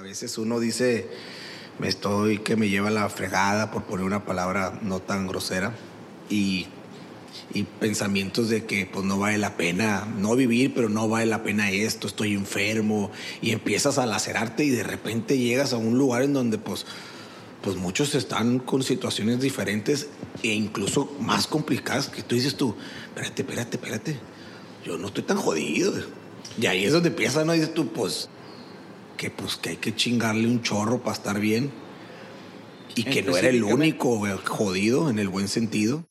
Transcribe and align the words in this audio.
A 0.00 0.02
veces 0.02 0.38
uno 0.38 0.60
dice, 0.60 1.06
me 1.78 1.86
estoy 1.86 2.38
que 2.38 2.56
me 2.56 2.70
lleva 2.70 2.88
la 2.88 3.06
fregada 3.10 3.70
por 3.70 3.82
poner 3.82 4.06
una 4.06 4.24
palabra 4.24 4.78
no 4.80 5.00
tan 5.00 5.26
grosera 5.26 5.74
y, 6.30 6.68
pensamientos 7.80 8.48
de 8.48 8.64
que 8.64 8.86
pues 8.86 9.04
no 9.04 9.18
vale 9.18 9.36
la 9.36 9.58
pena 9.58 10.08
no 10.16 10.34
vivir, 10.36 10.72
pero 10.72 10.88
no 10.88 11.06
vale 11.06 11.26
la 11.26 11.42
pena 11.42 11.70
esto, 11.70 12.06
estoy 12.06 12.32
enfermo 12.32 13.10
y 13.42 13.50
empiezas 13.50 13.98
a 13.98 14.06
lacerarte 14.06 14.64
y 14.64 14.70
de 14.70 14.84
repente 14.84 15.36
llegas 15.36 15.74
a 15.74 15.76
un 15.76 15.98
lugar 15.98 16.22
en 16.22 16.32
donde 16.32 16.56
pues 16.56 16.86
pues 17.60 17.76
muchos 17.76 18.14
están 18.14 18.58
con 18.58 18.82
situaciones 18.82 19.40
diferentes 19.40 20.08
e 20.42 20.48
incluso 20.48 21.14
más 21.20 21.46
complicadas 21.46 22.08
que 22.08 22.22
tú 22.22 22.36
dices 22.36 22.56
tú, 22.56 22.74
espérate, 23.08 23.42
espérate, 23.42 23.76
espérate, 23.76 24.16
yo 24.82 24.96
no 24.96 25.08
estoy 25.08 25.24
tan 25.24 25.36
jodido. 25.36 25.92
Y 26.58 26.64
ahí 26.64 26.86
es 26.86 26.92
donde 26.94 27.10
empiezas, 27.10 27.44
¿no? 27.44 27.52
dices 27.52 27.74
tú, 27.74 27.88
pues, 27.88 28.30
que 29.20 29.28
pues 29.30 29.56
que 29.56 29.68
hay 29.68 29.76
que 29.76 29.94
chingarle 29.94 30.48
un 30.48 30.62
chorro 30.62 31.02
para 31.02 31.12
estar 31.14 31.38
bien. 31.38 31.70
Y 32.94 33.04
que 33.04 33.22
no 33.22 33.36
era 33.36 33.50
el 33.50 33.62
único 33.62 34.18
jodido 34.46 35.10
en 35.10 35.18
el 35.18 35.28
buen 35.28 35.46
sentido. 35.46 36.06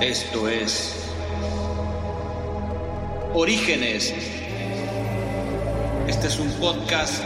Esto 0.00 0.48
es 0.48 1.04
Orígenes. 3.34 4.14
Este 6.08 6.28
es 6.28 6.38
un 6.38 6.50
podcast 6.52 7.22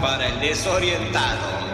para 0.00 0.26
el 0.30 0.40
desorientado. 0.40 1.67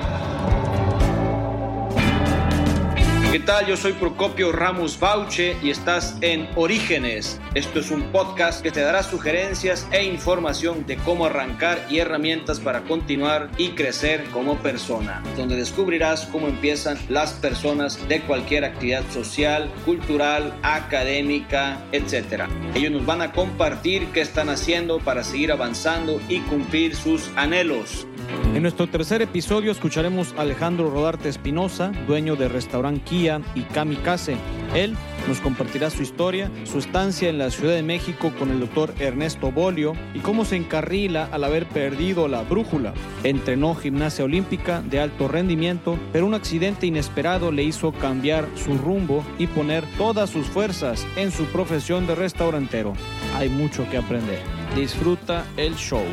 ¿Qué 3.34 3.41
tal? 3.41 3.66
Yo 3.66 3.77
soy 3.77 3.95
Procopio 3.95 4.52
Ramos 4.52 5.01
Bauche 5.01 5.56
y 5.61 5.70
estás 5.70 6.16
en 6.20 6.48
Orígenes. 6.55 7.41
Esto 7.55 7.80
es 7.80 7.91
un 7.91 8.12
podcast 8.12 8.62
que 8.62 8.70
te 8.70 8.80
dará 8.80 9.02
sugerencias 9.02 9.88
e 9.91 10.05
información 10.05 10.87
de 10.87 10.98
cómo 10.98 11.27
arrancar 11.27 11.84
y 11.91 11.98
herramientas 11.98 12.61
para 12.61 12.83
continuar 12.83 13.51
y 13.59 13.70
crecer 13.70 14.23
como 14.30 14.59
persona, 14.59 15.20
donde 15.36 15.56
descubrirás 15.56 16.27
cómo 16.27 16.47
empiezan 16.47 16.97
las 17.09 17.33
personas 17.33 17.98
de 18.06 18.20
cualquier 18.20 18.64
actividad 18.64 19.03
social, 19.11 19.69
cultural, 19.84 20.56
académica, 20.62 21.84
etc. 21.91 22.44
Ellos 22.77 22.92
nos 22.92 23.05
van 23.05 23.20
a 23.20 23.33
compartir 23.33 24.06
qué 24.12 24.20
están 24.20 24.48
haciendo 24.48 25.00
para 25.00 25.25
seguir 25.25 25.50
avanzando 25.50 26.20
y 26.28 26.39
cumplir 26.42 26.94
sus 26.94 27.33
anhelos. 27.34 28.06
En 28.55 28.62
nuestro 28.62 28.86
tercer 28.86 29.20
episodio 29.20 29.72
escucharemos 29.72 30.33
a 30.36 30.42
Alejandro 30.42 30.89
Rodarte 30.89 31.28
Espinosa, 31.28 31.91
dueño 32.06 32.36
de 32.36 32.48
restaurante 32.48 33.03
Kia 33.05 33.41
y 33.55 33.62
Kamikaze. 33.62 34.36
Él 34.75 34.97
nos 35.27 35.41
compartirá 35.41 35.91
su 35.91 36.03
historia, 36.03 36.50
su 36.64 36.78
estancia 36.78 37.28
en 37.28 37.39
la 37.39 37.50
Ciudad 37.50 37.75
de 37.75 37.83
México 37.83 38.33
con 38.39 38.50
el 38.50 38.61
doctor 38.61 38.94
Ernesto 38.98 39.50
Bolio 39.50 39.94
y 40.14 40.20
cómo 40.20 40.44
se 40.44 40.56
encarrila 40.56 41.28
al 41.33 41.44
haber 41.44 41.66
perdido 41.66 42.28
la 42.28 42.42
brújula. 42.42 42.94
Entrenó 43.25 43.75
gimnasia 43.75 44.25
olímpica 44.25 44.83
de 44.83 45.00
alto 45.00 45.27
rendimiento, 45.27 45.98
pero 46.12 46.27
un 46.27 46.34
accidente 46.34 46.86
inesperado 46.86 47.50
le 47.50 47.64
hizo 47.64 47.92
cambiar 47.92 48.47
su 48.55 48.78
rumbo 48.78 49.25
y 49.38 49.48
poner 49.48 49.84
todas 49.98 50.31
sus 50.31 50.47
fuerzas 50.47 51.06
en 51.16 51.33
su 51.33 51.47
profesión 51.47 52.06
de 52.06 52.14
restaurantero. 52.14 52.92
Hay 53.36 53.48
mucho 53.48 53.88
que 53.91 53.98
aprender. 53.98 54.41
Disfruta 54.77 55.44
el 55.56 55.75
show. 55.75 56.05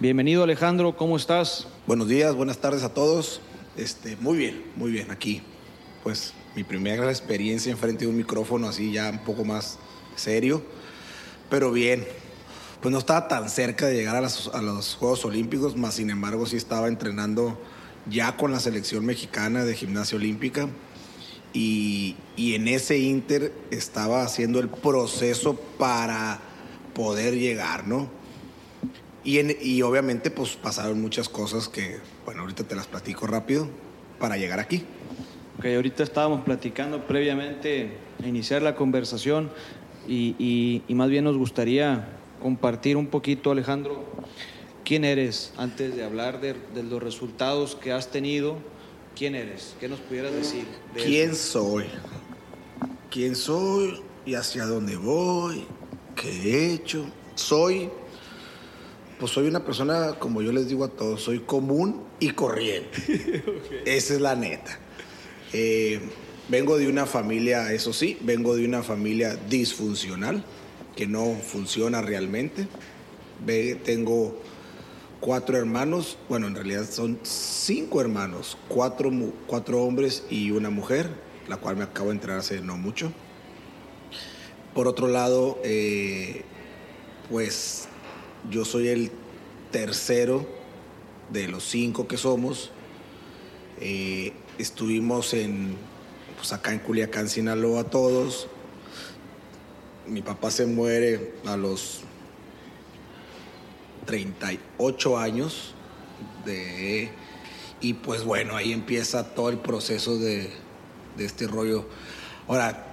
Bienvenido 0.00 0.44
Alejandro, 0.44 0.96
¿cómo 0.96 1.16
estás? 1.16 1.66
Buenos 1.84 2.06
días, 2.06 2.32
buenas 2.36 2.58
tardes 2.58 2.84
a 2.84 2.94
todos. 2.94 3.40
Este, 3.76 4.14
muy 4.20 4.38
bien, 4.38 4.62
muy 4.76 4.92
bien, 4.92 5.10
aquí. 5.10 5.42
Pues 6.04 6.34
mi 6.54 6.62
primera 6.62 7.10
experiencia 7.10 7.72
enfrente 7.72 8.04
de 8.04 8.10
un 8.12 8.16
micrófono 8.16 8.68
así 8.68 8.92
ya 8.92 9.10
un 9.10 9.24
poco 9.24 9.44
más 9.44 9.76
serio, 10.14 10.62
pero 11.50 11.72
bien. 11.72 12.06
Pues 12.80 12.92
no 12.92 12.98
estaba 13.00 13.26
tan 13.26 13.50
cerca 13.50 13.86
de 13.86 13.96
llegar 13.96 14.14
a, 14.14 14.62
los 14.62 14.94
Juegos 14.94 15.24
Olímpicos, 15.24 15.76
más 15.76 15.94
sin 15.94 16.10
embargo 16.10 16.46
sí 16.46 16.56
estaba 16.56 16.86
entrenando 16.86 17.60
ya 18.08 18.36
con 18.36 18.52
la 18.52 18.60
selección 18.60 19.04
mexicana 19.04 19.64
de 19.64 19.74
gimnasia 19.74 20.16
olímpica 20.16 20.68
y, 21.52 22.14
y 22.36 22.54
en 22.54 22.68
ese 22.68 22.98
inter 22.98 23.52
estaba 23.72 24.22
haciendo 24.22 24.60
el 24.60 24.68
proceso 24.68 25.56
para 25.76 26.38
poder 26.94 27.34
llegar, 27.34 27.88
¿no? 27.88 28.16
Y, 29.28 29.82
obviamente 29.82 30.30
pues 30.30 30.56
pasaron 30.56 31.02
muchas 31.02 31.28
cosas 31.28 31.68
que, 31.68 31.98
bueno, 32.24 32.40
ahorita 32.40 32.64
te 32.64 32.74
las 32.74 32.86
platico 32.86 33.26
rápido 33.26 33.68
para 34.18 34.38
llegar 34.38 34.58
aquí. 34.58 34.86
Ok, 35.58 35.66
ahorita 35.66 36.02
estábamos 36.02 36.44
platicando 36.44 37.06
previamente 37.06 37.98
a 38.22 38.26
iniciar 38.26 38.62
la 38.62 38.74
conversación 38.74 39.50
y, 40.08 40.82
más 40.88 41.10
bien 41.10 41.24
nos 41.24 41.36
gustaría 41.36 42.08
compartir 42.40 42.96
un 42.96 43.08
poquito, 43.08 43.50
Alejandro, 43.50 44.02
quién 44.82 45.04
eres 45.04 45.52
antes 45.58 45.94
de 45.94 46.04
hablar 46.04 46.40
de, 46.40 46.56
los 46.82 47.02
resultados 47.02 47.76
que 47.76 47.92
has 47.92 48.10
tenido. 48.10 48.56
¿Quién 49.14 49.34
eres? 49.34 49.74
¿Qué 49.78 49.88
nos 49.88 50.00
pudieras 50.00 50.32
decir? 50.32 50.64
¿Quién 50.94 51.34
soy? 51.34 51.84
¿Quién 53.10 53.36
soy 53.36 54.00
y 54.24 54.36
hacia 54.36 54.64
dónde 54.64 54.96
voy? 54.96 55.66
¿Qué 56.16 56.30
he 56.30 56.72
hecho? 56.72 57.04
Soy 57.34 57.90
pues 59.18 59.32
soy 59.32 59.48
una 59.48 59.64
persona, 59.64 60.14
como 60.18 60.42
yo 60.42 60.52
les 60.52 60.68
digo 60.68 60.84
a 60.84 60.88
todos, 60.88 61.22
soy 61.22 61.40
común 61.40 62.02
y 62.20 62.30
corriente. 62.30 63.42
Esa 63.84 64.14
es 64.14 64.20
la 64.20 64.36
neta. 64.36 64.78
Eh, 65.52 66.00
vengo 66.48 66.78
de 66.78 66.88
una 66.88 67.06
familia, 67.06 67.72
eso 67.72 67.92
sí, 67.92 68.18
vengo 68.20 68.54
de 68.54 68.64
una 68.64 68.82
familia 68.82 69.36
disfuncional, 69.48 70.44
que 70.94 71.06
no 71.06 71.34
funciona 71.34 72.00
realmente. 72.00 72.68
tengo 73.84 74.40
cuatro 75.20 75.56
hermanos, 75.56 76.18
bueno, 76.28 76.46
en 76.46 76.54
realidad 76.54 76.88
son 76.88 77.18
cinco 77.22 78.00
hermanos, 78.00 78.56
cuatro, 78.68 79.10
cuatro 79.46 79.82
hombres 79.82 80.24
y 80.30 80.52
una 80.52 80.70
mujer, 80.70 81.10
la 81.48 81.56
cual 81.56 81.76
me 81.76 81.84
acabo 81.84 82.08
de 82.08 82.14
entrar 82.14 82.38
hace 82.38 82.60
no 82.60 82.76
mucho. 82.76 83.12
Por 84.74 84.86
otro 84.86 85.08
lado, 85.08 85.58
eh, 85.64 86.44
pues 87.30 87.87
yo 88.50 88.64
soy 88.64 88.88
el 88.88 89.10
tercero 89.70 90.46
de 91.30 91.48
los 91.48 91.64
cinco 91.64 92.08
que 92.08 92.16
somos. 92.16 92.70
Eh, 93.80 94.32
estuvimos 94.58 95.34
en, 95.34 95.76
pues 96.36 96.52
acá 96.52 96.72
en 96.72 96.78
Culiacán, 96.78 97.28
Sinaloa, 97.28 97.84
todos. 97.84 98.48
Mi 100.06 100.22
papá 100.22 100.50
se 100.50 100.66
muere 100.66 101.34
a 101.46 101.56
los 101.56 102.00
38 104.06 105.18
años. 105.18 105.74
De, 106.44 107.10
y 107.80 107.94
pues 107.94 108.24
bueno, 108.24 108.56
ahí 108.56 108.72
empieza 108.72 109.34
todo 109.34 109.50
el 109.50 109.58
proceso 109.58 110.18
de, 110.18 110.50
de 111.16 111.24
este 111.24 111.46
rollo. 111.46 111.86
Ahora, 112.48 112.86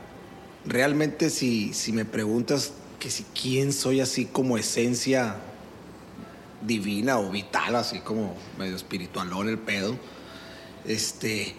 realmente 0.65 1.29
si, 1.29 1.73
si 1.73 1.93
me 1.93 2.03
preguntas 2.03 2.73
que 2.99 3.09
si 3.09 3.23
quién 3.39 3.73
soy 3.73 4.01
así 4.01 4.25
como 4.25 4.57
esencia 4.57 5.37
divina 6.61 7.19
o 7.19 7.29
vital, 7.29 7.75
así 7.75 7.99
como 7.99 8.35
medio 8.57 8.75
espiritualón 8.75 9.49
el 9.49 9.59
pedo, 9.59 9.97
este, 10.85 11.55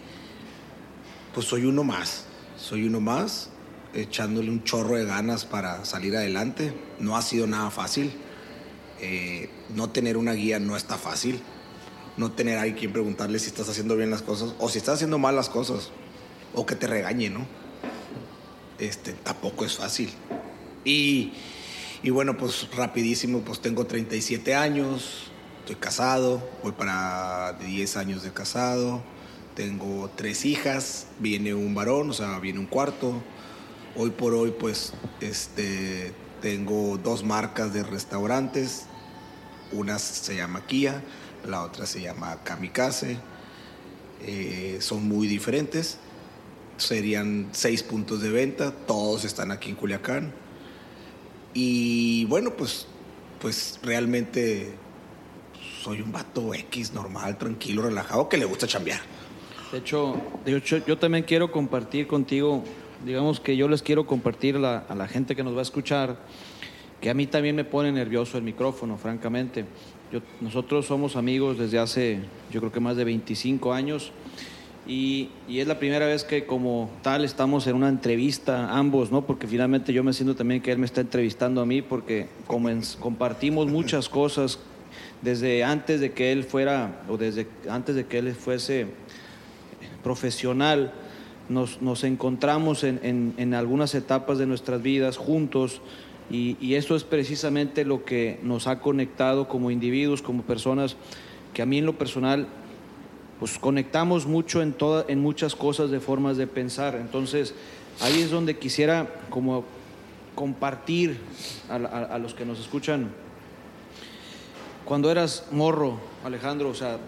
pues 1.34 1.47
soy 1.47 1.64
uno 1.64 1.84
más, 1.84 2.24
soy 2.56 2.86
uno 2.86 3.00
más, 3.00 3.50
echándole 3.94 4.50
un 4.50 4.62
chorro 4.64 4.97
de 4.97 5.04
ganas 5.04 5.44
para 5.44 5.84
salir 5.84 6.16
adelante. 6.16 6.72
No 6.98 7.16
ha 7.16 7.22
sido 7.22 7.47
nada 7.47 7.70
fácil. 7.70 8.12
Eh, 9.00 9.50
no 9.74 9.91
tener 9.91 10.16
una 10.16 10.32
guía 10.32 10.58
no 10.58 10.76
está 10.76 10.97
fácil. 10.97 11.41
No 12.16 12.32
tener 12.32 12.58
a 12.58 12.74
quien 12.74 12.92
preguntarle 12.92 13.38
si 13.38 13.47
estás 13.47 13.68
haciendo 13.68 13.97
bien 13.97 14.10
las 14.10 14.22
cosas 14.22 14.54
o 14.58 14.68
si 14.68 14.78
estás 14.78 14.97
haciendo 14.97 15.18
mal 15.18 15.36
las 15.36 15.48
cosas. 15.48 15.91
O 16.54 16.64
que 16.64 16.76
te 16.76 16.86
regañe, 16.86 17.30
¿no? 17.30 17.47
Este, 18.78 19.12
tampoco 19.12 19.64
es 19.64 19.76
fácil. 19.76 20.10
Y, 20.86 21.32
bueno, 22.10 22.36
pues 22.36 22.69
rapidísimo, 22.76 23.41
pues 23.41 23.60
tengo 23.60 23.86
37 23.86 24.54
años, 24.54 25.33
estoy 25.59 25.74
casado, 25.74 26.48
voy 26.62 26.71
para 26.72 27.54
10 27.54 27.97
años 27.97 28.22
de 28.22 28.30
casado, 28.33 29.03
tengo 29.56 30.09
tres 30.15 30.44
hijas, 30.44 31.09
viene 31.18 31.54
un 31.54 31.74
varón, 31.74 32.10
o 32.10 32.12
sea, 32.12 32.38
viene 32.38 32.60
un 32.60 32.66
cuarto. 32.66 33.21
Hoy 33.97 34.10
por 34.10 34.34
hoy, 34.34 34.53
pues, 34.53 34.92
este, 35.21 36.12
tengo 36.41 36.98
dos 36.98 37.24
marcas 37.24 37.74
de 37.74 37.82
restaurantes, 37.82 38.84
una 39.72 39.98
se 39.98 40.36
llama 40.36 40.66
Kia, 40.66 41.03
la 41.44 41.65
otra 41.65 41.86
se 41.86 42.00
llama 42.00 42.44
Kamikaze. 42.44 43.18
Eh, 44.22 44.78
son 44.80 45.09
muy 45.09 45.27
diferentes. 45.27 45.98
Serían 46.77 47.48
seis 47.50 47.82
puntos 47.82 48.21
de 48.22 48.30
venta, 48.30 48.71
todos 48.71 49.24
están 49.24 49.50
aquí 49.50 49.71
en 49.71 49.74
Culiacán. 49.74 50.46
Y 51.58 52.26
bueno, 52.26 52.50
pues, 52.50 52.86
pues 53.41 53.80
realmente 53.82 54.74
soy 55.82 56.03
un 56.03 56.12
vato 56.12 56.53
X 56.53 56.92
normal, 56.92 57.38
tranquilo, 57.38 57.80
relajado, 57.80 58.28
que 58.28 58.36
le 58.36 58.44
gusta 58.44 58.66
chambear. 58.66 59.00
De 59.72 59.78
hecho, 59.78 60.20
hecho 60.44 60.84
yo 60.86 60.98
también 60.98 61.24
quiero 61.24 61.50
compartir 61.50 62.06
contigo, 62.08 62.62
digamos 63.06 63.41
que 63.41 63.56
yo 63.56 63.68
les 63.68 63.80
quiero 63.80 64.06
compartir 64.06 64.56
a 64.56 64.94
la 64.94 65.08
gente 65.08 65.34
que 65.34 65.42
nos 65.42 65.54
va 65.54 65.60
a 65.60 65.62
escuchar, 65.62 66.18
que 67.00 67.08
a 67.08 67.14
mí 67.14 67.26
también 67.26 67.56
me 67.56 67.64
pone 67.64 67.91
nervioso 67.91 68.36
el 68.36 68.44
micrófono, 68.44 68.98
francamente. 68.98 69.64
nosotros 70.42 70.84
somos 70.84 71.16
amigos 71.16 71.56
desde 71.56 71.78
hace, 71.78 72.18
yo 72.50 72.60
creo 72.60 72.70
que 72.70 72.80
más 72.80 72.98
de 72.98 73.04
25 73.04 73.72
años. 73.72 74.12
Y, 74.86 75.30
es 75.48 75.66
la 75.66 75.78
primera 75.78 76.06
vez 76.06 76.22
que 76.22 76.44
como 76.47 76.91
tal 77.03 77.24
estamos 77.24 77.66
en 77.66 77.74
una 77.74 77.88
entrevista 77.88 78.77
ambos, 78.77 79.10
¿no? 79.10 79.22
Porque 79.22 79.47
finalmente 79.47 79.92
yo 79.92 80.04
me 80.04 80.12
siento 80.12 80.36
también 80.36 80.62
que 80.62 80.71
él 80.71 80.78
me 80.78 80.86
está 80.86 81.00
entrevistando 81.00 81.60
a 81.60 81.66
mí 81.66 81.83
porque 81.83 82.28
compartimos 82.47 83.66
muchas 83.66 84.09
cosas 84.09 84.60
desde 85.22 85.65
antes 85.65 86.00
de 86.00 86.12
que 86.12 86.30
él 86.30 86.44
fuera 86.44 87.03
o 87.09 87.16
desde 87.16 87.48
antes 87.68 87.97
de 87.97 88.06
que 88.06 88.18
él 88.18 88.34
fuese 88.34 88.86
profesional. 90.04 90.92
Nos, 91.48 91.80
nos 91.80 92.03
encontramos 92.03 92.82
en, 92.82 93.34
en, 93.36 93.54
algunas 93.54 93.94
etapas 93.94 94.36
de 94.39 94.47
nuestras 94.47 94.82
vidas 94.82 95.16
juntos 95.16 95.80
y, 96.28 96.56
y 96.60 96.74
esto 96.74 96.97
es 96.97 97.04
precisamente 97.04 97.84
lo 97.84 98.04
que 98.04 98.41
nos 98.42 98.66
ha 98.66 98.80
conectado 98.80 99.47
como 99.47 99.71
individuos, 99.71 100.22
como 100.22 100.42
personas, 100.42 100.97
que 101.54 101.62
a 101.62 101.66
mí 101.66 101.78
en 101.78 101.86
lo 101.86 101.97
personal 101.97 102.48
pues 103.38 103.59
conectamos 103.59 104.27
mucho 104.27 104.62
en, 104.62 104.72
toda, 104.72 105.04
en 105.09 105.21
muchas 105.21 105.54
cosas 105.54 105.91
de 105.91 106.00
formas 106.00 106.36
de 106.36 106.47
pensar. 106.47 106.94
Entonces, 106.94 107.54
ahí 108.00 108.22
es 108.22 108.30
donde 108.30 108.59
quisiera 108.59 109.09
como 109.30 109.65
compartir 110.34 111.18
a, 111.68 112.18
los 112.18 112.34
que 112.34 112.44
nos 112.44 112.59
escuchan. 112.59 113.10
Cuando 114.84 115.10
eras 115.10 115.47
morro, 115.50 115.98
Alejandro, 116.24 116.71
o 116.71 116.74
sea, 116.74 116.98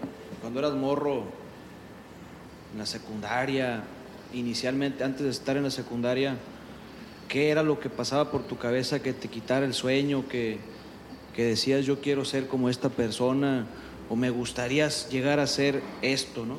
cuando 0.41 0.59
eras 0.59 0.73
morro 0.73 1.23
en 2.73 2.79
la 2.79 2.85
secundaria, 2.85 3.83
inicialmente, 4.33 5.03
antes 5.03 5.23
de 5.23 5.29
estar 5.29 5.57
en 5.57 5.63
la 5.63 5.71
secundaria, 5.71 6.35
¿qué 7.27 7.49
era 7.49 7.63
lo 7.63 7.79
que 7.79 7.89
pasaba 7.89 8.31
por 8.31 8.43
tu 8.43 8.57
cabeza 8.57 9.01
que 9.01 9.13
te 9.13 9.29
quitara 9.29 9.65
el 9.65 9.73
sueño, 9.73 10.27
que, 10.27 10.59
que 11.35 11.45
decías 11.45 11.85
yo 11.85 12.01
quiero 12.01 12.25
ser 12.25 12.47
como 12.47 12.69
esta 12.69 12.89
persona? 12.89 13.65
O 14.09 14.15
me 14.15 14.29
gustaría 14.29 14.89
llegar 15.09 15.39
a 15.39 15.47
ser 15.47 15.81
esto, 16.01 16.45
¿no? 16.45 16.57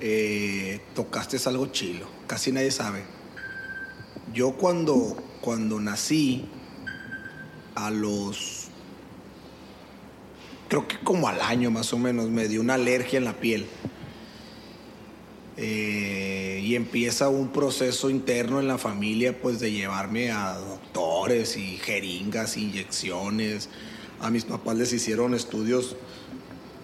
Eh, 0.00 0.80
tocaste 0.94 1.36
algo 1.46 1.66
chilo, 1.66 2.06
casi 2.26 2.52
nadie 2.52 2.70
sabe. 2.70 3.02
Yo 4.32 4.52
cuando, 4.52 5.16
cuando 5.40 5.80
nací, 5.80 6.48
a 7.74 7.90
los, 7.90 8.68
creo 10.68 10.86
que 10.86 10.98
como 11.00 11.28
al 11.28 11.40
año 11.40 11.70
más 11.70 11.92
o 11.92 11.98
menos, 11.98 12.30
me 12.30 12.48
dio 12.48 12.60
una 12.60 12.74
alergia 12.74 13.18
en 13.18 13.24
la 13.24 13.34
piel. 13.34 13.66
Eh, 15.56 16.62
y 16.64 16.74
empieza 16.74 17.28
un 17.28 17.48
proceso 17.48 18.08
interno 18.08 18.60
en 18.60 18.68
la 18.68 18.78
familia, 18.78 19.38
pues 19.38 19.60
de 19.60 19.70
llevarme 19.70 20.30
a 20.30 20.54
doctores 20.54 21.56
y 21.56 21.76
jeringas, 21.76 22.56
inyecciones. 22.56 23.68
A 24.20 24.30
mis 24.30 24.44
papás 24.44 24.76
les 24.76 24.92
hicieron 24.92 25.34
estudios 25.34 25.96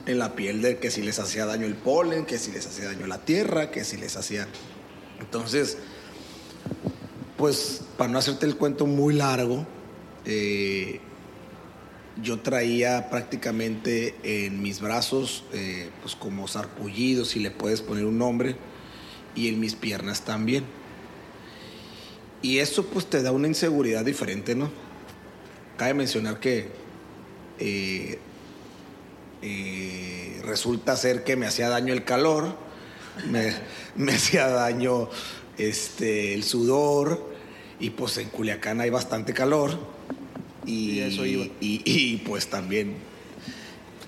en 0.07 0.19
la 0.19 0.35
piel 0.35 0.63
de 0.63 0.79
que 0.79 0.91
si 0.91 1.03
les 1.03 1.19
hacía 1.19 1.47
daño 1.47 1.67
el 1.67 1.75
polen, 1.75 2.25
que 2.25 2.39
si 2.39 2.53
les 2.53 2.67
hacía 2.67 2.87
daño 2.87 3.07
la 3.07 3.25
tierra, 3.25 3.71
que 3.71 3.85
si 3.85 3.97
les 3.97 4.17
hacía... 4.17 4.49
Entonces, 5.21 5.79
pues 7.37 7.83
para 7.99 8.11
no 8.11 8.19
hacerte 8.19 8.47
el 8.47 8.57
cuento 8.57 8.87
muy 8.87 9.15
largo, 9.15 9.67
eh, 10.25 11.01
yo 12.23 12.41
traía 12.41 13.11
prácticamente 13.11 14.15
en 14.23 14.63
mis 14.63 14.81
brazos, 14.81 15.45
eh, 15.53 15.91
pues 16.03 16.15
como 16.15 16.49
sarpullidos, 16.49 17.29
si 17.29 17.41
le 17.41 17.51
puedes 17.51 17.83
poner 17.83 18.05
un 18.07 18.19
nombre, 18.19 18.57
y 19.35 19.49
en 19.49 19.61
mis 19.61 19.75
piernas 19.75 20.23
también. 20.23 20.65
Y 22.41 22.59
eso 22.59 22.87
pues 22.87 23.07
te 23.07 23.23
da 23.23 23.33
una 23.33 23.49
inseguridad 23.49 24.05
diferente, 24.05 24.55
¿no? 24.55 24.71
Cabe 25.77 25.95
mencionar 25.95 26.41
que 26.41 26.86
eh, 27.59 28.19
y 29.43 30.41
resulta 30.43 30.97
ser 30.97 31.25
que 31.25 31.37
me 31.37 31.47
hacía 31.47 31.69
daño 31.69 31.93
el 31.93 32.05
calor, 32.05 32.57
me, 33.97 34.13
hacía 34.13 34.49
daño 34.49 35.09
este, 35.59 36.35
el 36.35 36.45
sudor, 36.45 37.35
y 37.79 37.91
pues 37.91 38.17
en 38.19 38.29
Culiacán 38.29 38.81
hay 38.81 38.91
bastante 38.91 39.35
calor. 39.35 39.79
Y, 40.65 40.99
eso 40.99 41.25
Y, 41.25 42.23
pues 42.27 42.49
también, 42.49 42.95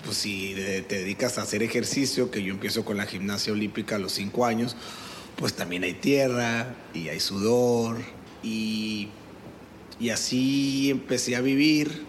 pues 0.03 0.17
si 0.17 0.55
te 0.55 0.95
dedicas 0.95 1.37
a 1.37 1.43
hacer 1.43 1.63
ejercicio, 1.63 2.31
que 2.31 2.43
yo 2.43 2.51
empiezo 2.53 2.83
con 2.83 2.97
la 2.97 3.05
gimnasia 3.05 3.53
olímpica 3.53 3.95
a 3.95 3.99
los 3.99 4.11
cinco 4.11 4.45
años, 4.45 4.75
pues 5.37 5.53
también 5.53 5.83
hay 5.83 5.93
tierra 5.93 6.75
y 6.93 7.07
hay 7.07 7.21
sudor. 7.21 7.97
Y, 8.43 9.07
y 10.01 10.09
así 10.09 10.89
empecé 10.89 11.37
a 11.37 11.41
vivir 11.41 12.08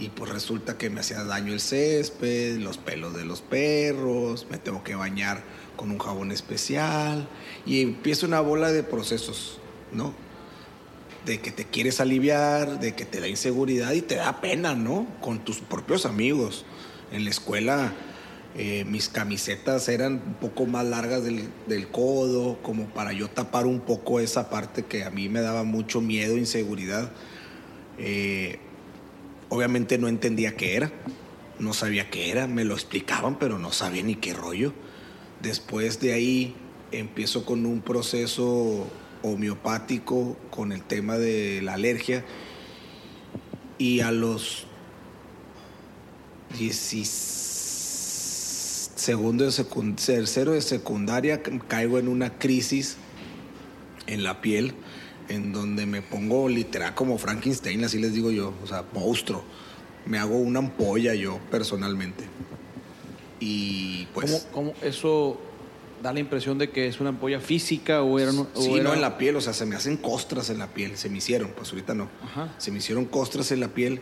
y 0.00 0.08
pues 0.08 0.32
resulta 0.32 0.78
que 0.78 0.88
me 0.88 1.00
hacía 1.00 1.22
daño 1.24 1.52
el 1.52 1.60
césped, 1.60 2.56
los 2.56 2.78
pelos 2.78 3.14
de 3.14 3.26
los 3.26 3.42
perros, 3.42 4.46
me 4.50 4.56
tengo 4.56 4.82
que 4.82 4.94
bañar 4.94 5.42
con 5.76 5.90
un 5.90 5.98
jabón 5.98 6.32
especial 6.32 7.28
y 7.66 7.82
empieza 7.82 8.26
una 8.26 8.40
bola 8.40 8.72
de 8.72 8.82
procesos, 8.82 9.58
¿no? 9.92 10.14
De 11.26 11.40
que 11.40 11.50
te 11.50 11.66
quieres 11.66 12.00
aliviar, 12.00 12.80
de 12.80 12.94
que 12.94 13.04
te 13.04 13.20
da 13.20 13.28
inseguridad 13.28 13.92
y 13.92 14.00
te 14.00 14.14
da 14.14 14.40
pena, 14.40 14.74
¿no? 14.74 15.06
Con 15.20 15.44
tus 15.44 15.60
propios 15.60 16.06
amigos. 16.06 16.64
En 17.12 17.24
la 17.24 17.30
escuela 17.30 17.92
eh, 18.56 18.86
mis 18.86 19.10
camisetas 19.10 19.88
eran 19.90 20.14
un 20.14 20.34
poco 20.40 20.64
más 20.64 20.86
largas 20.86 21.22
del, 21.22 21.50
del, 21.68 21.88
codo, 21.88 22.58
como 22.62 22.86
para 22.86 23.12
yo 23.12 23.28
tapar 23.28 23.66
un 23.66 23.80
poco 23.80 24.18
esa 24.18 24.48
parte 24.48 24.86
que 24.86 25.04
a 25.04 25.10
mí 25.10 25.28
me 25.28 25.42
daba 25.42 25.62
mucho 25.62 26.00
miedo, 26.00 26.38
inseguridad. 26.38 27.12
Eh, 27.98 28.58
Obviamente 29.50 29.98
no 29.98 30.08
entendía 30.08 30.56
qué 30.56 30.76
era, 30.76 30.92
no 31.58 31.74
sabía 31.74 32.08
qué 32.08 32.30
era, 32.30 32.46
me 32.46 32.64
lo 32.64 32.74
explicaban, 32.74 33.38
pero 33.38 33.58
no 33.58 33.72
sabía 33.72 34.02
ni 34.02 34.14
qué 34.14 34.32
rollo. 34.32 34.72
Después 35.42 36.00
de 36.00 36.12
ahí 36.12 36.54
empiezo 36.92 37.44
con 37.44 37.66
un 37.66 37.82
proceso 37.82 38.86
homeopático 39.22 40.36
con 40.50 40.72
el 40.72 40.82
tema 40.82 41.18
de 41.18 41.60
la 41.62 41.74
alergia 41.74 42.24
y 43.76 44.00
a 44.00 44.12
los 44.12 44.66
segundo 48.96 49.50
de 49.50 49.64
tercero 49.94 50.52
de 50.52 50.62
secundaria 50.62 51.42
caigo 51.42 51.98
en 51.98 52.08
una 52.08 52.38
crisis 52.38 52.96
en 54.06 54.22
la 54.22 54.40
piel 54.40 54.74
en 55.30 55.52
donde 55.52 55.86
me 55.86 56.02
pongo 56.02 56.48
literal 56.48 56.94
como 56.94 57.16
Frankenstein, 57.16 57.84
así 57.84 57.98
les 57.98 58.12
digo 58.12 58.30
yo, 58.30 58.52
o 58.62 58.66
sea, 58.66 58.84
monstruo. 58.92 59.42
Me 60.04 60.18
hago 60.18 60.36
una 60.36 60.58
ampolla 60.58 61.14
yo 61.14 61.38
personalmente. 61.50 62.24
Y 63.38 64.06
pues... 64.12 64.48
¿Cómo, 64.52 64.74
eso 64.82 65.40
da 66.02 66.12
la 66.12 66.20
impresión 66.20 66.58
de 66.58 66.70
que 66.70 66.88
es 66.88 67.00
una 67.00 67.10
ampolla 67.10 67.40
física 67.40 68.02
o 68.02 68.18
era... 68.18 68.32
sí, 68.32 68.80
no 68.82 68.92
en 68.92 69.00
la 69.00 69.18
piel, 69.18 69.36
o 69.36 69.40
sea, 69.40 69.52
se 69.52 69.66
me 69.66 69.76
hacen 69.76 69.96
costras 69.96 70.50
en 70.50 70.58
la 70.58 70.68
piel, 70.68 70.96
se 70.96 71.08
me 71.08 71.18
hicieron, 71.18 71.52
pues 71.56 71.70
ahorita 71.70 71.94
no. 71.94 72.08
Se 72.58 72.72
me 72.72 72.78
hicieron 72.78 73.04
costras 73.04 73.52
en 73.52 73.60
la 73.60 73.68
piel. 73.68 74.00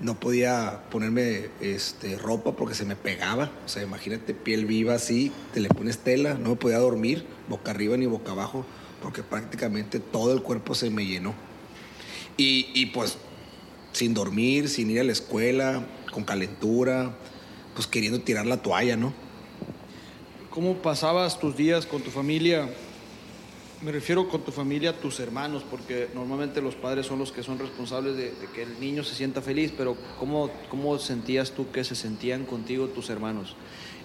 No 0.00 0.20
podía 0.20 0.82
ponerme 0.90 1.48
este, 1.60 2.16
ropa 2.16 2.52
porque 2.52 2.74
se 2.74 2.84
me 2.84 2.96
pegaba. 2.96 3.50
O 3.64 3.68
sea, 3.68 3.82
imagínate 3.82 4.34
piel 4.34 4.64
viva 4.64 4.94
así, 4.94 5.30
te 5.52 5.60
le 5.60 5.68
pones 5.68 5.98
tela, 5.98 6.34
no 6.34 6.50
me 6.50 6.56
podía 6.56 6.78
dormir, 6.78 7.26
boca 7.48 7.70
arriba 7.70 7.96
ni 7.96 8.06
boca 8.06 8.32
abajo 8.32 8.64
porque 9.02 9.22
prácticamente 9.22 10.00
todo 10.00 10.32
el 10.32 10.42
cuerpo 10.42 10.74
se 10.74 10.90
me 10.90 11.06
llenó. 11.06 11.34
Y, 12.38 12.86
pues 12.86 13.16
sin 13.92 14.12
dormir, 14.12 14.68
sin 14.68 14.90
ir 14.90 15.00
a 15.00 15.04
la 15.04 15.12
escuela, 15.12 15.86
con 16.12 16.24
calentura, 16.24 17.16
pues 17.74 17.86
queriendo 17.86 18.20
tirar 18.20 18.44
la 18.44 18.58
toalla, 18.58 18.96
¿no? 18.96 19.14
¿Cómo 20.50 20.74
pasabas 20.76 21.38
tus 21.40 21.56
días 21.56 21.86
con 21.86 22.02
tu 22.02 22.10
familia? 22.10 22.68
Me 23.82 23.92
refiero 23.92 24.28
con 24.28 24.42
tu 24.42 24.52
familia, 24.52 24.98
tus 24.98 25.20
hermanos, 25.20 25.62
porque 25.70 26.08
normalmente 26.14 26.60
los 26.60 26.74
padres 26.74 27.06
son 27.06 27.18
los 27.18 27.32
que 27.32 27.42
son 27.42 27.58
responsables 27.58 28.16
de, 28.16 28.32
que 28.54 28.62
el 28.62 28.80
niño 28.80 29.02
se 29.02 29.14
sienta 29.14 29.40
feliz, 29.40 29.72
pero 29.76 29.96
¿cómo, 30.18 30.50
¿cómo 30.70 30.98
sentías 30.98 31.52
tú 31.52 31.70
que 31.70 31.84
se 31.84 31.94
sentían 31.94 32.44
contigo 32.44 32.88
tus 32.88 33.08
hermanos? 33.08 33.56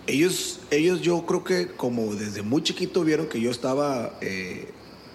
Ellos, 0.07 0.61
ellos 0.71 1.01
yo 1.01 1.25
creo 1.25 1.43
que 1.43 1.67
como 1.67 2.15
desde 2.15 2.41
muy 2.41 2.63
chiquito 2.63 3.03
vieron 3.03 3.27
que 3.27 3.39
yo 3.39 3.51
estaba 3.51 4.17
eh, 4.21 4.71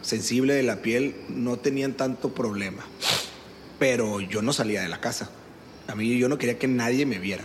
sensible 0.07 0.55
de 0.55 0.63
la 0.63 0.83
piel 0.83 1.17
no 1.29 1.57
tenían 1.57 1.95
tanto 1.95 2.33
problema. 2.33 2.85
Pero 3.81 4.21
yo 4.21 4.41
no 4.41 4.53
salía 4.53 4.81
de 4.81 4.89
la 4.89 5.01
casa. 5.01 5.31
A 5.89 5.97
mí 5.97 6.17
yo 6.17 6.29
no 6.29 6.39
quería 6.39 6.59
que 6.59 6.69
nadie 6.69 7.05
me 7.07 7.19
viera. 7.19 7.45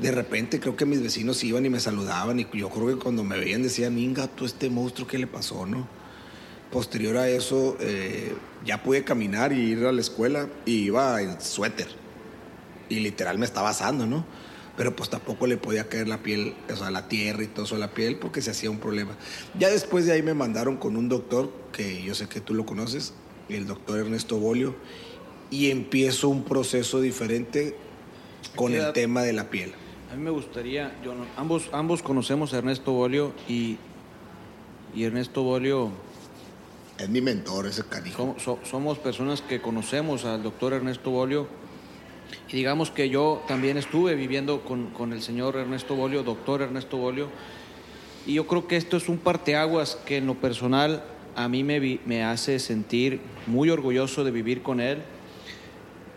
De 0.00 0.10
repente 0.10 0.58
creo 0.58 0.74
que 0.74 0.86
mis 0.86 1.02
vecinos 1.02 1.44
iban 1.44 1.66
y 1.66 1.68
me 1.68 1.78
saludaban 1.78 2.40
y 2.40 2.46
yo 2.54 2.70
creo 2.70 2.86
que 2.86 2.96
cuando 2.96 3.22
me 3.24 3.38
veían 3.38 3.62
decían, 3.62 3.98
Inga, 3.98 4.26
tú 4.26 4.46
este 4.46 4.70
monstruo, 4.70 5.06
¿qué 5.06 5.18
le 5.18 5.26
pasó, 5.26 5.66
no? 5.66 5.86
Posterior 6.72 7.18
a 7.18 7.28
eso 7.28 7.76
eh, 7.80 8.32
ya 8.64 8.82
pude 8.82 9.04
caminar 9.04 9.52
y 9.52 9.72
ir 9.72 9.84
a 9.84 9.92
la 9.92 10.00
escuela 10.00 10.48
y 10.64 10.84
iba 10.84 11.20
en 11.20 11.40
suéter. 11.42 11.88
Y 12.88 13.00
literal 13.00 13.38
me 13.38 13.44
estaba 13.44 13.68
asando, 13.68 14.06
¿no? 14.06 14.24
Pero 14.76 14.94
pues 14.94 15.10
tampoco 15.10 15.46
le 15.46 15.56
podía 15.56 15.88
caer 15.88 16.08
la 16.08 16.22
piel, 16.22 16.54
o 16.72 16.76
sea, 16.76 16.90
la 16.90 17.08
tierra 17.08 17.42
y 17.42 17.46
todo 17.48 17.64
eso 17.64 17.76
a 17.76 17.78
la 17.78 17.90
piel 17.90 18.16
porque 18.16 18.40
se 18.42 18.50
hacía 18.50 18.70
un 18.70 18.78
problema. 18.78 19.16
Ya 19.58 19.68
después 19.68 20.06
de 20.06 20.12
ahí 20.12 20.22
me 20.22 20.34
mandaron 20.34 20.76
con 20.76 20.96
un 20.96 21.08
doctor, 21.08 21.50
que 21.72 22.02
yo 22.02 22.14
sé 22.14 22.28
que 22.28 22.40
tú 22.40 22.54
lo 22.54 22.64
conoces, 22.64 23.14
el 23.48 23.66
doctor 23.66 23.98
Ernesto 24.00 24.38
Bolio, 24.38 24.74
y 25.50 25.70
empiezo 25.70 26.28
un 26.28 26.44
proceso 26.44 27.00
diferente 27.00 27.76
con 28.56 28.74
el 28.74 28.92
tema 28.92 29.22
de 29.22 29.32
la 29.32 29.50
piel. 29.50 29.72
A 30.12 30.16
mí 30.16 30.22
me 30.22 30.30
gustaría, 30.30 30.92
yo 31.04 31.14
ambos, 31.36 31.68
ambos 31.72 32.02
conocemos 32.02 32.52
a 32.52 32.58
Ernesto 32.58 32.92
Bolio 32.92 33.32
y, 33.48 33.76
y 34.94 35.04
Ernesto 35.04 35.42
Bolio... 35.42 35.90
Es 36.98 37.08
mi 37.08 37.20
mentor, 37.20 37.66
ese 37.66 37.84
canijo. 37.84 38.36
somos 38.64 38.98
personas 38.98 39.40
que 39.40 39.60
conocemos 39.60 40.24
al 40.24 40.42
doctor 40.42 40.74
Ernesto 40.74 41.10
Bolio 41.10 41.48
y 42.48 42.56
digamos 42.56 42.90
que 42.90 43.08
yo 43.08 43.42
también 43.46 43.76
estuve 43.76 44.14
viviendo 44.14 44.62
con, 44.62 44.90
con 44.90 45.12
el 45.12 45.22
señor 45.22 45.56
Ernesto 45.56 45.94
Bolio, 45.94 46.22
doctor 46.22 46.62
Ernesto 46.62 46.96
Bolio, 46.96 47.28
y 48.26 48.34
yo 48.34 48.46
creo 48.46 48.66
que 48.66 48.76
esto 48.76 48.96
es 48.96 49.08
un 49.08 49.18
parteaguas 49.18 49.96
que 50.04 50.18
en 50.18 50.26
lo 50.26 50.34
personal 50.34 51.02
a 51.36 51.48
mí 51.48 51.64
me, 51.64 52.00
me 52.04 52.24
hace 52.24 52.58
sentir 52.58 53.20
muy 53.46 53.70
orgulloso 53.70 54.24
de 54.24 54.30
vivir 54.30 54.62
con 54.62 54.80
él. 54.80 54.98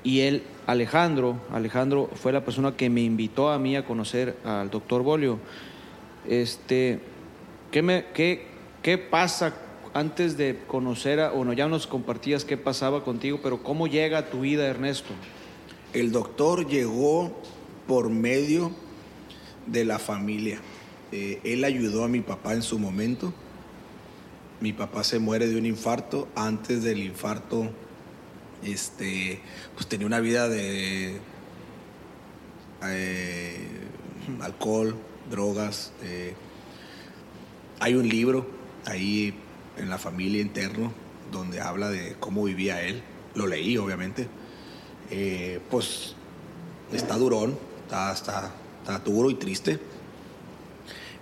Y 0.04 0.22
él, 0.22 0.44
Alejandro, 0.68 1.38
Alejandro 1.52 2.10
fue 2.14 2.34
la 2.34 2.44
persona 2.44 2.76
que 2.76 2.90
me 2.90 3.02
invitó 3.02 3.50
a 3.50 3.60
mí 3.60 3.76
a 3.78 3.86
conocer 3.86 4.36
al 4.44 4.70
doctor 4.70 5.02
Bolio. 5.02 5.40
Este, 6.28 7.00
¿qué, 7.72 7.82
me, 7.82 8.06
qué, 8.14 8.48
¿Qué 8.82 8.98
pasa 8.98 9.56
antes 9.94 10.36
de 10.36 10.60
conocer 10.68 11.22
a, 11.22 11.30
bueno, 11.32 11.54
ya 11.54 11.70
nos 11.70 11.88
compartías 11.88 12.44
qué 12.44 12.58
pasaba 12.58 13.06
contigo, 13.06 13.40
pero 13.42 13.64
cómo 13.64 13.88
llega 13.88 14.18
a 14.18 14.30
tu 14.30 14.42
vida 14.42 14.68
Ernesto? 14.68 15.14
El 15.94 16.12
doctor 16.12 16.68
llegó 16.68 17.32
por 17.88 18.10
medio 18.10 18.72
de 19.68 19.86
la 19.86 20.00
familia. 20.00 20.60
Eh, 21.12 21.40
él 21.44 21.64
ayudó 21.64 22.04
a 22.04 22.08
mi 22.08 22.22
papá 22.22 22.54
en 22.54 22.64
su 22.64 22.80
momento. 22.80 23.32
Mi 24.60 24.74
papá 24.74 25.04
se 25.04 25.20
muere 25.20 25.48
de 25.48 25.56
un 25.56 25.68
infarto. 25.68 26.28
Antes 26.36 26.82
del 26.82 27.04
infarto, 27.04 27.70
este, 28.64 29.40
pues 29.76 29.86
tenía 29.86 30.08
una 30.08 30.20
vida 30.20 30.50
de 30.50 31.18
eh, 32.86 33.68
alcohol, 34.42 34.96
drogas. 35.30 35.92
Eh. 36.02 36.34
hay 37.80 37.94
un 37.94 38.10
libro 38.10 38.48
ahí 38.86 39.36
en 39.78 39.90
la 39.90 40.00
familia 40.00 40.42
interno 40.42 40.92
donde 41.32 41.62
habla 41.62 41.90
de 41.90 42.16
cómo 42.20 42.46
vivía 42.46 42.82
él. 42.82 43.04
Lo 43.36 43.46
leí, 43.46 43.78
obviamente. 43.78 44.28
Pues 45.70 46.16
está 46.92 47.18
durón, 47.18 47.58
está, 47.84 48.14
está, 48.14 48.52
está 48.82 49.00
duro 49.00 49.30
y 49.30 49.36
triste. 49.36 49.80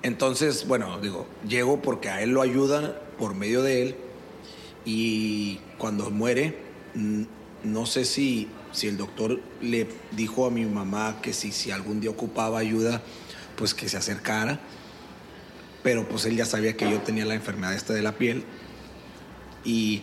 Entonces, 0.04 0.68
bueno, 0.68 1.00
digo, 1.00 1.28
llego 1.48 1.82
porque 1.82 2.10
a 2.10 2.22
él 2.22 2.32
lo 2.32 2.42
ayudan 2.42 2.94
por 3.20 3.36
medio 3.36 3.62
de 3.62 3.84
él 3.84 3.96
y 4.84 5.60
cuando 5.78 6.10
muere, 6.10 6.58
no 7.64 7.86
sé 7.86 8.06
si, 8.06 8.48
si 8.72 8.88
el 8.88 8.98
doctor 8.98 9.40
le 9.62 9.88
dijo 10.12 10.48
a 10.48 10.50
mi 10.50 10.66
mamá 10.66 11.20
que 11.22 11.34
si, 11.34 11.52
si 11.52 11.70
algún 11.70 12.02
día 12.02 12.10
ocupaba 12.10 12.58
ayuda, 12.58 13.04
pues 13.56 13.76
que 13.76 13.88
se 13.90 13.98
acercara, 13.98 14.60
pero 15.84 16.08
pues 16.08 16.26
él 16.26 16.36
ya 16.36 16.46
sabía 16.46 16.76
que 16.76 16.90
yo 16.90 17.00
tenía 17.02 17.26
la 17.26 17.36
enfermedad 17.36 17.76
esta 17.76 17.94
de 17.94 18.02
la 18.02 18.14
piel 18.14 18.44
y 19.64 20.02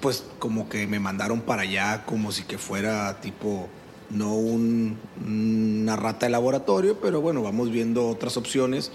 pues 0.00 0.24
como 0.38 0.68
que 0.68 0.86
me 0.86 0.98
mandaron 0.98 1.42
para 1.42 1.62
allá 1.62 2.04
como 2.06 2.32
si 2.32 2.44
que 2.44 2.58
fuera 2.58 3.20
tipo 3.20 3.68
no 4.08 4.34
una 4.34 5.96
rata 5.96 6.26
de 6.26 6.30
laboratorio, 6.30 7.00
pero 7.00 7.20
bueno, 7.20 7.42
vamos 7.42 7.70
viendo 7.70 8.08
otras 8.08 8.36
opciones, 8.36 8.90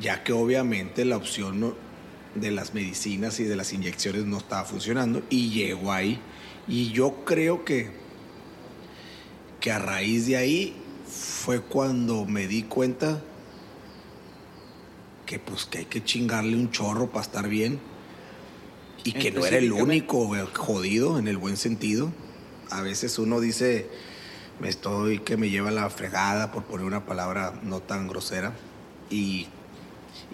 ya 0.00 0.22
que 0.22 0.32
obviamente 0.32 1.04
la 1.04 1.16
opción 1.16 1.74
de 2.34 2.50
las 2.50 2.72
medicinas 2.72 3.40
y 3.40 3.44
de 3.44 3.56
las 3.56 3.72
inyecciones 3.72 4.24
no 4.24 4.38
estaba 4.38 4.64
funcionando 4.64 5.22
y 5.30 5.50
llegó 5.50 5.92
ahí. 5.92 6.20
Y 6.68 6.92
yo 6.92 7.24
creo 7.24 7.64
que, 7.64 7.90
que 9.60 9.72
a 9.72 9.78
raíz 9.78 10.26
de 10.26 10.36
ahí 10.36 10.76
fue 11.06 11.60
cuando 11.60 12.24
me 12.24 12.46
di 12.46 12.62
cuenta 12.62 13.20
que 15.26 15.38
pues 15.38 15.64
que 15.66 15.78
hay 15.78 15.84
que 15.86 16.04
chingarle 16.04 16.56
un 16.56 16.70
chorro 16.70 17.10
para 17.10 17.22
estar 17.24 17.48
bien 17.48 17.80
y 19.04 19.12
que 19.12 19.30
no 19.30 19.44
era 19.44 19.58
el 19.58 19.72
único 19.72 20.30
jodido 20.54 21.18
en 21.18 21.28
el 21.28 21.36
buen 21.36 21.56
sentido. 21.56 22.12
A 22.70 22.82
veces 22.82 23.18
uno 23.18 23.40
dice, 23.40 23.88
me 24.60 24.68
estoy 24.68 25.20
que 25.20 25.36
me 25.36 25.50
lleva 25.50 25.70
la 25.70 25.88
fregada, 25.90 26.52
por 26.52 26.64
poner 26.64 26.86
una 26.86 27.04
palabra 27.04 27.60
no 27.62 27.80
tan 27.80 28.08
grosera, 28.08 28.54
y, 29.10 29.46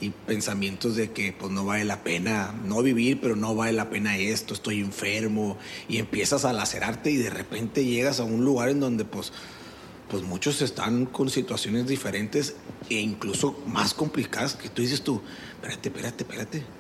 y, 0.01 0.11
pensamientos 0.11 0.95
de 0.95 1.11
que 1.11 1.33
pues 1.33 1.51
no 1.51 1.65
vale 1.65 1.85
la 1.85 2.05
pena 2.05 2.55
no 2.65 2.83
vivir, 2.83 3.21
pero 3.21 3.35
no 3.35 3.55
vale 3.55 3.73
la 3.73 3.91
pena 3.91 4.17
esto, 4.17 4.55
estoy 4.55 4.81
enfermo, 4.81 5.59
y 5.89 5.99
empiezas 5.99 6.45
a 6.45 6.53
lacerarte 6.53 7.11
y 7.11 7.17
de 7.17 7.31
repente 7.31 7.85
llegas 7.85 8.21
a 8.21 8.25
un 8.25 8.45
lugar 8.45 8.69
en 8.69 8.81
donde 8.81 9.05
pues, 9.05 9.33
pues 10.09 10.23
muchos 10.23 10.63
están 10.63 11.07
con 11.07 11.29
situaciones 11.31 11.89
diferentes 11.89 12.55
e 12.89 12.95
incluso 12.95 13.61
más 13.67 13.95
complicadas 13.95 14.55
que 14.55 14.69
tú 14.69 14.83
dices 14.83 15.03
tú, 15.03 15.21
espérate, 15.57 15.89
espérate, 15.89 16.23
espérate, 16.23 16.78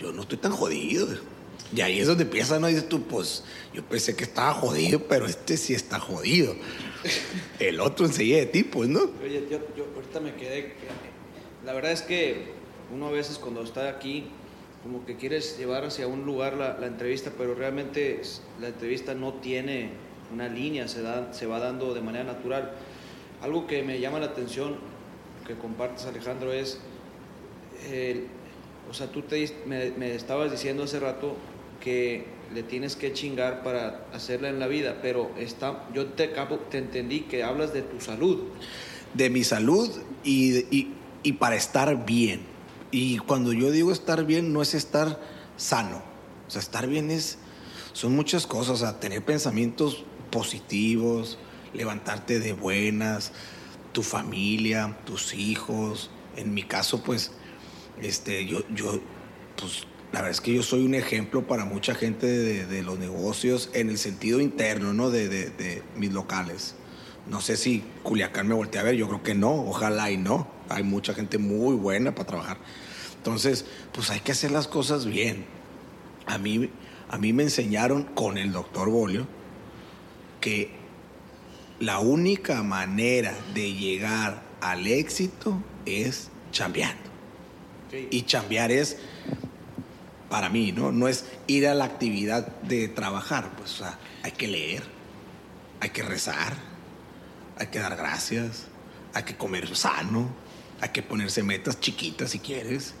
yo 0.00 0.12
no 0.12 0.22
estoy 0.22 0.38
tan 0.38 0.52
jodido 0.52 1.08
y 1.74 1.80
ahí 1.80 2.00
es 2.00 2.06
donde 2.06 2.24
empieza, 2.24 2.58
¿no? 2.58 2.68
Dices 2.68 2.88
tú, 2.88 3.02
pues 3.02 3.42
yo 3.74 3.82
pensé 3.82 4.14
que 4.14 4.24
estaba 4.24 4.52
jodido, 4.54 5.00
pero 5.08 5.26
este 5.26 5.56
sí 5.56 5.74
está 5.74 5.98
jodido. 5.98 6.54
El 7.58 7.80
otro 7.80 8.06
enseguida 8.06 8.38
de 8.38 8.46
ti, 8.46 8.62
pues, 8.62 8.88
¿no? 8.88 9.00
Oye, 9.22 9.46
yo, 9.50 9.58
ahorita 9.94 10.20
me 10.20 10.34
quedé. 10.34 10.74
La 11.64 11.72
verdad 11.72 11.92
es 11.92 12.02
que 12.02 12.52
uno 12.94 13.08
a 13.08 13.10
veces 13.10 13.38
cuando 13.38 13.62
está 13.62 13.88
aquí, 13.88 14.26
como 14.82 15.04
que 15.04 15.16
quieres 15.16 15.58
llevar 15.58 15.84
hacia 15.84 16.06
un 16.06 16.24
lugar 16.24 16.54
la, 16.54 16.86
entrevista, 16.86 17.32
pero 17.36 17.54
realmente 17.54 18.20
la 18.60 18.68
entrevista 18.68 19.14
no 19.14 19.34
tiene 19.34 19.90
una 20.32 20.48
línea, 20.48 20.86
se, 20.86 21.02
da, 21.02 21.32
se 21.32 21.46
va 21.46 21.58
dando 21.58 21.94
de 21.94 22.00
manera 22.00 22.24
natural. 22.24 22.72
Algo 23.42 23.66
que 23.66 23.82
me 23.82 23.98
llama 23.98 24.20
la 24.20 24.26
atención, 24.26 24.76
que 25.46 25.54
compartes, 25.54 26.06
Alejandro, 26.06 26.52
es. 26.52 26.78
O 28.90 28.94
sea, 28.94 29.08
tú 29.08 29.22
te, 29.22 29.52
me, 29.66 30.14
estabas 30.14 30.50
diciendo 30.50 30.84
hace 30.84 31.00
rato 31.00 31.36
que 31.80 32.26
le 32.54 32.62
tienes 32.62 32.96
que 32.96 33.12
chingar 33.12 33.62
para 33.62 34.06
hacerla 34.12 34.48
en 34.48 34.60
la 34.60 34.66
vida, 34.66 34.98
pero 35.02 35.30
está, 35.38 35.84
yo 35.92 36.06
te, 36.06 36.32
te 36.70 36.78
entendí 36.78 37.20
que 37.20 37.42
hablas 37.42 37.72
de 37.72 37.82
tu 37.82 38.00
salud. 38.00 38.44
De 39.14 39.30
mi 39.30 39.44
salud 39.44 39.90
y, 40.22 40.92
y, 41.22 41.32
para 41.32 41.56
estar 41.56 42.06
bien. 42.06 42.42
Y 42.92 43.18
cuando 43.18 43.52
yo 43.52 43.70
digo 43.70 43.90
estar 43.90 44.24
bien, 44.24 44.52
no 44.52 44.62
es 44.62 44.74
estar 44.74 45.20
sano. 45.56 46.02
O 46.46 46.50
sea, 46.50 46.60
estar 46.60 46.86
bien 46.86 47.10
es, 47.10 47.38
son 47.92 48.14
muchas 48.14 48.46
cosas, 48.46 48.74
o 48.74 48.76
sea, 48.76 49.00
tener 49.00 49.24
pensamientos 49.24 50.04
positivos, 50.30 51.38
levantarte 51.74 52.38
de 52.38 52.52
buenas, 52.52 53.32
tu 53.92 54.02
familia, 54.02 54.96
tus 55.04 55.34
hijos. 55.34 56.10
En 56.36 56.54
mi 56.54 56.62
caso, 56.62 57.02
pues, 57.02 57.32
este, 58.02 58.46
yo, 58.46 58.60
yo, 58.74 59.00
pues, 59.56 59.86
la 60.12 60.20
verdad 60.20 60.30
es 60.30 60.40
que 60.40 60.54
yo 60.54 60.62
soy 60.62 60.84
un 60.84 60.94
ejemplo 60.94 61.46
para 61.46 61.64
mucha 61.64 61.94
gente 61.94 62.26
de, 62.26 62.82
los 62.82 62.98
negocios 62.98 63.70
en 63.74 63.90
el 63.90 63.98
sentido 63.98 64.40
interno, 64.40 64.92
¿no? 64.92 65.10
De, 65.10 65.82
mis 65.96 66.12
locales. 66.12 66.74
No 67.28 67.40
sé 67.40 67.56
si 67.56 67.82
Culiacán 68.02 68.46
me 68.46 68.54
voltea 68.54 68.82
a 68.82 68.84
ver, 68.84 68.94
yo 68.94 69.08
creo 69.08 69.22
que 69.22 69.34
no, 69.34 69.52
ojalá 69.52 70.10
y 70.10 70.16
no. 70.16 70.48
Hay 70.68 70.84
mucha 70.84 71.12
gente 71.12 71.38
muy 71.38 71.74
buena 71.74 72.14
para 72.14 72.26
trabajar. 72.26 72.58
Entonces, 73.16 73.66
pues 73.92 74.10
hay 74.10 74.20
que 74.20 74.32
hacer 74.32 74.52
las 74.52 74.68
cosas 74.68 75.06
bien. 75.06 75.44
A 76.26 76.38
mí, 76.38 76.70
a 77.08 77.18
mí 77.18 77.32
me 77.32 77.42
enseñaron 77.42 78.04
con 78.04 78.38
el 78.38 78.52
doctor 78.52 78.88
Bolio 78.88 79.26
que 80.40 80.70
la 81.80 81.98
única 81.98 82.62
manera 82.62 83.34
de 83.54 83.74
llegar 83.74 84.42
al 84.60 84.86
éxito 84.86 85.60
es 85.84 86.30
chambeando. 86.52 87.15
Y 88.10 88.22
chambear 88.22 88.70
es 88.72 88.96
para 90.28 90.48
mí, 90.48 90.72
¿no? 90.72 90.92
No 90.92 91.08
es 91.08 91.24
ir 91.46 91.66
a 91.68 91.74
la 91.74 91.84
actividad 91.84 92.46
de 92.62 92.88
trabajar, 92.88 93.52
pues, 93.56 93.82
hay 94.22 94.32
que 94.32 94.48
leer, 94.48 94.82
hay 95.80 95.90
que 95.90 96.02
rezar, 96.02 96.54
hay 97.58 97.68
que 97.68 97.78
dar 97.78 97.96
gracias, 97.96 98.66
hay 99.14 99.22
que 99.22 99.36
comer 99.36 99.74
sano, 99.76 100.28
hay 100.80 100.90
que 100.90 101.02
ponerse 101.02 101.42
metas 101.42 101.80
chiquitas 101.80 102.30
si 102.30 102.40
quieres, 102.40 102.94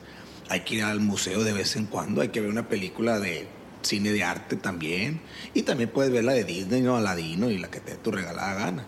hay 0.48 0.60
que 0.60 0.76
ir 0.76 0.84
al 0.84 1.00
museo 1.00 1.42
de 1.42 1.52
vez 1.52 1.76
en 1.76 1.86
cuando, 1.86 2.20
hay 2.20 2.28
que 2.28 2.40
ver 2.40 2.50
una 2.50 2.68
película 2.68 3.18
de 3.18 3.48
cine 3.82 4.12
de 4.12 4.22
arte 4.22 4.56
también, 4.56 5.20
y 5.52 5.62
también 5.62 5.90
puedes 5.90 6.12
ver 6.12 6.24
la 6.24 6.32
de 6.32 6.44
Disney, 6.44 6.80
¿no? 6.80 6.96
Aladino 6.96 7.50
y 7.50 7.58
la 7.58 7.70
que 7.70 7.80
te 7.80 7.92
dé 7.92 7.96
tu 7.98 8.12
regalada 8.12 8.54
gana. 8.54 8.86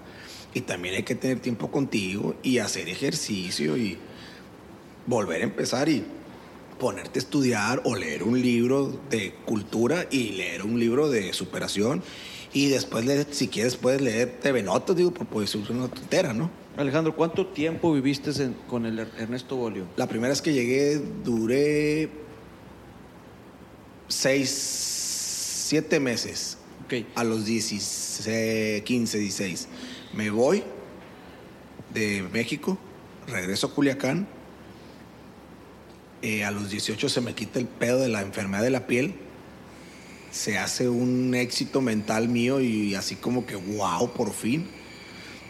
Y 0.54 0.62
también 0.62 0.94
hay 0.94 1.02
que 1.02 1.14
tener 1.14 1.40
tiempo 1.40 1.70
contigo 1.70 2.36
y 2.42 2.58
hacer 2.58 2.88
ejercicio 2.88 3.76
y 3.76 3.98
volver 5.08 5.40
a 5.40 5.44
empezar 5.44 5.88
y 5.88 6.04
ponerte 6.78 7.18
a 7.18 7.22
estudiar 7.22 7.80
o 7.84 7.96
leer 7.96 8.22
un 8.22 8.40
libro 8.40 9.00
de 9.10 9.34
cultura 9.44 10.06
y 10.10 10.30
leer 10.32 10.62
un 10.62 10.78
libro 10.78 11.10
de 11.10 11.32
superación. 11.32 12.02
Y 12.52 12.68
después, 12.68 13.04
si 13.30 13.48
quieres, 13.48 13.76
puedes 13.76 14.00
leer 14.00 14.38
TV 14.40 14.62
Notas, 14.62 14.96
digo, 14.96 15.10
por 15.10 15.26
puede 15.26 15.46
ser 15.46 15.60
una 15.70 15.88
tontera, 15.88 16.32
¿no? 16.32 16.50
Alejandro, 16.76 17.16
¿cuánto 17.16 17.46
tiempo 17.46 17.92
viviste 17.92 18.30
con 18.68 18.86
el 18.86 19.00
Ernesto 19.00 19.56
Bolio? 19.56 19.86
La 19.96 20.06
primera 20.06 20.28
vez 20.28 20.40
que 20.40 20.52
llegué 20.52 21.02
duré 21.24 22.08
seis, 24.06 24.50
siete 24.50 25.98
meses. 25.98 26.58
A 27.16 27.24
los 27.24 27.44
15, 27.44 28.82
16. 28.82 29.68
Me 30.14 30.30
voy 30.30 30.62
de 31.92 32.22
México, 32.32 32.78
regreso 33.26 33.66
a 33.66 33.74
Culiacán. 33.74 34.37
Eh, 36.22 36.44
a 36.44 36.50
los 36.50 36.70
18 36.70 37.08
se 37.08 37.20
me 37.20 37.34
quita 37.34 37.58
el 37.58 37.66
pedo 37.66 38.00
de 38.00 38.08
la 38.08 38.22
enfermedad 38.22 38.62
de 38.62 38.70
la 38.70 38.86
piel. 38.86 39.14
Se 40.30 40.58
hace 40.58 40.88
un 40.88 41.34
éxito 41.34 41.80
mental 41.80 42.28
mío 42.28 42.60
y 42.60 42.94
así 42.94 43.14
como 43.14 43.46
que, 43.46 43.56
wow, 43.56 44.12
por 44.12 44.32
fin. 44.32 44.66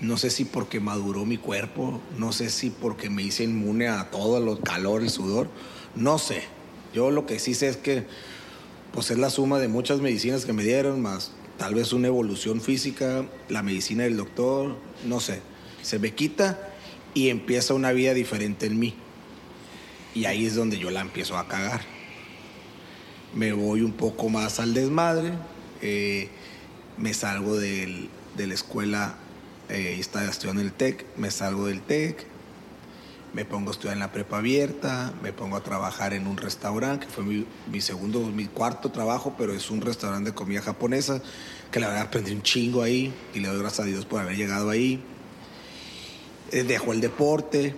No 0.01 0.17
sé 0.17 0.31
si 0.31 0.45
porque 0.45 0.79
maduró 0.79 1.25
mi 1.25 1.39
cuerpo, 1.39 2.01
no 2.17 2.33
sé 2.33 2.51
si 2.51 2.71
porque 2.71 3.11
me 3.11 3.23
hice 3.23 3.43
inmune 3.45 3.89
a 3.89 4.11
todo 4.11 4.39
el 4.39 4.63
calor, 4.63 5.03
y 5.03 5.09
sudor, 5.09 5.49
no 5.97 6.19
sé. 6.19 6.43
Yo 6.95 7.11
lo 7.11 7.27
que 7.27 7.41
sí 7.41 7.55
sé 7.55 7.69
es 7.69 7.77
que 7.77 8.07
pues 8.93 9.11
es 9.11 9.19
la 9.19 9.29
suma 9.29 9.59
de 9.59 9.67
muchas 9.69 10.01
medicinas 10.01 10.45
que 10.45 10.53
me 10.53 10.63
dieron, 10.63 11.03
más 11.03 11.33
tal 11.59 11.75
vez 11.75 11.93
una 11.93 12.07
evolución 12.07 12.61
física, 12.61 13.27
la 13.49 13.63
medicina 13.63 14.05
del 14.05 14.17
doctor, 14.17 14.77
no 15.05 15.21
sé. 15.21 15.41
Se 15.83 15.99
me 15.99 16.15
quita 16.15 16.71
y 17.15 17.29
empieza 17.29 17.75
una 17.75 17.93
vida 17.93 18.15
diferente 18.15 18.67
en 18.67 18.79
mí. 18.79 18.95
Y 20.15 20.25
ahí 20.25 20.47
es 20.47 20.55
donde 20.55 20.79
yo 20.79 20.91
la 20.91 21.01
empiezo 21.01 21.37
a 21.37 21.49
cagar. 21.49 21.83
Me 23.35 23.53
voy 23.53 23.83
un 23.83 23.93
poco 23.93 24.29
más 24.29 24.59
al 24.59 24.75
desmadre, 24.75 25.33
eh, 25.83 26.29
me 26.97 27.13
salgo 27.15 27.57
de 27.59 28.09
la 28.37 28.55
escuela, 28.55 29.17
eh, 29.69 29.97
estaba 29.99 30.25
estudiando 30.25 30.63
el 30.63 30.73
TEC, 30.73 31.05
me 31.19 31.31
salgo 31.31 31.67
del 31.67 31.83
TEC, 31.83 32.25
me 33.35 33.45
pongo 33.45 33.69
a 33.69 33.73
estudiar 33.73 33.93
en 33.95 34.01
la 34.01 34.13
prepa 34.13 34.39
abierta, 34.39 35.13
me 35.23 35.35
pongo 35.35 35.57
a 35.57 35.63
trabajar 35.63 36.15
en 36.15 36.27
un 36.27 36.39
restaurante, 36.39 37.07
que 37.07 37.13
fue 37.13 37.25
mi, 37.25 37.81
segundo, 37.83 38.21
mi 38.21 38.47
cuarto 38.47 38.91
trabajo, 38.91 39.35
pero 39.37 39.53
es 39.53 39.71
un 39.71 39.83
restaurante 39.83 40.31
de 40.31 40.35
comida 40.35 40.63
japonesa, 40.63 41.21
que 41.71 41.81
la 41.81 41.89
verdad 41.89 42.05
aprendí 42.05 42.33
un 42.33 42.43
chingo 42.43 42.83
ahí 42.83 43.13
y 43.35 43.41
le 43.41 43.49
doy 43.49 43.59
gracias 43.59 43.81
a 43.87 43.91
Dios 43.91 44.07
por 44.07 44.23
haber 44.23 44.37
llegado 44.37 44.71
ahí. 44.71 45.03
Eh, 46.51 46.63
dejo 46.63 46.95
el 46.95 47.03
deporte, 47.03 47.75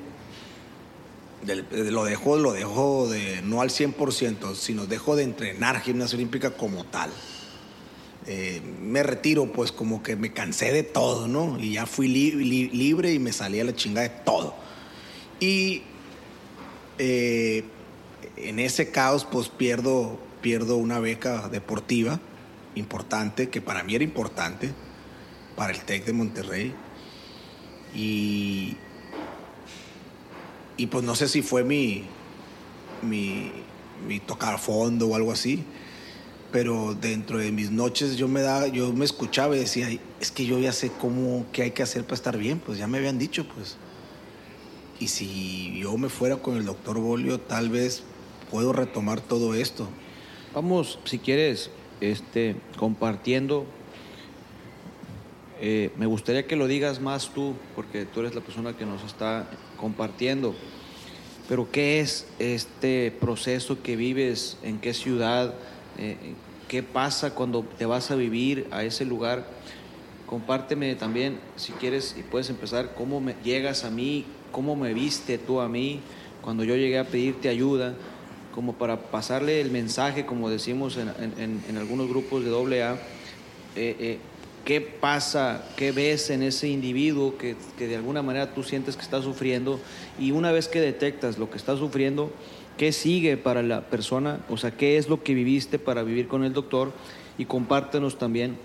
lo 1.45 2.05
dejo, 2.05 2.37
lo 2.37 2.53
dejo 2.53 3.09
de, 3.09 3.43
no 3.43 3.61
al 3.61 3.71
100%, 3.71 4.55
sino 4.55 4.87
dejo 4.87 5.17
de 5.17 5.25
entrenar 5.25 5.81
gimnasia 5.81 6.17
olímpica 6.17 6.51
como 6.51 6.85
tal. 6.85 7.11
Eh, 8.27 8.61
me 8.81 9.03
retiro, 9.03 9.51
pues 9.51 9.73
como 9.73 10.03
que 10.03 10.17
me 10.17 10.33
cansé 10.33 10.73
de 10.73 10.83
todo, 10.83 11.27
¿no? 11.27 11.59
Y 11.59 11.73
ya 11.75 11.87
fui 11.87 12.09
libre 12.09 13.13
y 13.13 13.19
me 13.19 13.33
salí 13.33 13.61
a 13.61 13.65
la 13.65 13.75
chingada 13.75 14.09
de 14.09 14.15
todo. 14.25 14.55
Y 15.41 15.83
eh, 16.99 17.65
en 18.37 18.59
ese 18.59 18.91
caos, 18.91 19.25
pues 19.25 19.49
pierdo, 19.49 20.19
pierdo 20.43 20.77
una 20.77 21.01
beca 21.01 21.49
deportiva 21.49 22.21
importante, 22.75 23.49
que 23.49 23.61
para 23.63 23.83
mí 23.83 23.95
era 23.95 24.05
importante, 24.05 24.73
para 25.57 25.73
el 25.73 25.81
TEC 25.81 26.05
de 26.05 26.13
Monterrey. 26.13 26.75
Y, 27.95 28.77
y 30.81 30.87
pues 30.87 31.05
no 31.05 31.15
sé 31.15 31.29
si 31.29 31.43
fue 31.43 31.63
mi, 31.63 32.05
mi, 33.03 33.53
mi 34.09 34.19
tocar 34.19 34.59
fondo 34.59 35.09
o 35.09 35.15
algo 35.15 35.31
así, 35.31 35.63
pero 36.53 36.95
dentro 36.95 37.37
de 37.37 37.53
mis 37.53 37.71
noches 37.71 38.17
yo 38.17 38.29
me, 38.29 38.41
da, 38.41 38.67
yo 38.67 38.91
me 38.95 39.05
escuchaba 39.05 39.55
y 39.55 39.59
decía, 39.59 39.91
es 40.21 40.31
que 40.31 40.47
yo 40.47 40.59
ya 40.59 40.73
sé 40.73 40.91
cómo, 40.99 41.45
qué 41.53 41.65
hay 41.65 41.71
que 41.73 41.83
hacer 41.83 42.05
para 42.05 42.15
estar 42.15 42.39
bien, 42.39 42.61
pues 42.61 42.79
ya 42.79 42.87
me 42.87 42.97
habían 42.97 43.19
dicho, 43.19 43.47
pues. 43.55 43.77
Y 44.99 45.09
si 45.09 45.79
yo 45.81 45.99
me 45.99 46.09
fuera 46.09 46.37
con 46.37 46.57
el 46.57 46.65
doctor 46.65 46.99
Bolio, 46.99 47.39
tal 47.39 47.69
vez 47.69 48.03
puedo 48.51 48.73
retomar 48.73 49.21
todo 49.21 49.53
esto. 49.53 49.87
Vamos, 50.55 50.99
si 51.05 51.19
quieres, 51.19 51.71
este, 52.01 52.57
compartiendo. 52.79 53.67
Eh, 55.61 55.93
me 55.99 56.07
gustaría 56.07 56.47
que 56.47 56.57
lo 56.57 56.67
digas 56.67 57.03
más 57.03 57.35
tú, 57.35 57.55
porque 57.77 58.07
tú 58.07 58.21
eres 58.21 58.35
la 58.35 58.41
persona 58.41 58.75
que 58.75 58.87
nos 58.87 59.05
está 59.05 59.47
compartiendo. 59.77 60.55
Pero 61.51 61.69
¿qué 61.73 61.99
es 61.99 62.29
este 62.39 63.11
proceso 63.11 63.83
que 63.83 63.97
vives? 63.97 64.57
¿En 64.63 64.79
qué 64.79 64.95
ciudad? 64.95 65.53
Eh, 65.99 66.17
¿Qué 66.69 66.85
pasa 66.85 67.35
cuando 67.35 67.65
te 67.77 67.87
vas 67.87 68.13
a 68.13 68.15
vivir 68.15 68.69
a 68.71 68.85
ese 68.85 69.05
lugar? 69.05 69.49
Compárteme 70.27 70.95
también, 70.95 71.41
si 71.57 71.73
quieres, 71.73 72.15
y 72.17 72.23
puedes 72.23 72.51
empezar, 72.51 72.95
cómo 72.95 73.21
me, 73.21 73.35
llegas 73.43 73.85
a 73.85 73.91
mí, 73.91 74.27
cómo 74.53 74.77
me 74.77 74.95
viste 74.95 75.39
tú 75.39 75.59
a 75.59 75.69
mí 75.69 75.99
cuando 76.41 76.63
yo 76.63 76.77
llegué 76.77 77.01
a 77.01 77.05
pedirte 77.09 77.49
ayuda, 77.49 77.95
como 78.55 78.75
para 78.75 79.11
pasarle 79.11 79.61
el 79.61 79.73
mensaje, 79.73 80.27
como 80.27 80.51
decimos 80.51 80.99
en, 80.99 81.77
algunos 81.77 82.09
grupos 82.09 82.45
de 82.45 82.85
AA, 82.85 82.93
eh, 83.75 83.97
eh, 83.99 84.19
qué 84.65 84.81
pasa, 84.81 85.65
qué 85.77 85.93
ves 85.93 86.31
en 86.31 86.43
ese 86.43 86.69
individuo 86.69 87.37
que, 87.39 87.57
que, 87.79 87.87
de 87.89 87.97
alguna 87.97 88.23
manera 88.23 88.55
tú 88.55 88.63
sientes 88.63 88.97
que 88.97 89.03
está 89.03 89.23
sufriendo 89.23 89.81
y 90.19 90.31
una 90.31 90.53
vez 90.53 90.69
que 90.69 90.81
detectas 90.81 91.39
lo 91.39 91.51
que 91.51 91.57
está 91.57 91.77
sufriendo, 91.77 92.31
qué 92.77 92.93
sigue 92.93 93.37
para 93.37 93.63
la 93.63 93.83
persona, 93.83 94.41
o 94.49 94.57
sea, 94.57 94.71
qué 94.71 94.97
es 94.97 95.09
lo 95.09 95.23
que 95.23 95.35
viviste 95.35 95.79
para 95.79 96.03
vivir 96.03 96.29
con 96.29 96.45
el 96.45 96.53
doctor 96.53 96.93
y 97.39 97.45
compártenos 97.45 98.19
también 98.19 98.57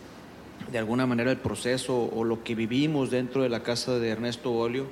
de 0.71 0.77
alguna 0.77 1.05
manera 1.05 1.31
el 1.31 1.37
proceso 1.37 2.09
o 2.13 2.23
lo 2.23 2.43
que 2.43 2.55
vivimos 2.55 3.11
dentro 3.11 3.43
de 3.43 3.49
la 3.49 3.61
casa 3.61 3.99
de 3.99 4.09
Ernesto 4.09 4.51
Bolio 4.51 4.87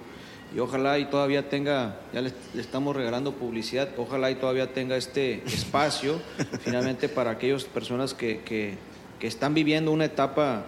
y 0.56 0.60
ojalá 0.60 1.00
y 1.00 1.06
todavía 1.06 1.50
tenga, 1.50 1.98
ya 2.14 2.22
le, 2.22 2.32
estamos 2.56 2.96
regalando 2.96 3.34
publicidad, 3.34 3.90
ojalá 3.98 4.30
y 4.30 4.36
todavía 4.36 4.72
tenga 4.72 4.96
este 4.98 5.44
espacio 5.46 6.22
finalmente 6.62 7.10
para 7.10 7.32
aquellas 7.32 7.64
personas 7.64 8.14
que, 8.14 8.42
que, 8.42 8.76
que, 9.20 9.28
están 9.28 9.56
viviendo 9.56 9.92
una 9.92 10.06
etapa 10.06 10.66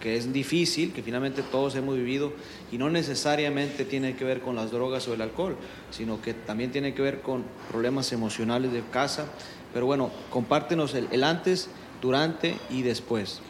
que 0.00 0.16
es 0.16 0.32
difícil, 0.32 0.92
que 0.92 1.02
finalmente 1.02 1.42
todos 1.42 1.74
hemos 1.74 1.96
vivido 1.96 2.32
y 2.70 2.78
no 2.78 2.90
necesariamente 2.90 3.84
tiene 3.84 4.16
que 4.16 4.24
ver 4.24 4.40
con 4.40 4.56
las 4.56 4.70
drogas 4.70 5.06
o 5.08 5.14
el 5.14 5.20
alcohol, 5.20 5.56
sino 5.90 6.20
que 6.22 6.34
también 6.34 6.70
tiene 6.70 6.94
que 6.94 7.02
ver 7.02 7.20
con 7.20 7.44
problemas 7.70 8.12
emocionales 8.12 8.72
de 8.72 8.82
casa. 8.92 9.26
Pero 9.72 9.86
bueno, 9.86 10.10
compártenos 10.30 10.94
el, 10.94 11.24
antes, 11.24 11.68
durante 12.00 12.56
y 12.70 12.82
después. 12.82 13.40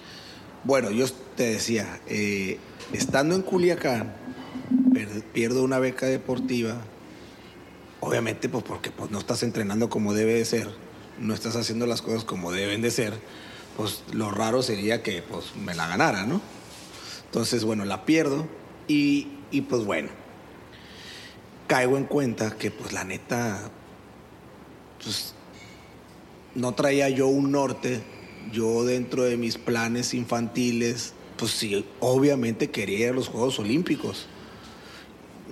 Bueno, 0.65 0.91
yo 0.91 1.07
te 1.37 1.45
decía, 1.45 2.01
eh, 2.09 2.59
estando 2.93 3.35
en 3.35 3.43
Culiacán, 3.43 4.13
pierdo 5.33 5.63
una 5.63 5.79
beca 5.79 6.07
deportiva, 6.07 6.77
obviamente 8.01 8.49
pues 8.49 8.65
porque 8.65 8.91
pues, 8.91 9.11
no 9.11 9.19
estás 9.19 9.43
entrenando 9.43 9.89
como 9.89 10.15
debe 10.15 10.35
de 10.35 10.45
ser, 10.45 10.69
no 11.21 11.35
estás 11.35 11.57
haciendo 11.57 11.87
las 11.87 12.03
cosas 12.03 12.25
como 12.25 12.53
deben 12.53 12.83
de 12.83 12.91
ser, 12.91 13.13
pues 13.79 14.03
lo 14.12 14.31
raro 14.31 14.62
sería 14.62 15.03
que 15.03 15.23
pues 15.23 15.57
me 15.57 15.75
la 15.75 15.88
ganara, 15.88 16.27
¿no? 16.27 16.43
Entonces, 17.25 17.64
bueno, 17.64 17.87
la 17.87 18.05
pierdo 18.05 18.47
y, 18.88 19.29
y 19.51 19.62
pues 19.62 19.87
bueno, 19.87 20.11
caigo 21.67 21.97
en 21.97 22.05
cuenta 22.05 22.59
que 22.59 22.71
pues 22.71 22.93
la 22.93 23.05
neta, 23.05 23.71
pues 25.03 25.33
no 26.55 26.75
traía 26.75 27.09
yo 27.09 27.29
un 27.29 27.53
norte, 27.53 28.03
yo 28.53 28.85
dentro 28.85 29.25
de 29.25 29.38
mis 29.38 29.57
planes 29.57 30.12
infantiles, 30.12 31.14
pues 31.38 31.53
sí, 31.53 31.87
obviamente 32.01 32.71
quería 32.71 32.99
ir 32.99 33.09
a 33.12 33.14
los 33.14 33.29
Juegos 33.29 33.59
Olímpicos 33.59 34.27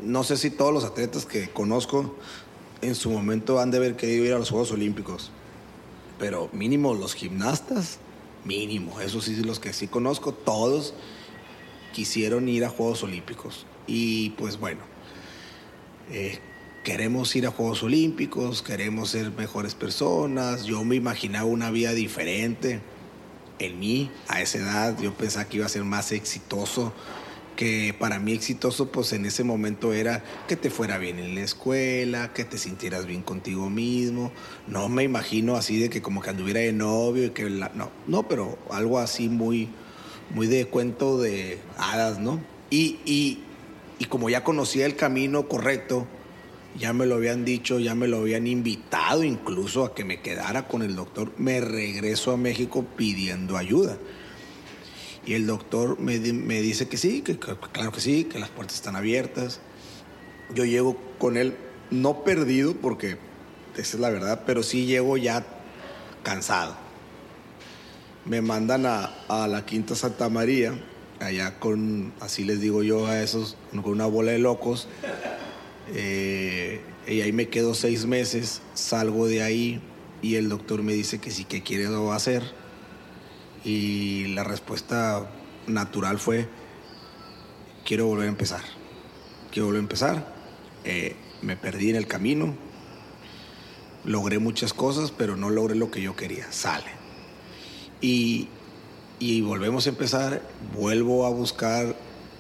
no 0.03 0.25
sé 0.25 0.37
si 0.37 0.51
todos 0.51 0.73
los 0.73 0.85
atletas 0.85 1.27
que 1.27 1.49
conozco 1.49 2.15
en 2.83 2.95
su 2.95 3.11
momento 3.11 3.61
han 3.61 3.71
de 3.71 3.79
haber 3.79 3.97
querido 3.97 4.25
ir 4.25 4.33
a 4.35 4.39
los 4.39 4.51
Juegos 4.51 4.71
Olímpicos, 4.73 5.31
pero 6.19 6.49
mínimo 6.53 6.95
los 6.95 7.15
gimnastas, 7.15 7.99
mínimo, 8.47 9.01
eso 9.01 9.21
sí, 9.21 9.35
los 9.43 9.61
que 9.61 9.73
sí 9.73 9.89
conozco, 9.89 10.33
todos 10.33 10.95
quisieron 11.93 12.49
ir 12.49 12.65
a 12.65 12.71
Juegos 12.71 13.03
Olímpicos. 13.03 13.67
Y 13.87 14.31
pues 14.31 14.59
bueno, 14.59 14.81
eh, 16.11 16.39
queremos 16.85 17.35
ir 17.37 17.47
a 17.47 17.51
Juegos 17.51 17.83
Olímpicos, 17.83 18.63
queremos 18.63 19.11
ser 19.11 19.31
mejores 19.33 19.75
personas, 19.75 20.65
yo 20.65 20.85
me 20.85 20.97
imaginaba 20.97 21.47
una 21.47 21.71
vida 21.71 21.93
diferente 21.93 22.81
en 23.59 23.79
mí 23.79 24.11
a 24.29 24.43
esa 24.43 24.59
edad, 24.59 25.01
yo 25.01 25.15
pensaba 25.15 25.47
que 25.49 25.57
iba 25.59 25.67
a 25.67 25.71
ser 25.71 25.85
más 25.85 26.13
exitoso 26.13 26.93
que 27.57 27.95
para 27.99 28.19
mí 28.19 28.33
exitoso 28.33 28.93
pues 28.93 29.13
en 29.13 29.27
ese 29.27 29.43
momento 29.43 29.93
era 29.93 30.23
que 30.47 30.57
te 30.57 30.71
fuera 30.71 30.99
bien 30.99 31.19
en 31.19 31.35
la 31.35 31.41
escuela, 31.41 32.33
que 32.33 32.45
te 32.45 32.59
sintieras 32.59 33.07
bien 33.07 33.23
contigo 33.23 33.71
mismo. 33.71 34.31
No 34.69 34.89
me 34.89 35.03
imagino 35.03 35.57
así 35.57 35.79
de 35.81 35.91
que 35.91 36.03
como 36.03 36.21
que 36.21 36.31
anduviera 36.31 36.61
de 36.61 36.73
novio 36.73 37.25
y 37.25 37.31
que 37.31 37.49
no, 37.51 37.91
no, 38.07 38.29
pero 38.29 38.59
algo 38.71 38.99
así 38.99 39.29
muy 39.29 39.71
muy 40.35 40.47
de 40.47 40.67
cuento 40.67 41.19
de 41.19 41.59
hadas, 41.79 42.19
¿no? 42.19 42.41
Y, 42.71 42.99
y, 43.05 43.43
y 43.99 44.07
como 44.07 44.29
ya 44.29 44.45
conocía 44.45 44.87
el 44.87 44.97
camino 44.97 45.49
correcto, 45.49 46.07
ya 46.79 46.93
me 46.93 47.07
lo 47.07 47.15
habían 47.15 47.45
dicho, 47.45 47.79
ya 47.79 47.95
me 47.95 48.09
lo 48.09 48.19
habían 48.19 48.47
invitado 48.47 49.25
incluso 49.25 49.85
a 49.85 49.95
que 49.95 50.05
me 50.05 50.21
quedara 50.21 50.69
con 50.69 50.83
el 50.83 50.97
doctor, 50.97 51.33
me 51.39 51.61
regreso 51.61 52.33
a 52.33 52.37
México 52.37 52.85
pidiendo 52.97 53.57
ayuda. 53.57 53.99
Y 55.27 55.35
el 55.35 55.47
doctor 55.47 55.99
me, 55.99 56.19
dice 56.19 56.89
que 56.89 56.97
sí, 56.97 57.23
que, 57.23 57.37
claro 57.37 57.91
que 57.91 58.01
sí, 58.01 58.25
que 58.25 58.39
las 58.39 58.49
puertas 58.49 58.77
están 58.77 58.95
abiertas. 58.95 59.61
Yo 60.55 60.65
llego 60.65 60.97
con 61.19 61.37
él, 61.37 61.57
no 61.91 62.23
perdido, 62.23 62.75
porque 62.75 63.19
esa 63.77 63.97
es 63.97 64.01
la 64.01 64.11
verdad, 64.11 64.45
pero 64.47 64.63
sí 64.63 64.87
llego 64.87 65.17
ya 65.17 65.45
cansado. 66.23 66.77
me 68.25 68.41
mandan 68.41 68.87
a, 68.87 69.07
a 69.29 69.49
la 69.49 69.67
Quinta 69.67 69.97
Santa 69.97 70.29
María, 70.29 70.73
allá 71.21 71.59
con, 71.59 72.13
así 72.21 72.45
les 72.45 72.61
digo 72.61 72.83
yo 72.85 73.07
a 73.07 73.21
esos, 73.21 73.57
con 73.71 73.93
una 73.93 74.07
bola 74.07 74.33
de 74.33 74.39
locos. 74.39 74.87
Eh, 75.95 76.81
y 77.07 77.21
ahí 77.21 77.33
me 77.33 77.49
quedo 77.49 77.75
seis 77.75 78.07
meses, 78.07 78.63
salgo 78.75 79.27
de 79.27 79.43
ahí 79.43 79.81
y 80.23 80.37
el 80.37 80.49
doctor 80.49 80.83
me 80.83 80.93
dice 80.93 81.19
que 81.19 81.31
sí, 81.31 81.45
que 81.45 81.63
quiere 81.63 81.89
hacer. 82.13 82.43
Y 83.67 84.27
la 84.27 84.45
respuesta 84.45 85.29
natural 85.67 86.21
fue, 86.21 86.49
quiero 87.85 88.07
volver 88.07 88.27
a 88.27 88.31
empezar. 88.31 88.63
Quiero 89.51 89.67
volver 89.67 89.81
a 89.81 89.83
empezar. 89.83 90.35
Eh, 90.85 91.17
me 91.43 91.57
perdí 91.57 91.91
en 91.91 91.97
el 91.97 92.07
camino. 92.07 92.55
Logré 94.05 94.39
muchas 94.39 94.73
cosas, 94.73 95.11
pero 95.11 95.37
no 95.37 95.51
logré 95.51 95.75
lo 95.75 95.91
que 95.91 96.01
yo 96.01 96.15
quería. 96.15 96.53
Sale. 96.53 96.87
Y, 98.01 98.47
y 99.19 99.41
volvemos 99.41 99.87
a 99.87 99.89
empezar. 99.89 100.43
Vuelvo 100.73 101.27
a 101.27 101.31
buscar. 101.31 101.97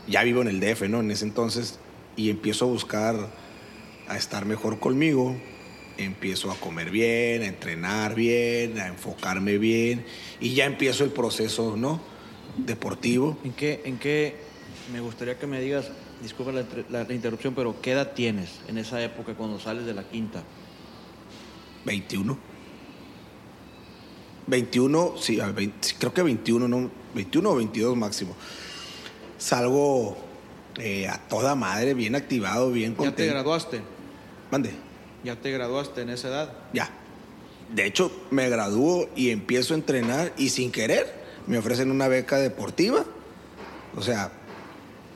Ya 0.06 0.22
vivo 0.22 0.42
en 0.42 0.48
el 0.48 0.60
DF, 0.60 0.82
¿no? 0.82 1.00
En 1.00 1.10
ese 1.10 1.24
entonces. 1.24 1.80
Y 2.14 2.30
empiezo 2.30 2.66
a 2.66 2.68
buscar 2.68 3.16
a 4.06 4.16
estar 4.16 4.44
mejor 4.44 4.78
conmigo. 4.78 5.34
Empiezo 5.98 6.50
a 6.50 6.56
comer 6.56 6.90
bien, 6.90 7.42
a 7.42 7.46
entrenar 7.46 8.14
bien, 8.14 8.78
a 8.78 8.88
enfocarme 8.88 9.58
bien. 9.58 10.04
Y 10.40 10.54
ya 10.54 10.64
empiezo 10.64 11.04
el 11.04 11.10
proceso, 11.10 11.76
¿no? 11.76 12.00
Deportivo. 12.56 13.38
¿En 13.44 13.52
qué, 13.52 13.82
en 13.84 13.98
qué 13.98 14.36
me 14.92 15.00
gustaría 15.00 15.38
que 15.38 15.46
me 15.46 15.60
digas, 15.60 15.90
disculpa 16.22 16.52
la, 16.52 16.64
la, 17.04 17.12
interrupción, 17.14 17.54
pero 17.54 17.80
¿qué 17.80 17.92
edad 17.92 18.12
tienes 18.12 18.50
en 18.68 18.78
esa 18.78 19.02
época 19.02 19.34
cuando 19.34 19.58
sales 19.58 19.86
de 19.86 19.94
la 19.94 20.04
quinta? 20.04 20.42
21. 21.84 22.38
21, 24.46 25.14
sí, 25.18 25.38
creo 25.98 26.14
que 26.14 26.22
21, 26.22 26.68
¿no? 26.68 26.90
21 27.14 27.50
o 27.50 27.56
22 27.56 27.96
máximo. 27.96 28.36
Salgo 29.38 30.16
eh, 30.78 31.08
a 31.08 31.18
toda 31.18 31.54
madre, 31.54 31.94
bien 31.94 32.14
activado, 32.14 32.70
bien 32.70 32.94
contento. 32.94 33.18
¿Ya 33.18 33.24
te 33.24 33.32
graduaste? 33.32 33.80
Mande. 34.50 34.85
¿Ya 35.26 35.34
te 35.34 35.50
graduaste 35.50 36.02
en 36.02 36.10
esa 36.10 36.28
edad? 36.28 36.52
Ya. 36.72 36.88
De 37.74 37.84
hecho, 37.84 38.12
me 38.30 38.48
gradúo 38.48 39.08
y 39.16 39.30
empiezo 39.30 39.74
a 39.74 39.76
entrenar 39.76 40.32
y 40.38 40.50
sin 40.50 40.70
querer 40.70 41.12
me 41.48 41.58
ofrecen 41.58 41.90
una 41.90 42.06
beca 42.06 42.38
deportiva. 42.38 43.04
O 43.96 44.02
sea, 44.02 44.30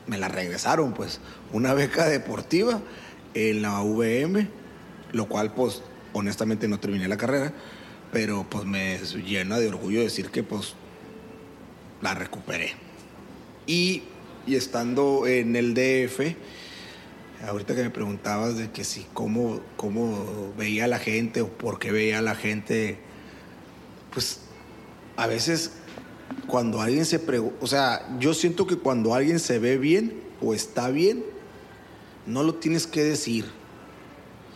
me 0.07 0.17
la 0.17 0.27
regresaron, 0.27 0.93
pues, 0.93 1.21
una 1.53 1.73
beca 1.75 2.09
deportiva 2.09 2.81
en 3.35 3.61
la 3.61 3.81
VM, 3.81 4.49
lo 5.13 5.29
cual, 5.29 5.53
pues, 5.53 5.81
honestamente 6.11 6.67
no 6.67 6.77
terminé 6.77 7.07
la 7.07 7.15
carrera, 7.15 7.53
pero 8.11 8.45
pues 8.49 8.65
me 8.65 8.99
llena 9.25 9.59
de 9.59 9.69
orgullo 9.69 10.01
decir 10.01 10.29
que, 10.29 10.43
pues, 10.43 10.73
la 12.01 12.15
recuperé. 12.15 12.73
Y, 13.65 14.03
y 14.45 14.57
estando 14.57 15.25
en 15.25 15.55
el 15.55 15.73
DF, 15.73 16.35
ahorita 17.47 17.75
que 17.75 17.83
me 17.83 17.89
preguntabas 17.89 18.57
de 18.57 18.71
que 18.71 18.83
si 18.83 19.05
cómo, 19.13 19.59
cómo 19.77 20.53
veía 20.57 20.87
la 20.87 20.99
gente 20.99 21.41
o 21.41 21.49
por 21.49 21.79
qué 21.79 21.91
veía 21.91 22.19
a 22.19 22.21
la 22.21 22.35
gente, 22.35 22.99
pues 24.13 24.41
a 25.17 25.27
veces 25.27 25.71
cuando 26.47 26.81
alguien 26.81 27.05
se 27.05 27.19
pregunta, 27.19 27.57
o 27.61 27.67
sea, 27.67 28.17
yo 28.19 28.33
siento 28.33 28.67
que 28.67 28.77
cuando 28.77 29.13
alguien 29.13 29.39
se 29.39 29.59
ve 29.59 29.77
bien 29.77 30.21
o 30.41 30.53
está 30.53 30.89
bien, 30.89 31.23
no 32.25 32.43
lo 32.43 32.55
tienes 32.55 32.87
que 32.87 33.03
decir. 33.03 33.45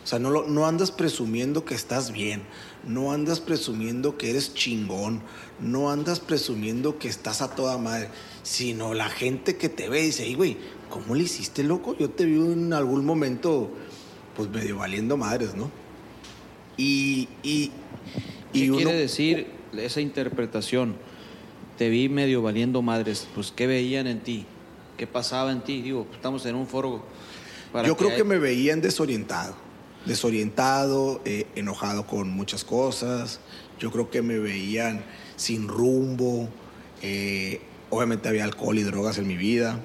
O 0.04 0.08
sea, 0.08 0.20
no, 0.20 0.30
lo, 0.30 0.46
no 0.46 0.66
andas 0.66 0.92
presumiendo 0.92 1.64
que 1.64 1.74
estás 1.74 2.12
bien, 2.12 2.42
no 2.86 3.10
andas 3.10 3.40
presumiendo 3.40 4.16
que 4.16 4.30
eres 4.30 4.54
chingón, 4.54 5.20
no 5.58 5.90
andas 5.90 6.20
presumiendo 6.20 6.98
que 6.98 7.08
estás 7.08 7.42
a 7.42 7.56
toda 7.56 7.76
madre, 7.76 8.08
sino 8.44 8.94
la 8.94 9.08
gente 9.08 9.56
que 9.56 9.68
te 9.68 9.88
ve 9.88 10.02
dice, 10.02 10.32
güey, 10.34 10.58
¿cómo 10.90 11.14
le 11.14 11.24
hiciste, 11.24 11.62
loco? 11.62 11.96
Yo 11.96 12.10
te 12.10 12.24
vi 12.24 12.36
en 12.36 12.72
algún 12.72 13.04
momento, 13.04 13.70
pues 14.36 14.48
medio 14.48 14.78
valiendo 14.78 15.16
madres, 15.16 15.54
¿no? 15.54 15.70
Y, 16.76 17.28
y, 17.42 17.72
¿Qué 18.52 18.70
quiere 18.70 18.94
decir 18.94 19.46
esa 19.76 20.00
interpretación? 20.00 20.96
Te 21.78 21.88
vi 21.88 22.08
medio 22.08 22.42
valiendo 22.42 22.82
madres, 22.82 23.26
pues 23.34 23.52
¿qué 23.54 23.66
veían 23.66 24.06
en 24.06 24.20
ti? 24.20 24.46
¿Qué 24.96 25.06
pasaba 25.06 25.52
en 25.52 25.62
ti? 25.62 25.82
Digo, 25.82 26.06
estamos 26.12 26.44
en 26.46 26.54
un 26.54 26.66
foro. 26.66 27.02
Yo 27.84 27.96
creo 27.96 28.16
que 28.16 28.24
me 28.24 28.38
veían 28.38 28.80
desorientado, 28.80 29.54
desorientado, 30.06 31.20
eh, 31.24 31.46
enojado 31.54 32.06
con 32.06 32.30
muchas 32.30 32.64
cosas. 32.64 33.40
Yo 33.78 33.90
creo 33.90 34.10
que 34.10 34.22
me 34.22 34.38
veían 34.38 35.04
sin 35.36 35.68
rumbo. 35.68 36.48
Eh, 37.02 37.60
obviamente 37.90 38.28
había 38.28 38.44
alcohol 38.44 38.78
y 38.78 38.82
drogas 38.82 39.18
en 39.18 39.26
mi 39.26 39.36
vida. 39.36 39.78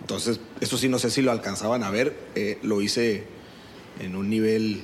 Entonces, 0.00 0.40
eso 0.60 0.78
sí, 0.78 0.88
no 0.88 0.98
sé 0.98 1.10
si 1.10 1.22
lo 1.22 1.30
alcanzaban 1.30 1.82
a 1.82 1.90
ver. 1.90 2.16
Eh, 2.34 2.58
lo 2.62 2.80
hice 2.82 3.24
en 3.98 4.16
un 4.16 4.30
nivel, 4.30 4.82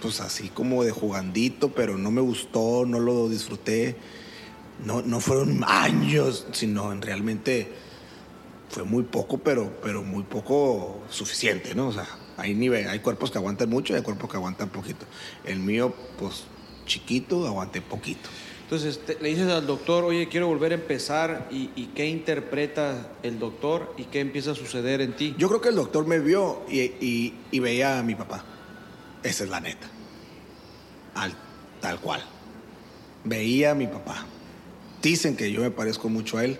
pues 0.00 0.20
así 0.20 0.48
como 0.48 0.84
de 0.84 0.92
jugandito, 0.92 1.70
pero 1.70 1.98
no 1.98 2.10
me 2.10 2.20
gustó, 2.20 2.84
no 2.86 3.00
lo 3.00 3.28
disfruté. 3.28 3.96
No, 4.84 5.02
no 5.02 5.20
fueron 5.20 5.62
años, 5.66 6.46
sino 6.52 6.92
en 6.92 7.02
realmente 7.02 7.68
fue 8.70 8.84
muy 8.84 9.02
poco, 9.02 9.38
pero, 9.38 9.72
pero 9.82 10.02
muy 10.02 10.22
poco 10.22 11.02
suficiente, 11.10 11.74
¿no? 11.74 11.88
O 11.88 11.92
sea, 11.92 12.06
hay, 12.36 12.54
nivel, 12.54 12.88
hay 12.88 13.00
cuerpos 13.00 13.30
que 13.30 13.38
aguantan 13.38 13.68
mucho 13.68 13.92
y 13.92 13.96
hay 13.96 14.02
cuerpos 14.02 14.30
que 14.30 14.36
aguantan 14.36 14.68
poquito. 14.68 15.06
El 15.44 15.58
mío, 15.58 15.92
pues 16.18 16.44
chiquito, 16.86 17.46
aguanté 17.46 17.82
poquito. 17.82 18.28
Entonces 18.70 19.00
le 19.20 19.30
dices 19.30 19.48
al 19.48 19.66
doctor, 19.66 20.04
oye, 20.04 20.28
quiero 20.28 20.46
volver 20.46 20.70
a 20.70 20.76
empezar, 20.76 21.48
¿y, 21.50 21.86
qué 21.86 22.06
interpreta 22.06 23.14
el 23.24 23.40
doctor 23.40 23.92
y 23.98 24.04
qué 24.04 24.20
empieza 24.20 24.52
a 24.52 24.54
suceder 24.54 25.00
en 25.00 25.16
ti? 25.16 25.34
Yo 25.36 25.48
creo 25.48 25.60
que 25.60 25.70
el 25.70 25.74
doctor 25.74 26.06
me 26.06 26.20
vio 26.20 26.62
y, 26.68 27.34
veía 27.58 27.98
a 27.98 28.04
mi 28.04 28.14
papá. 28.14 28.44
Esa 29.24 29.42
es 29.42 29.50
la 29.50 29.58
neta. 29.58 29.88
Al, 31.16 31.34
tal 31.80 31.98
cual. 31.98 32.22
Veía 33.24 33.72
a 33.72 33.74
mi 33.74 33.88
papá. 33.88 34.24
Dicen 35.02 35.36
que 35.36 35.50
yo 35.50 35.62
me 35.62 35.72
parezco 35.72 36.08
mucho 36.08 36.38
a 36.38 36.44
él 36.44 36.56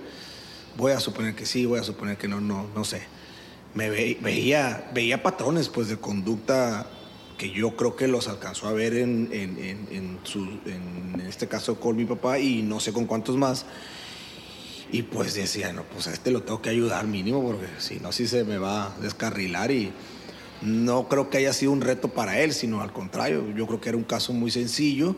Voy 0.76 0.90
a 0.90 0.98
suponer 0.98 1.36
que 1.36 1.46
sí, 1.46 1.64
voy 1.64 1.78
a 1.78 1.84
suponer 1.84 2.16
que 2.16 2.26
no, 2.26 2.40
no, 2.40 2.66
no 2.74 2.84
sé. 2.84 3.02
Me 3.74 3.88
veía, 3.88 4.90
veía 4.92 5.22
patrones 5.22 5.68
pues 5.68 5.86
de 5.86 5.96
conducta 5.96 6.88
que 7.40 7.48
yo 7.48 7.74
creo 7.74 7.96
que 7.96 8.06
los 8.06 8.28
alcanzó 8.28 8.68
a 8.68 8.72
ver 8.72 8.92
en, 8.92 9.30
en, 9.32 9.56
en, 9.90 10.18
su, 10.24 10.44
en, 10.66 11.22
este 11.26 11.48
caso 11.48 11.80
con 11.80 11.96
mi 11.96 12.04
papá 12.04 12.38
y 12.38 12.60
no 12.60 12.80
sé 12.80 12.92
con 12.92 13.06
cuántos 13.06 13.34
más. 13.38 13.64
Y 14.92 15.04
pues 15.04 15.32
decía, 15.32 15.72
no, 15.72 15.84
pues 15.84 16.06
a 16.06 16.12
este 16.12 16.32
lo 16.32 16.42
tengo 16.42 16.60
que 16.60 16.68
ayudar 16.68 17.06
mínimo 17.06 17.42
porque 17.42 17.66
si 17.78 17.98
no, 17.98 18.12
sí 18.12 18.26
se 18.26 18.44
me 18.44 18.58
va 18.58 18.88
a 18.88 18.98
descarrilar 19.00 19.70
y 19.70 19.90
no 20.60 21.08
creo 21.08 21.30
que 21.30 21.38
haya 21.38 21.54
sido 21.54 21.72
un 21.72 21.80
reto 21.80 22.08
para 22.08 22.38
él, 22.40 22.52
sino 22.52 22.82
al 22.82 22.92
contrario, 22.92 23.46
yo 23.56 23.66
creo 23.66 23.80
que 23.80 23.88
era 23.88 23.96
un 23.96 24.04
caso 24.04 24.34
muy 24.34 24.50
sencillo 24.50 25.16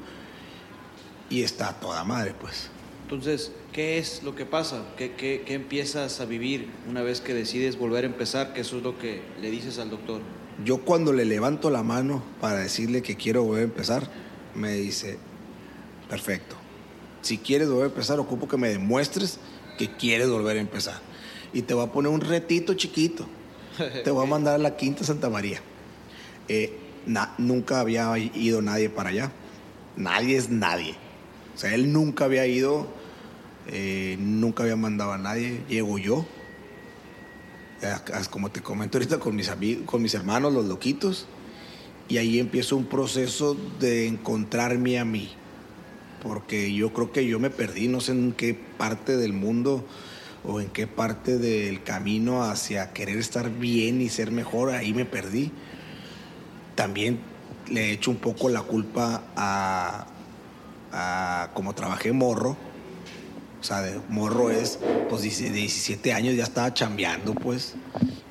y 1.28 1.42
está 1.42 1.72
toda 1.80 2.04
madre 2.04 2.34
pues. 2.40 2.70
Entonces, 3.02 3.50
¿qué 3.72 3.98
es 3.98 4.22
lo 4.22 4.36
que 4.36 4.46
pasa? 4.46 4.84
¿Qué, 4.96 5.14
¿Qué, 5.16 5.42
qué, 5.44 5.54
empiezas 5.54 6.20
a 6.20 6.24
vivir 6.24 6.68
una 6.88 7.02
vez 7.02 7.20
que 7.20 7.34
decides 7.34 7.76
volver 7.76 8.04
a 8.04 8.06
empezar? 8.06 8.52
Que 8.52 8.60
eso 8.60 8.76
es 8.76 8.84
lo 8.84 8.96
que 8.96 9.22
le 9.40 9.50
dices 9.50 9.80
al 9.80 9.90
doctor. 9.90 10.20
Yo 10.64 10.78
cuando 10.78 11.12
le 11.12 11.24
levanto 11.24 11.70
la 11.70 11.82
mano 11.82 12.22
para 12.40 12.58
decirle 12.58 13.02
que 13.02 13.16
quiero 13.16 13.42
volver 13.42 13.62
a 13.62 13.64
empezar, 13.64 14.08
me 14.54 14.72
dice, 14.74 15.18
perfecto. 16.08 16.56
Si 17.22 17.38
quieres 17.38 17.68
volver 17.68 17.84
a 17.84 17.88
empezar, 17.88 18.18
ocupo 18.18 18.48
que 18.48 18.56
me 18.56 18.68
demuestres 18.68 19.38
que 19.78 19.90
quieres 19.96 20.28
volver 20.28 20.56
a 20.56 20.60
empezar. 20.60 21.00
Y 21.52 21.62
te 21.62 21.74
voy 21.74 21.86
a 21.86 21.92
poner 21.92 22.12
un 22.12 22.20
retito 22.20 22.74
chiquito. 22.74 23.26
te 24.04 24.10
voy 24.10 24.24
a 24.24 24.28
mandar 24.30 24.54
a 24.56 24.58
la 24.58 24.76
Quinta 24.76 25.04
Santa 25.04 25.30
María. 25.30 25.60
Eh, 26.48 26.78
nunca 27.38 27.80
había 27.80 28.16
ido 28.18 28.62
nadie 28.62 28.90
para 28.90 29.10
allá. 29.10 29.32
Nadie 29.96 30.36
es 30.36 30.50
nadie. 30.50 30.94
O 31.54 31.58
sea, 31.58 31.74
él 31.74 31.92
nunca 31.92 32.24
había 32.24 32.46
ido 32.46 32.88
eh, 33.68 34.16
nunca 34.18 34.64
había 34.64 34.76
mandado 34.76 35.12
a 35.12 35.18
nadie, 35.18 35.62
llego 35.68 35.98
yo. 35.98 36.26
Como 38.30 38.50
te 38.50 38.60
comento 38.60 38.98
ahorita 38.98 39.18
con 39.18 39.34
mis, 39.34 39.48
amigos, 39.48 39.84
con 39.86 40.02
mis 40.02 40.14
hermanos, 40.14 40.52
los 40.52 40.66
loquitos. 40.66 41.26
Y 42.08 42.18
ahí 42.18 42.38
empiezo 42.38 42.76
un 42.76 42.86
proceso 42.86 43.56
de 43.80 44.06
encontrarme 44.06 44.98
a 44.98 45.04
mí. 45.04 45.30
Porque 46.22 46.72
yo 46.72 46.92
creo 46.92 47.10
que 47.12 47.26
yo 47.26 47.40
me 47.40 47.50
perdí, 47.50 47.88
no 47.88 48.00
sé 48.00 48.12
en 48.12 48.32
qué 48.32 48.54
parte 48.54 49.16
del 49.16 49.32
mundo 49.32 49.84
o 50.44 50.60
en 50.60 50.68
qué 50.68 50.86
parte 50.86 51.38
del 51.38 51.82
camino 51.82 52.44
hacia 52.44 52.92
querer 52.92 53.18
estar 53.18 53.50
bien 53.50 54.00
y 54.00 54.08
ser 54.08 54.30
mejor, 54.30 54.70
ahí 54.70 54.94
me 54.94 55.04
perdí. 55.04 55.50
También 56.74 57.18
le 57.68 57.88
he 57.88 57.92
hecho 57.92 58.10
un 58.10 58.18
poco 58.18 58.48
la 58.48 58.62
culpa 58.62 59.24
a, 59.36 60.06
a 60.92 61.50
como 61.54 61.74
trabajé 61.74 62.12
morro, 62.12 62.56
o 63.62 63.64
sea, 63.64 63.80
de 63.80 63.98
morro 64.08 64.50
es, 64.50 64.80
pues 65.08 65.22
de 65.22 65.50
17 65.50 66.12
años 66.12 66.34
ya 66.34 66.42
estaba 66.42 66.74
chambeando, 66.74 67.32
pues, 67.32 67.76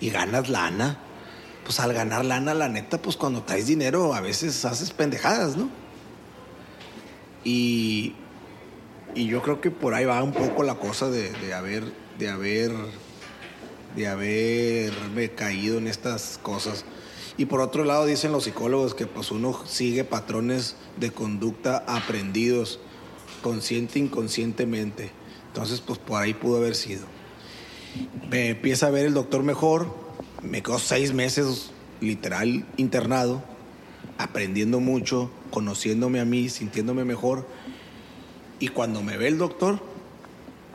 y 0.02 0.10
ganas 0.12 0.50
lana. 0.50 1.00
Pues 1.64 1.80
al 1.80 1.94
ganar 1.94 2.26
lana, 2.26 2.54
la 2.54 2.68
neta, 2.68 3.02
pues 3.02 3.16
cuando 3.16 3.44
traes 3.44 3.68
dinero 3.68 4.14
a 4.14 4.20
veces 4.20 4.66
haces 4.66 4.92
pendejadas, 4.92 5.56
¿no? 5.56 5.70
Y 7.46 8.16
Y 9.16 9.28
yo 9.28 9.42
creo 9.42 9.60
que 9.62 9.72
por 9.72 9.94
ahí 9.94 10.06
va 10.06 10.22
un 10.24 10.34
poco 10.34 10.64
la 10.64 10.76
cosa 10.76 11.10
de, 11.10 11.32
de 11.32 11.54
haber, 11.54 11.84
de 12.18 12.30
haber, 12.30 12.72
de 13.96 14.08
haberme 14.08 15.30
caído 15.32 15.78
en 15.78 15.88
estas 15.88 16.40
cosas. 16.42 16.86
Y 17.38 17.46
por 17.46 17.62
otro 17.62 17.84
lado 17.84 18.06
dicen 18.06 18.32
los 18.32 18.46
psicólogos 18.46 18.96
que 18.96 19.08
pues 19.08 19.32
uno 19.32 19.66
sigue 19.66 20.04
patrones 20.04 20.76
de 20.98 21.12
conducta 21.12 21.84
aprendidos, 21.88 22.80
consciente 23.42 24.00
e 24.00 24.04
inconscientemente. 24.04 25.12
Entonces 25.52 25.82
pues 25.82 26.00
por 26.00 26.22
ahí 26.22 26.34
pudo 26.34 26.58
haber 26.58 26.76
sido. 26.76 27.04
Me 28.30 28.52
empieza 28.52 28.88
a 28.88 28.90
ver 28.90 29.06
el 29.06 29.14
doctor 29.14 29.44
mejor, 29.44 29.94
me 30.42 30.64
quedo 30.64 30.80
seis 30.80 31.14
meses 31.14 31.72
literal 32.00 32.66
internado, 32.78 33.44
aprendiendo 34.18 34.80
mucho, 34.80 35.30
conociéndome 35.50 36.22
a 36.22 36.26
mí, 36.26 36.48
sintiéndome 36.48 37.04
mejor. 37.04 37.46
Y 38.62 38.70
cuando 38.70 39.04
me 39.04 39.18
ve 39.18 39.28
el 39.28 39.38
doctor, 39.38 39.80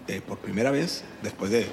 eh, 0.09 0.21
por 0.21 0.39
primera 0.39 0.71
vez, 0.71 1.05
después 1.23 1.51
de 1.51 1.67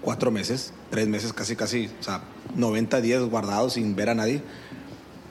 cuatro 0.00 0.30
meses, 0.30 0.72
tres 0.90 1.08
meses 1.08 1.32
casi, 1.32 1.56
casi, 1.56 1.90
o 1.98 2.02
sea, 2.04 2.22
90 2.54 3.00
días 3.00 3.22
guardados 3.24 3.72
sin 3.72 3.96
ver 3.96 4.10
a 4.10 4.14
nadie, 4.14 4.42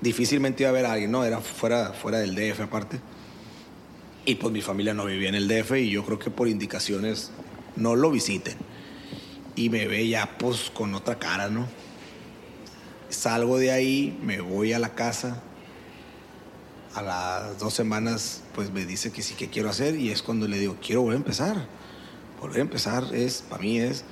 difícilmente 0.01 0.63
iba 0.63 0.71
a 0.71 0.73
ver 0.73 0.86
a 0.86 0.91
alguien, 0.91 1.12
¿no? 1.12 1.23
Era 1.23 1.39
fuera, 1.39 1.93
fuera 1.93 2.19
del 2.19 2.36
DF 2.36 2.59
aparte. 2.59 2.99
Y 4.25 4.36
pues 4.36 4.53
mi 4.53 4.62
familia 4.62 4.93
no 4.93 5.05
vivía 5.05 5.29
en 5.29 5.36
el 5.36 5.47
DF 5.47 5.71
y 5.77 5.89
yo 5.89 6.05
creo 6.05 6.17
que 6.17 6.29
por 6.29 6.47
indicaciones 6.47 7.31
no 7.75 7.95
lo 7.95 8.09
visiten. 8.09 8.55
Y 9.55 9.69
me 9.69 9.88
ve 9.88 10.07
ya 10.07 10.38
pues 10.38 10.69
con 10.69 10.95
otra 10.95 11.19
cara, 11.19 11.49
¿no? 11.49 11.67
Salgo 13.09 13.57
de 13.57 13.71
ahí, 13.71 14.17
me 14.23 14.39
voy 14.39 14.73
a 14.73 14.79
la 14.79 14.95
casa. 14.95 15.43
A 16.95 17.01
las 17.01 17.59
dos 17.59 17.73
semanas 17.73 18.43
pues 18.55 18.71
me 18.71 18.86
dice 18.86 19.12
que 19.12 19.21
sí 19.21 19.36
que 19.36 19.49
quiero 19.49 19.69
hacer 19.69 19.95
y 19.95 20.09
es 20.09 20.21
cuando 20.21 20.47
le 20.47 20.57
digo, 20.57 20.77
quiero 20.81 21.01
volver 21.01 21.17
a 21.17 21.19
empezar. 21.19 21.67
Volver 22.39 22.59
a 22.59 22.62
empezar 22.62 23.03
es, 23.13 23.41
para 23.41 23.62
mí 23.62 23.79
es... 23.79 24.05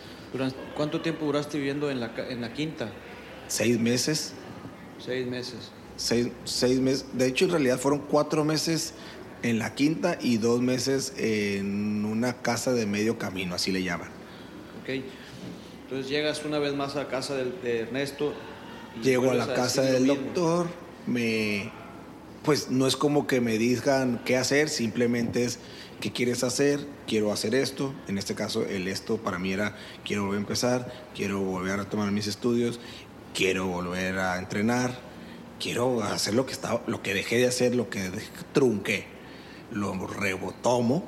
¿Cuánto 0.76 1.02
tiempo 1.02 1.26
duraste 1.26 1.58
viviendo 1.58 1.90
en 1.90 2.00
la, 2.00 2.14
en 2.30 2.42
la 2.42 2.54
quinta? 2.54 2.90
Seis 3.48 3.80
meses. 3.80 4.34
Seis 4.98 5.28
meses. 5.28 5.72
Seis, 5.98 6.30
seis 6.46 6.80
meses. 6.80 7.06
De 7.14 7.28
hecho, 7.28 7.46
en 7.46 7.52
realidad 7.52 7.78
fueron 7.78 8.00
cuatro 8.00 8.46
meses 8.46 8.94
en 9.44 9.60
la 9.60 9.74
quinta 9.76 10.18
y 10.22 10.38
dos 10.38 10.62
meses 10.62 11.14
en 11.18 12.06
una 12.06 12.42
casa 12.42 12.74
de 12.74 12.86
medio 12.86 13.18
camino, 13.18 13.56
así 13.56 13.72
le 13.72 13.84
llaman. 13.84 14.10
Ok. 14.82 15.04
Entonces 15.84 16.10
llegas 16.10 16.46
una 16.46 16.60
vez 16.60 16.74
más 16.74 16.96
a 16.96 17.08
casa 17.08 17.36
de, 17.36 17.80
Ernesto. 17.82 18.34
Llego 19.04 19.32
a 19.32 19.34
la 19.34 19.54
casa 19.54 19.82
del 19.82 20.08
doctor, 20.08 20.68
me... 21.08 21.72
Pues 22.44 22.72
no 22.72 22.88
es 22.88 22.96
como 22.96 23.28
que 23.28 23.40
me 23.40 23.60
digan 23.60 24.20
qué 24.26 24.36
hacer, 24.36 24.70
simplemente 24.70 25.46
es 25.46 25.60
qué 26.00 26.12
quieres 26.12 26.44
hacer, 26.44 26.88
quiero 27.06 27.32
hacer 27.32 27.54
esto. 27.54 27.94
En 28.08 28.18
este 28.18 28.34
caso, 28.34 28.66
el 28.66 28.88
esto 28.88 29.18
para 29.18 29.38
mí 29.38 29.54
era 29.54 29.76
quiero 30.04 30.24
volver 30.24 30.38
a 30.38 30.42
empezar, 30.42 30.94
quiero 31.14 31.40
volver 31.42 31.74
a 31.74 31.78
retomar 31.84 32.12
mis 32.12 32.26
estudios, 32.26 32.80
quiero 33.36 33.68
volver 33.68 34.18
a 34.18 34.40
entrenar, 34.40 34.98
quiero 35.60 36.02
hacer 36.02 36.34
lo 36.34 36.48
que 36.48 36.54
estaba, 36.54 36.82
lo 36.88 37.04
que 37.04 37.14
dejé 37.14 37.38
de 37.38 37.46
hacer, 37.46 37.76
lo 37.76 37.92
que 37.92 38.10
trunqué 38.54 39.21
lo 39.72 40.08
rebotomo 40.08 41.04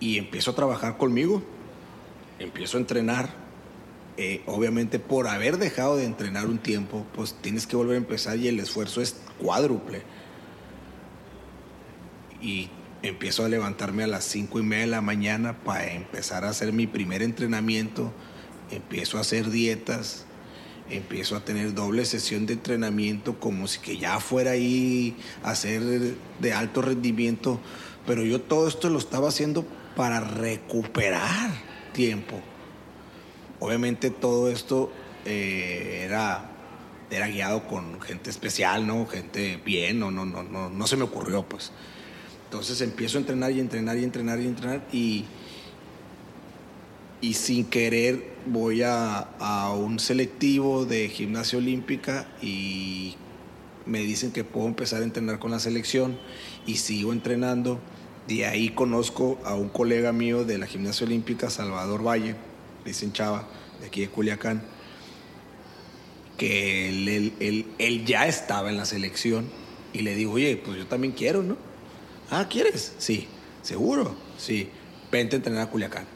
y 0.00 0.18
empiezo 0.18 0.50
a 0.50 0.54
trabajar 0.54 0.96
conmigo. 0.96 1.42
Empiezo 2.38 2.76
a 2.76 2.80
entrenar. 2.80 3.46
Eh, 4.18 4.42
obviamente 4.46 4.98
por 4.98 5.28
haber 5.28 5.58
dejado 5.58 5.96
de 5.96 6.06
entrenar 6.06 6.46
un 6.46 6.58
tiempo, 6.58 7.06
pues 7.14 7.34
tienes 7.34 7.66
que 7.66 7.76
volver 7.76 7.96
a 7.96 7.98
empezar 7.98 8.38
y 8.38 8.48
el 8.48 8.58
esfuerzo 8.60 9.02
es 9.02 9.16
cuádruple. 9.38 10.02
Y 12.40 12.70
empiezo 13.02 13.44
a 13.44 13.48
levantarme 13.48 14.04
a 14.04 14.06
las 14.06 14.24
cinco 14.24 14.58
y 14.58 14.62
media 14.62 14.84
de 14.84 14.90
la 14.90 15.00
mañana 15.00 15.58
para 15.58 15.92
empezar 15.92 16.44
a 16.44 16.50
hacer 16.50 16.72
mi 16.72 16.86
primer 16.86 17.22
entrenamiento. 17.22 18.12
Empiezo 18.70 19.18
a 19.18 19.20
hacer 19.20 19.50
dietas, 19.50 20.25
empiezo 20.90 21.36
a 21.36 21.44
tener 21.44 21.74
doble 21.74 22.04
sesión 22.04 22.46
de 22.46 22.54
entrenamiento 22.54 23.38
como 23.40 23.66
si 23.66 23.80
que 23.80 23.98
ya 23.98 24.20
fuera 24.20 24.52
ahí 24.52 25.16
a 25.42 25.50
hacer 25.50 25.82
de 26.40 26.52
alto 26.52 26.82
rendimiento, 26.82 27.60
pero 28.06 28.24
yo 28.24 28.40
todo 28.40 28.68
esto 28.68 28.88
lo 28.88 28.98
estaba 28.98 29.28
haciendo 29.28 29.64
para 29.96 30.20
recuperar 30.20 31.50
tiempo. 31.92 32.40
Obviamente 33.58 34.10
todo 34.10 34.50
esto 34.50 34.92
eh, 35.24 36.02
era, 36.04 36.50
era 37.10 37.26
guiado 37.28 37.66
con 37.66 38.00
gente 38.00 38.30
especial, 38.30 38.86
¿no? 38.86 39.06
Gente 39.06 39.60
bien, 39.64 39.98
no, 39.98 40.10
no, 40.10 40.24
no, 40.24 40.42
no, 40.42 40.68
no 40.68 40.86
se 40.86 40.96
me 40.96 41.04
ocurrió, 41.04 41.42
pues. 41.42 41.72
Entonces 42.44 42.80
empiezo 42.80 43.18
a 43.18 43.22
entrenar 43.22 43.50
y 43.52 43.60
entrenar 43.60 43.96
y 43.96 44.04
entrenar 44.04 44.40
y 44.40 44.46
entrenar 44.46 44.86
y 44.92 45.24
y 47.26 47.34
sin 47.34 47.64
querer 47.64 48.36
voy 48.46 48.82
a, 48.84 49.72
un 49.76 49.98
selectivo 49.98 50.84
de 50.84 51.08
gimnasia 51.08 51.58
olímpica 51.58 52.28
y 52.40 53.16
me 53.84 53.98
dicen 53.98 54.30
que 54.30 54.44
puedo 54.44 54.68
empezar 54.68 55.02
a 55.02 55.04
entrenar 55.04 55.40
con 55.40 55.50
la 55.50 55.58
selección 55.58 56.16
y 56.66 56.76
sigo 56.76 57.12
entrenando. 57.12 57.80
De 58.28 58.46
ahí 58.46 58.68
conozco 58.68 59.40
a 59.44 59.56
un 59.56 59.70
colega 59.70 60.12
mío 60.12 60.44
de 60.44 60.58
la 60.58 60.66
gimnasia 60.66 61.04
olímpica, 61.04 61.50
Salvador 61.50 62.06
Valle, 62.06 62.36
dicen 62.84 63.12
Chava, 63.12 63.48
de 63.80 63.88
aquí 63.88 64.02
de 64.02 64.08
Culiacán, 64.08 64.62
que 66.38 66.88
él, 66.90 67.32
él, 67.40 67.66
él, 67.78 68.04
ya 68.04 68.28
estaba 68.28 68.70
en 68.70 68.76
la 68.76 68.84
selección 68.84 69.48
y 69.92 70.02
le 70.02 70.14
digo, 70.14 70.34
oye, 70.34 70.56
pues 70.58 70.78
yo 70.78 70.86
también 70.86 71.12
quiero, 71.12 71.42
¿no? 71.42 71.56
Ah, 72.30 72.46
¿quieres? 72.48 72.94
Sí, 72.98 73.26
seguro, 73.62 74.14
sí. 74.38 74.68
Vente 75.10 75.34
a 75.34 75.38
entrenar 75.38 75.62
a 75.62 75.70
Culiacán 75.70 76.15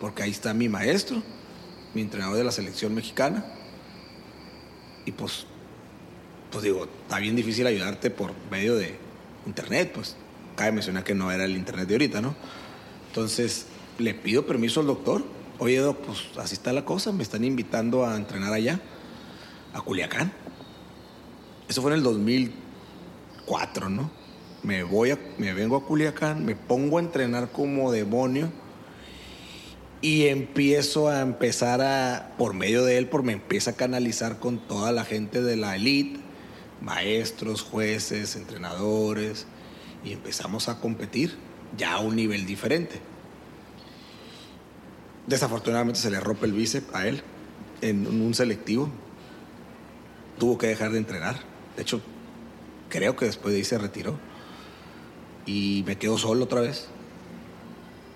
porque 0.00 0.22
ahí 0.22 0.30
está 0.30 0.54
mi 0.54 0.68
maestro, 0.68 1.22
mi 1.94 2.02
entrenador 2.02 2.36
de 2.36 2.44
la 2.44 2.52
selección 2.52 2.94
mexicana. 2.94 3.44
Y 5.04 5.12
pues, 5.12 5.46
pues 6.50 6.64
digo, 6.64 6.86
está 7.02 7.18
bien 7.18 7.36
difícil 7.36 7.66
ayudarte 7.66 8.10
por 8.10 8.32
medio 8.50 8.76
de 8.76 8.96
internet, 9.46 9.92
pues 9.94 10.16
cabe 10.56 10.72
mencionar 10.72 11.04
que 11.04 11.14
no 11.14 11.30
era 11.30 11.44
el 11.44 11.56
internet 11.56 11.88
de 11.88 11.94
ahorita, 11.94 12.20
¿no? 12.20 12.34
Entonces, 13.08 13.66
le 13.98 14.14
pido 14.14 14.46
permiso 14.46 14.80
al 14.80 14.86
doctor. 14.86 15.24
Oye, 15.58 15.78
doc, 15.78 15.98
pues 15.98 16.18
así 16.36 16.54
está 16.54 16.72
la 16.72 16.84
cosa, 16.84 17.12
me 17.12 17.22
están 17.22 17.44
invitando 17.44 18.04
a 18.04 18.16
entrenar 18.16 18.52
allá, 18.52 18.80
a 19.72 19.80
Culiacán. 19.80 20.32
Eso 21.68 21.80
fue 21.80 21.92
en 21.92 21.98
el 21.98 22.02
2004, 22.02 23.88
¿no? 23.88 24.10
Me 24.62 24.82
voy 24.82 25.16
me 25.38 25.54
vengo 25.54 25.76
a 25.76 25.84
Culiacán, 25.84 26.44
me 26.44 26.56
pongo 26.56 26.98
a 26.98 27.00
entrenar 27.00 27.52
como 27.52 27.90
demonio 27.90 28.50
y 30.06 30.28
empiezo 30.28 31.08
a 31.08 31.20
empezar 31.20 31.82
a, 31.82 32.36
por 32.38 32.54
medio 32.54 32.84
de 32.84 32.96
él, 32.96 33.08
por 33.08 33.24
me 33.24 33.32
empieza 33.32 33.72
a 33.72 33.74
canalizar 33.74 34.38
con 34.38 34.60
toda 34.60 34.92
la 34.92 35.04
gente 35.04 35.42
de 35.42 35.56
la 35.56 35.74
elite, 35.74 36.20
maestros, 36.80 37.62
jueces, 37.62 38.36
entrenadores, 38.36 39.48
y 40.04 40.12
empezamos 40.12 40.68
a 40.68 40.78
competir 40.78 41.36
ya 41.76 41.94
a 41.94 41.98
un 41.98 42.14
nivel 42.14 42.46
diferente. 42.46 43.00
Desafortunadamente 45.26 45.98
se 45.98 46.12
le 46.12 46.20
rompe 46.20 46.46
el 46.46 46.52
bíceps 46.52 46.94
a 46.94 47.08
él 47.08 47.22
en 47.80 48.06
un 48.06 48.32
selectivo. 48.32 48.88
Tuvo 50.38 50.56
que 50.56 50.68
dejar 50.68 50.92
de 50.92 50.98
entrenar. 50.98 51.40
De 51.74 51.82
hecho, 51.82 52.00
creo 52.90 53.16
que 53.16 53.24
después 53.24 53.50
de 53.50 53.58
ahí 53.58 53.64
se 53.64 53.76
retiró. 53.76 54.16
Y 55.46 55.82
me 55.84 55.98
quedo 55.98 56.16
solo 56.16 56.44
otra 56.44 56.60
vez. 56.60 56.86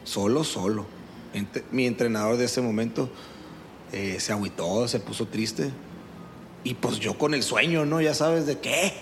Solo, 0.04 0.44
solo 0.44 0.99
mi 1.70 1.86
entrenador 1.86 2.36
de 2.36 2.44
ese 2.44 2.60
momento 2.60 3.08
eh, 3.92 4.18
se 4.20 4.32
agüitó, 4.32 4.86
se 4.88 5.00
puso 5.00 5.26
triste. 5.26 5.70
Y 6.62 6.74
pues 6.74 6.98
yo 6.98 7.16
con 7.16 7.34
el 7.34 7.42
sueño, 7.42 7.86
¿no? 7.86 8.00
Ya 8.00 8.14
sabes 8.14 8.46
de 8.46 8.58
qué. 8.58 8.92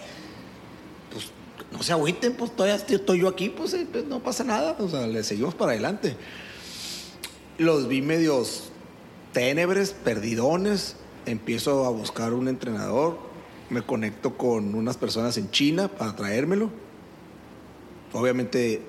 Pues 1.12 1.26
no 1.72 1.82
se 1.82 1.92
agüiten, 1.92 2.34
pues 2.34 2.54
todavía 2.54 2.76
estoy 2.76 3.20
yo 3.20 3.28
aquí, 3.28 3.48
pues, 3.48 3.74
eh, 3.74 3.86
pues, 3.90 4.04
no 4.04 4.22
pasa 4.22 4.44
nada. 4.44 4.76
O 4.78 4.88
sea, 4.88 5.06
le 5.06 5.22
seguimos 5.24 5.54
para 5.54 5.72
adelante. 5.72 6.16
Los 7.58 7.88
vi 7.88 8.02
medios 8.02 8.70
ténebres, 9.32 9.92
perdidones. 9.92 10.96
Empiezo 11.26 11.84
a 11.84 11.90
buscar 11.90 12.32
un 12.32 12.48
entrenador. 12.48 13.18
Me 13.70 13.82
conecto 13.82 14.38
con 14.38 14.74
unas 14.74 14.96
personas 14.96 15.36
en 15.36 15.50
China 15.50 15.88
para 15.88 16.16
traérmelo. 16.16 16.70
Obviamente 18.12 18.82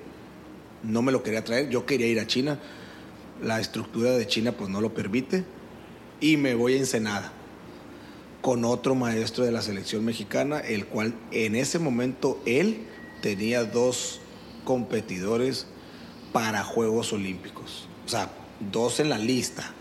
no 0.82 1.02
me 1.02 1.12
lo 1.12 1.22
quería 1.22 1.44
traer, 1.44 1.68
yo 1.68 1.84
quería 1.84 2.06
ir 2.06 2.20
a 2.20 2.26
China 2.26 2.58
la 3.42 3.60
estructura 3.60 4.12
de 4.12 4.26
China 4.26 4.52
pues 4.52 4.70
no 4.70 4.80
lo 4.80 4.94
permite 4.94 5.44
y 6.20 6.36
me 6.36 6.54
voy 6.54 6.74
a 6.74 6.78
Ensenada 6.78 7.32
con 8.40 8.64
otro 8.64 8.94
maestro 8.94 9.44
de 9.44 9.52
la 9.52 9.62
selección 9.62 10.04
mexicana, 10.04 10.60
el 10.60 10.86
cual 10.86 11.14
en 11.30 11.54
ese 11.54 11.78
momento 11.78 12.40
él 12.46 12.86
tenía 13.20 13.64
dos 13.64 14.20
competidores 14.64 15.66
para 16.32 16.64
Juegos 16.64 17.12
Olímpicos, 17.12 17.88
o 18.06 18.08
sea, 18.08 18.30
dos 18.72 19.00
en 19.00 19.10
la 19.10 19.18
lista. 19.18 19.74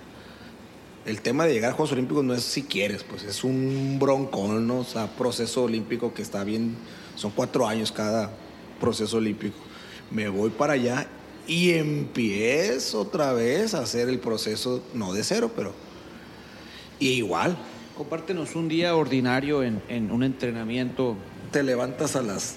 El 1.06 1.22
tema 1.22 1.45
de 1.45 1.54
llegar 1.54 1.72
a 1.72 1.74
Juegos 1.74 1.93
Olímpicos 1.93 2.24
no 2.24 2.34
es 2.34 2.43
si 2.43 2.63
quieres, 2.63 3.04
pues 3.04 3.24
es 3.24 3.43
un 3.43 3.98
broncón, 4.00 4.67
¿no? 4.67 4.80
O 4.80 4.84
sea, 4.84 5.08
proceso 5.08 5.63
olímpico 5.63 6.13
que 6.13 6.22
está 6.22 6.43
bien, 6.43 6.76
son 7.15 7.32
cuatro 7.32 7.67
años 7.67 7.91
cada, 7.91 8.32
proceso 8.80 9.17
olímpico. 9.17 9.58
Me 10.12 10.28
voy 10.28 10.50
para 10.50 10.74
allá 10.74 11.08
y 11.50 11.72
empiezo 11.72 13.02
otra 13.02 13.34
vez 13.34 13.74
a 13.74 13.80
hacer 13.80 14.08
el 14.08 14.20
proceso, 14.20 14.84
no 14.94 15.14
de 15.14 15.24
cero, 15.24 15.52
pero 15.56 15.74
igual. 17.00 17.58
Compártenos 17.98 18.56
un 18.56 18.70
día 18.70 18.96
ordinario 18.96 19.64
en, 19.64 19.82
en 19.90 20.12
un 20.12 20.22
entrenamiento. 20.24 21.18
Te 21.52 21.64
levantas 21.64 22.16
a 22.16 22.22
las 22.22 22.56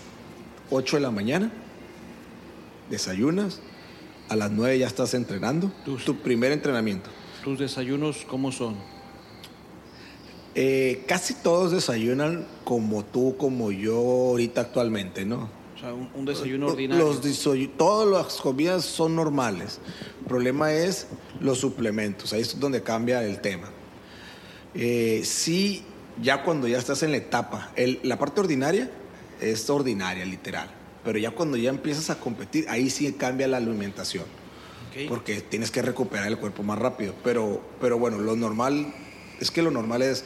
8 0.69 0.97
de 0.97 1.03
la 1.03 1.11
mañana, 1.11 1.51
desayunas, 2.91 3.61
a 4.29 4.37
las 4.37 4.51
9 4.51 4.79
ya 4.79 4.87
estás 4.87 5.15
entrenando, 5.15 5.73
tu 6.05 6.17
primer 6.19 6.53
entrenamiento. 6.53 7.09
¿Tus 7.43 7.59
desayunos 7.59 8.27
cómo 8.29 8.53
son? 8.53 8.77
Eh, 10.55 11.05
casi 11.09 11.33
todos 11.33 11.73
desayunan 11.73 12.47
como 12.65 13.07
tú, 13.07 13.37
como 13.39 13.73
yo 13.73 13.97
ahorita 13.97 14.61
actualmente, 14.61 15.25
¿no? 15.25 15.62
Sea, 15.83 15.95
un, 15.95 16.25
desayuno 16.25 16.68
ordinario. 16.68 17.07
Los, 17.07 17.49
todas 17.77 18.09
las 18.09 18.40
comidas 18.40 18.85
son 18.85 19.16
normales. 19.16 19.81
El 20.21 20.27
problema 20.27 20.73
es 20.73 21.09
los 21.40 21.59
suplementos. 21.59 22.33
Ahí 22.33 22.42
es 22.42 22.61
donde 22.61 22.85
cambia 22.85 23.25
el 23.25 23.40
tema. 23.40 23.68
Eh, 24.75 25.23
sí, 25.25 25.83
ya 26.23 26.45
cuando 26.45 26.68
ya 26.68 26.79
estás 26.79 27.03
en 27.03 27.11
la 27.11 27.16
etapa, 27.16 27.73
la 28.05 28.16
parte 28.16 28.40
ordinaria 28.40 28.92
es 29.40 29.68
ordinaria, 29.68 30.25
literal. 30.25 30.71
Pero 31.05 31.18
ya 31.18 31.33
cuando 31.33 31.57
ya 31.57 31.71
empiezas 31.71 32.11
a 32.11 32.21
competir, 32.21 32.66
ahí 32.68 32.88
sí 32.88 33.12
cambia 33.14 33.49
la 33.49 33.57
alimentación. 33.57 34.25
Porque 35.09 35.40
tienes 35.40 35.73
que 35.73 35.83
recuperar 35.83 36.29
el 36.29 36.38
cuerpo 36.38 36.62
más 36.62 36.79
rápido. 36.79 37.12
Pero, 37.25 37.61
pero 37.81 37.99
bueno, 37.99 38.18
lo 38.18 38.37
normal 38.37 38.95
es 39.40 39.51
que 39.51 39.62
lo 39.62 39.73
normal 39.73 40.03
es 40.03 40.25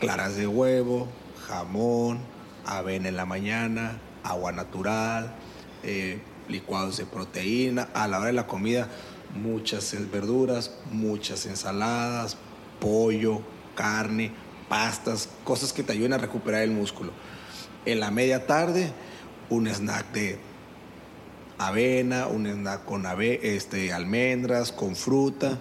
claras 0.00 0.36
de 0.36 0.46
huevo, 0.46 1.08
jamón, 1.46 2.20
avena 2.64 3.08
en 3.08 3.16
la 3.16 3.26
mañana, 3.26 4.00
agua 4.24 4.52
natural, 4.52 5.34
eh, 5.82 6.20
licuados 6.48 6.96
de 6.96 7.06
proteína. 7.06 7.88
A 7.94 8.08
la 8.08 8.18
hora 8.18 8.26
de 8.28 8.32
la 8.32 8.46
comida, 8.46 8.88
muchas 9.34 9.94
verduras, 10.10 10.72
muchas 10.90 11.46
ensaladas, 11.46 12.36
pollo, 12.80 13.40
carne, 13.74 14.32
pastas, 14.68 15.28
cosas 15.44 15.72
que 15.72 15.82
te 15.82 15.92
ayuden 15.92 16.12
a 16.12 16.18
recuperar 16.18 16.62
el 16.62 16.70
músculo. 16.70 17.12
En 17.84 18.00
la 18.00 18.10
media 18.10 18.46
tarde, 18.46 18.92
un 19.50 19.66
snack 19.66 20.12
de 20.12 20.38
avena, 21.58 22.26
un 22.26 22.46
snack 22.46 22.84
con 22.84 23.04
este, 23.20 23.92
almendras, 23.92 24.72
con 24.72 24.96
fruta. 24.96 25.58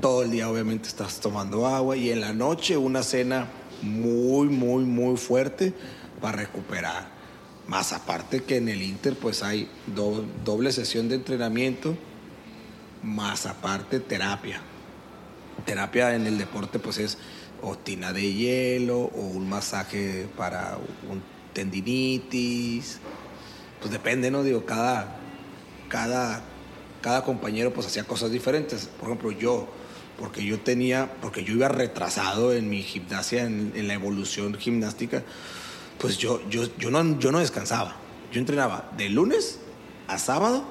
Todo 0.00 0.22
el 0.22 0.30
día 0.30 0.48
obviamente 0.48 0.88
estás 0.88 1.20
tomando 1.20 1.66
agua 1.66 1.96
y 1.96 2.10
en 2.10 2.20
la 2.20 2.32
noche 2.32 2.76
una 2.76 3.02
cena 3.02 3.48
muy, 3.82 4.48
muy, 4.48 4.84
muy 4.84 5.16
fuerte 5.16 5.72
para 6.20 6.38
recuperar. 6.38 7.13
Más 7.68 7.92
aparte 7.92 8.42
que 8.42 8.56
en 8.56 8.68
el 8.68 8.82
Inter 8.82 9.16
pues 9.16 9.42
hay 9.42 9.68
doble 10.44 10.72
sesión 10.72 11.08
de 11.08 11.14
entrenamiento, 11.14 11.96
más 13.02 13.46
aparte 13.46 14.00
terapia. 14.00 14.60
Terapia 15.64 16.14
en 16.14 16.26
el 16.26 16.36
deporte 16.36 16.78
pues 16.78 16.98
es 16.98 17.18
o 17.62 17.76
tina 17.76 18.12
de 18.12 18.32
hielo 18.32 18.98
o 18.98 19.20
un 19.20 19.48
masaje 19.48 20.26
para 20.36 20.78
un 21.10 21.22
tendinitis. 21.54 22.98
Pues 23.80 23.90
depende, 23.90 24.30
¿no? 24.30 24.42
Digo, 24.42 24.66
cada, 24.66 25.16
cada, 25.88 26.42
cada 27.00 27.24
compañero 27.24 27.72
pues 27.72 27.86
hacía 27.86 28.04
cosas 28.04 28.30
diferentes. 28.30 28.90
Por 29.00 29.08
ejemplo, 29.08 29.30
yo, 29.30 29.68
porque 30.18 30.44
yo 30.44 30.60
tenía, 30.60 31.10
porque 31.22 31.44
yo 31.44 31.54
iba 31.54 31.68
retrasado 31.68 32.52
en 32.52 32.68
mi 32.68 32.82
gimnasia, 32.82 33.44
en, 33.44 33.88
la 33.88 33.94
evolución 33.94 34.54
gimnástica, 34.54 35.22
pues 35.98 36.18
yo, 36.18 36.40
yo, 36.48 36.64
yo, 36.78 36.90
no, 36.90 37.18
yo 37.18 37.32
no 37.32 37.40
descansaba. 37.40 37.96
Yo 38.32 38.40
entrenaba 38.40 38.90
de 38.96 39.08
lunes 39.08 39.60
a 40.08 40.18
sábado 40.18 40.64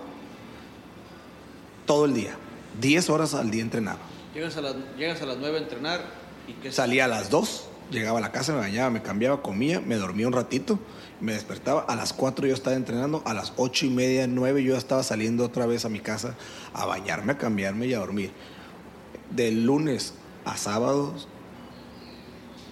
todo 1.86 2.06
el 2.06 2.14
día. 2.14 2.36
10 2.82 3.10
horas 3.10 3.34
al 3.34 3.52
día 3.52 3.62
entrenaba. 3.62 4.00
Llegas 4.34 4.58
a 4.58 4.62
las, 4.62 4.76
llegas 4.98 5.22
a 5.22 5.26
las 5.26 5.38
9 5.38 5.58
a 5.58 5.62
entrenar 5.62 6.02
y 6.48 6.54
¿qué 6.54 6.72
Salía 6.72 7.06
a 7.06 7.08
las 7.08 7.30
2, 7.30 7.68
llegaba 7.92 8.18
a 8.18 8.22
la 8.22 8.32
casa, 8.32 8.54
me 8.54 8.60
bañaba, 8.60 8.90
me 8.90 9.02
cambiaba, 9.02 9.42
comía, 9.42 9.80
me 9.80 9.96
dormía 9.96 10.28
un 10.28 10.34
ratito 10.34 10.80
me 11.24 11.32
despertaba, 11.32 11.86
a 11.88 11.96
las 11.96 12.12
4 12.12 12.48
yo 12.48 12.54
estaba 12.54 12.76
entrenando, 12.76 13.24
a 13.26 13.34
las 13.34 13.54
8 13.56 13.86
y 13.86 13.90
media, 13.90 14.28
9 14.28 14.62
yo 14.62 14.76
estaba 14.76 15.04
saliendo 15.04 15.46
otra 15.46 15.66
vez 15.66 15.86
a 15.86 15.90
mi 15.90 16.02
casa 16.02 16.36
a 16.74 16.86
bañarme, 16.86 17.32
a 17.32 17.38
cambiarme 17.38 17.88
y 17.88 17.94
a 17.94 18.00
dormir. 18.00 18.32
De 19.30 19.50
lunes 19.52 20.16
a 20.44 20.58
sábado, 20.58 21.16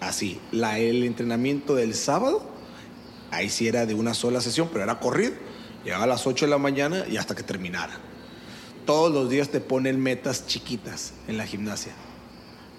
así. 0.02 0.42
La, 0.52 0.80
el 0.80 1.04
entrenamiento 1.04 1.76
del 1.76 1.96
sábado, 1.96 2.44
ahí 3.32 3.50
sí 3.50 3.68
era 3.68 3.86
de 3.86 3.94
una 3.94 4.14
sola 4.14 4.42
sesión, 4.42 4.70
pero 4.74 4.84
era 4.84 5.00
corrido. 5.00 5.32
Llegaba 5.86 6.04
a 6.04 6.08
las 6.08 6.28
8 6.28 6.46
de 6.46 6.50
la 6.52 6.58
mañana 6.58 7.06
y 7.10 7.16
hasta 7.16 7.34
que 7.34 7.44
terminara. 7.44 7.94
Todos 8.86 9.14
los 9.14 9.30
días 9.30 9.50
te 9.50 9.62
ponen 9.62 10.02
metas 10.02 10.48
chiquitas 10.48 11.14
en 11.28 11.38
la 11.38 11.46
gimnasia 11.46 11.94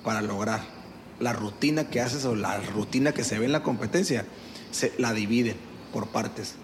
para 0.05 0.21
lograr 0.21 0.61
la 1.21 1.33
rutina 1.33 1.89
que 1.89 2.01
haces 2.01 2.25
o 2.25 2.35
la 2.35 2.59
rutina 2.61 3.13
que 3.13 3.25
se 3.25 3.39
ve 3.39 3.47
en 3.47 3.53
la 3.53 3.63
competencia 3.63 4.27
se 4.73 4.93
la 4.99 5.13
dividen 5.13 5.57
por 5.93 6.09
partes. 6.09 6.57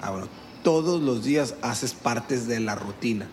Ah, 0.00 0.26
todos 0.62 1.00
los 1.02 1.24
días 1.24 1.54
haces 1.62 1.92
partes 1.92 2.48
de 2.48 2.60
la 2.60 2.74
rutina 2.74 3.28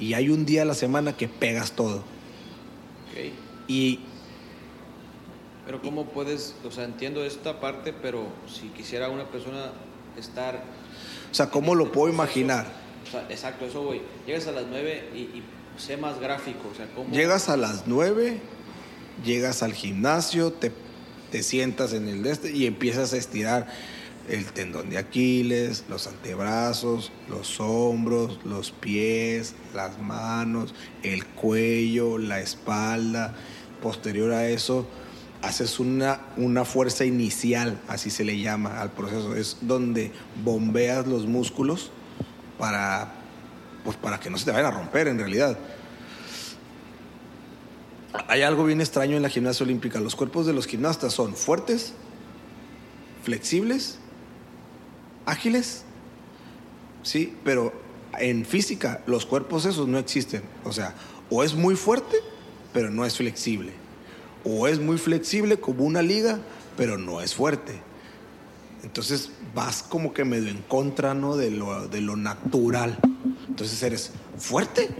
y 0.00 0.14
hay 0.14 0.30
un 0.30 0.46
día 0.46 0.62
a 0.62 0.64
la 0.64 0.74
semana 0.74 1.16
que 1.16 1.28
pegas 1.28 1.72
todo. 1.72 2.02
Y 3.68 4.00
pero 5.64 5.80
cómo 5.80 6.06
puedes, 6.06 6.54
o 6.64 6.70
sea, 6.70 6.84
entiendo 6.84 7.24
esta 7.24 7.60
parte, 7.60 7.92
pero 7.92 8.26
si 8.46 8.68
quisiera 8.68 9.08
una 9.08 9.24
persona 9.24 9.72
estar 10.18 10.62
o 11.30 11.34
sea, 11.34 11.50
¿cómo 11.50 11.74
lo 11.74 11.90
puedo 11.90 12.12
imaginar? 12.12 12.66
exacto, 13.28 13.66
eso 13.66 13.82
voy. 13.82 14.02
Llegas 14.26 14.46
a 14.46 14.52
las 14.52 14.66
9 14.68 15.10
y, 15.14 15.42
sé 15.76 15.96
más 15.96 16.20
gráfico, 16.20 16.68
o 16.72 16.74
sea, 16.74 16.86
¿cómo? 16.94 17.12
Llegas 17.12 17.48
a 17.48 17.56
las 17.56 17.86
9, 17.86 18.40
llegas 19.24 19.62
al 19.64 19.72
gimnasio, 19.72 20.52
te 20.52 20.70
te 21.34 21.42
sientas 21.42 21.92
en 21.94 22.06
el 22.06 22.22
de 22.22 22.30
este 22.30 22.52
y 22.52 22.64
empiezas 22.64 23.12
a 23.12 23.16
estirar 23.16 23.66
el 24.28 24.44
tendón 24.52 24.88
de 24.88 24.98
Aquiles, 24.98 25.82
los 25.88 26.06
antebrazos, 26.06 27.10
los 27.28 27.58
hombros, 27.58 28.38
los 28.44 28.70
pies, 28.70 29.56
las 29.74 29.98
manos, 29.98 30.76
el 31.02 31.26
cuello, 31.26 32.18
la 32.18 32.38
espalda. 32.38 33.34
Posterior 33.82 34.30
a 34.30 34.48
eso, 34.48 34.86
haces 35.46 35.78
una, 35.78 36.20
una 36.36 36.64
fuerza 36.64 37.04
inicial, 37.04 37.80
así 37.88 38.10
se 38.10 38.24
le 38.24 38.38
llama 38.40 38.80
al 38.80 38.90
proceso. 38.90 39.34
Es 39.36 39.58
donde 39.60 40.12
bombeas 40.42 41.06
los 41.06 41.26
músculos 41.26 41.90
para, 42.58 43.12
pues 43.84 43.96
para 43.96 44.18
que 44.20 44.30
no 44.30 44.38
se 44.38 44.44
te 44.46 44.50
vayan 44.52 44.66
a 44.66 44.70
romper 44.70 45.08
en 45.08 45.18
realidad 45.18 45.58
hay 48.28 48.42
algo 48.42 48.64
bien 48.64 48.80
extraño 48.80 49.16
en 49.16 49.22
la 49.22 49.28
gimnasia 49.28 49.64
olímpica. 49.64 50.00
Los 50.00 50.14
cuerpos 50.14 50.46
de 50.46 50.52
los 50.52 50.66
gimnastas 50.66 51.12
son 51.12 51.34
fuertes, 51.34 51.94
flexibles, 53.22 53.98
ágiles, 55.26 55.84
sí, 57.02 57.36
pero 57.44 57.72
en 58.18 58.44
física 58.44 59.02
los 59.06 59.26
cuerpos 59.26 59.66
esos 59.66 59.88
no 59.88 59.98
existen. 59.98 60.42
O 60.64 60.72
sea, 60.72 60.94
o 61.30 61.42
es 61.42 61.54
muy 61.54 61.74
fuerte, 61.74 62.16
pero 62.72 62.90
no 62.90 63.04
es 63.04 63.16
flexible. 63.16 63.72
O 64.44 64.68
es 64.68 64.78
muy 64.78 64.98
flexible 64.98 65.58
como 65.58 65.84
una 65.84 66.02
liga, 66.02 66.38
pero 66.76 66.98
no 66.98 67.20
es 67.20 67.34
fuerte. 67.34 67.80
Entonces 68.82 69.30
vas 69.54 69.82
como 69.82 70.12
que 70.12 70.24
medio 70.24 70.50
en 70.50 70.62
contra 70.62 71.14
¿no? 71.14 71.36
de, 71.36 71.50
lo, 71.50 71.88
de 71.88 72.00
lo 72.00 72.16
natural. 72.16 72.98
Entonces 73.48 73.82
eres 73.82 74.12
fuerte 74.36 74.90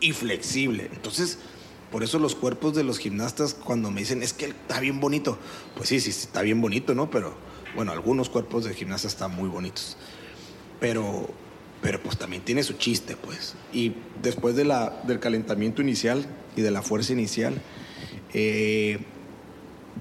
y 0.00 0.12
flexible. 0.12 0.88
Entonces 0.92 1.38
por 1.90 2.02
eso 2.02 2.18
los 2.18 2.34
cuerpos 2.34 2.74
de 2.74 2.84
los 2.84 2.98
gimnastas, 2.98 3.54
cuando 3.54 3.90
me 3.90 4.00
dicen, 4.00 4.22
es 4.22 4.32
que 4.32 4.46
está 4.46 4.80
bien 4.80 5.00
bonito, 5.00 5.38
pues 5.76 5.88
sí, 5.88 6.00
sí, 6.00 6.10
está 6.10 6.42
bien 6.42 6.60
bonito, 6.60 6.94
¿no? 6.94 7.10
Pero 7.10 7.34
bueno, 7.74 7.92
algunos 7.92 8.28
cuerpos 8.28 8.64
de 8.64 8.74
gimnastas 8.74 9.12
están 9.12 9.34
muy 9.34 9.48
bonitos. 9.48 9.96
Pero, 10.80 11.28
pero 11.82 12.02
pues 12.02 12.18
también 12.18 12.42
tiene 12.42 12.64
su 12.64 12.74
chiste, 12.74 13.16
pues. 13.16 13.54
Y 13.72 13.94
después 14.20 14.56
del 14.56 15.20
calentamiento 15.20 15.80
inicial 15.80 16.26
y 16.56 16.62
de 16.62 16.70
la 16.70 16.82
fuerza 16.82 17.12
inicial, 17.12 17.62
eh, 18.38 18.98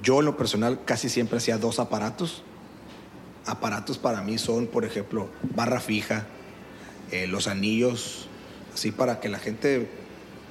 yo 0.04 0.20
en 0.20 0.26
lo 0.26 0.36
personal 0.36 0.84
casi 0.84 1.08
siempre 1.08 1.38
hacía 1.38 1.58
dos 1.58 1.80
aparatos. 1.80 2.44
Aparatos 3.46 3.98
para 3.98 4.22
mí 4.24 4.38
son, 4.38 4.68
por 4.68 4.84
ejemplo, 4.84 5.30
barra 5.56 5.80
fija, 5.80 6.28
eh, 7.12 7.28
los 7.28 7.48
anillos, 7.48 8.28
así 8.74 8.92
para 8.92 9.22
que 9.22 9.30
la 9.30 9.40
gente 9.40 9.88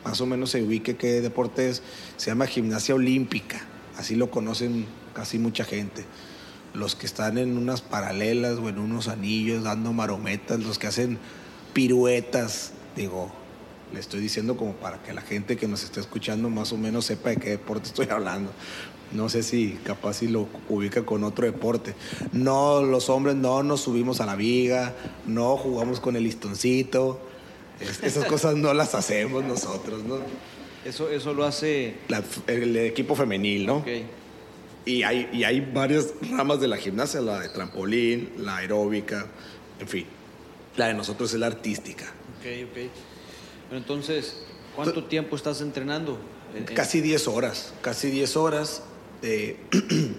más 0.02 0.18
o 0.22 0.26
menos 0.26 0.50
se 0.50 0.62
ubique 0.62 0.96
qué 0.96 1.20
deporte 1.20 1.68
es, 1.68 1.82
se 2.16 2.30
llama 2.30 2.46
gimnasia 2.46 2.94
olímpica, 2.94 3.60
así 3.98 4.14
lo 4.14 4.30
conocen 4.30 4.86
casi 5.12 5.38
mucha 5.38 5.64
gente. 5.64 6.06
Los 6.72 6.94
que 6.94 7.04
están 7.04 7.36
en 7.36 7.58
unas 7.58 7.82
paralelas 7.82 8.58
o 8.60 8.70
en 8.70 8.78
unos 8.78 9.08
anillos 9.08 9.62
dando 9.62 9.92
marometas, 9.92 10.58
los 10.60 10.78
que 10.78 10.86
hacen 10.86 11.18
piruetas, 11.74 12.72
digo, 12.96 13.30
Le 13.94 14.00
estoy 14.00 14.20
diciendo 14.20 14.56
como 14.56 14.72
para 14.72 15.00
que 15.04 15.12
la 15.14 15.20
gente 15.20 15.56
que 15.56 15.68
nos 15.68 15.84
esté 15.84 16.00
escuchando 16.00 16.50
más 16.50 16.72
o 16.72 16.76
menos 16.76 17.04
sepa 17.04 17.30
de 17.30 17.36
qué 17.36 17.50
deporte 17.50 17.86
estoy 17.86 18.08
hablando. 18.10 18.50
No 19.12 19.28
sé 19.28 19.44
si 19.44 19.78
capaz 19.84 20.14
si 20.14 20.26
lo 20.26 20.48
ubica 20.68 21.06
con 21.06 21.22
otro 21.22 21.46
deporte. 21.46 21.94
No, 22.32 22.82
los 22.82 23.08
hombres 23.08 23.36
no 23.36 23.62
nos 23.62 23.82
subimos 23.82 24.20
a 24.20 24.26
la 24.26 24.34
viga, 24.34 24.92
no 25.26 25.56
jugamos 25.56 26.00
con 26.00 26.16
el 26.16 26.24
listoncito. 26.24 27.20
esas 28.02 28.24
cosas 28.24 28.56
no 28.56 28.74
las 28.74 28.96
hacemos 28.96 29.44
nosotros, 29.44 30.02
¿no? 30.02 30.18
Eso, 30.84 31.08
eso 31.08 31.32
lo 31.32 31.44
hace... 31.44 31.94
el 32.48 32.76
equipo 32.76 33.14
femenil, 33.14 33.64
¿no? 33.64 33.76
Okay. 33.76 34.06
Y 34.86 35.04
hay, 35.04 35.30
y 35.32 35.44
hay 35.44 35.60
varias 35.60 36.12
ramas 36.32 36.60
de 36.60 36.66
la 36.66 36.78
gimnasia, 36.78 37.20
la 37.20 37.38
de 37.38 37.48
trampolín, 37.48 38.32
la 38.38 38.56
aeróbica, 38.56 39.28
en 39.78 39.86
fin. 39.86 40.06
La 40.76 40.88
de 40.88 40.94
nosotros 40.94 41.32
es 41.32 41.38
la 41.38 41.46
artística. 41.46 42.06
Ok, 42.40 42.70
ok. 42.70 43.13
Pero 43.74 43.82
entonces, 43.82 44.36
¿cuánto 44.76 45.02
tiempo 45.02 45.34
estás 45.34 45.60
entrenando? 45.60 46.16
Casi 46.76 47.00
10 47.00 47.26
horas, 47.26 47.74
casi 47.82 48.08
10 48.08 48.36
horas. 48.36 48.84
Eh, 49.20 49.56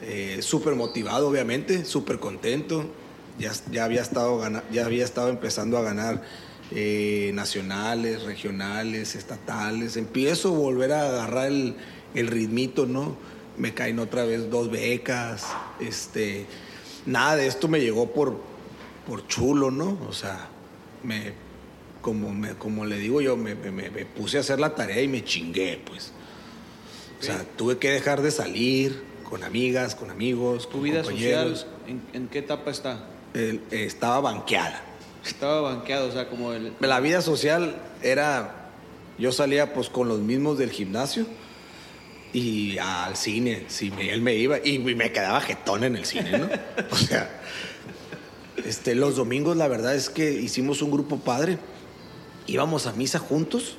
eh, 0.00 0.38
súper 0.40 0.74
motivado, 0.74 1.28
obviamente, 1.28 1.84
súper 1.84 2.18
contento. 2.18 2.86
Ya, 3.38 3.52
ya, 3.70 3.84
había 3.84 4.00
estado, 4.00 4.40
ya 4.72 4.86
había 4.86 5.04
estado 5.04 5.28
empezando 5.28 5.76
a 5.76 5.82
ganar 5.82 6.22
eh, 6.70 7.30
nacionales, 7.34 8.22
regionales, 8.22 9.14
estatales. 9.14 9.98
Empiezo 9.98 10.48
a 10.48 10.58
volver 10.58 10.92
a 10.94 11.10
agarrar 11.10 11.48
el, 11.48 11.76
el 12.14 12.28
ritmito, 12.28 12.86
¿no? 12.86 13.18
Me 13.58 13.74
caen 13.74 13.98
otra 13.98 14.24
vez 14.24 14.50
dos 14.50 14.70
becas, 14.70 15.44
este, 15.78 16.46
nada 17.04 17.36
de 17.36 17.48
esto 17.48 17.68
me 17.68 17.82
llegó 17.82 18.14
por, 18.14 18.40
por 19.06 19.26
chulo, 19.26 19.70
¿no? 19.70 19.98
O 20.08 20.14
sea, 20.14 20.48
me, 21.02 21.47
como, 22.00 22.32
me, 22.32 22.54
como 22.54 22.84
le 22.84 22.98
digo 22.98 23.20
yo, 23.20 23.36
me, 23.36 23.54
puse 24.16 24.38
a 24.38 24.40
hacer 24.40 24.60
la 24.60 24.74
tarea 24.74 25.02
y 25.02 25.08
me 25.08 25.24
chingué, 25.24 25.80
pues. 25.84 26.12
O 27.20 27.22
sea, 27.22 27.44
tuve 27.56 27.78
que 27.78 27.90
dejar 27.90 28.22
de 28.22 28.30
salir 28.30 29.02
con 29.28 29.42
amigas, 29.42 29.94
con 29.94 30.10
amigos, 30.10 30.70
¿Tu 30.70 30.80
vida 30.80 31.04
social 31.04 31.66
¿en, 32.12 32.28
qué 32.28 32.38
etapa 32.38 32.70
está? 32.70 33.08
estaba 33.70 34.20
banqueada. 34.20 34.82
Estaba 35.24 35.60
banqueado, 35.60 36.08
o 36.08 36.12
sea, 36.12 36.28
como 36.28 36.52
el... 36.52 36.72
La 36.80 37.00
vida 37.00 37.20
social 37.20 37.76
era... 38.02 38.70
Yo 39.18 39.32
salía 39.32 39.74
pues 39.74 39.88
con 39.88 40.08
los 40.08 40.20
mismos 40.20 40.58
del 40.58 40.70
gimnasio 40.70 41.26
y 42.32 42.78
al 42.78 43.16
cine, 43.16 43.64
si 43.68 43.92
él 44.00 44.22
me 44.22 44.34
iba 44.34 44.58
y, 44.64 44.78
me 44.78 45.10
quedaba 45.12 45.40
jetón 45.40 45.82
en 45.84 45.96
el 45.96 46.04
cine, 46.04 46.38
¿no? 46.38 46.48
o 46.90 46.96
sea, 46.96 47.40
este, 48.64 48.94
los 48.94 49.16
domingos 49.16 49.56
la 49.56 49.66
verdad 49.66 49.94
es 49.94 50.08
que 50.10 50.30
hicimos 50.30 50.82
un 50.82 50.90
grupo 50.90 51.18
padre, 51.18 51.58
íbamos 52.48 52.88
a 52.88 52.92
misa 52.92 53.20
juntos, 53.20 53.76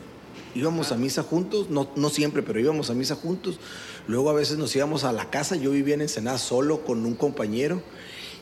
íbamos 0.55 0.93
a 0.93 0.95
misa 0.95 1.23
juntos, 1.23 1.69
no, 1.69 1.89
no 1.97 2.09
siempre, 2.09 2.41
pero 2.41 2.61
íbamos 2.61 2.89
a 2.89 2.93
misa 2.93 3.15
juntos, 3.15 3.59
luego 4.07 4.29
a 4.29 4.33
veces 4.33 4.57
nos 4.57 4.73
íbamos 4.73 5.03
a 5.03 5.11
la 5.11 5.29
casa, 5.29 5.57
yo 5.57 5.71
vivía 5.71 5.95
en 5.95 6.01
Ensenada 6.01 6.37
solo 6.37 6.85
con 6.85 7.05
un 7.05 7.15
compañero 7.15 7.81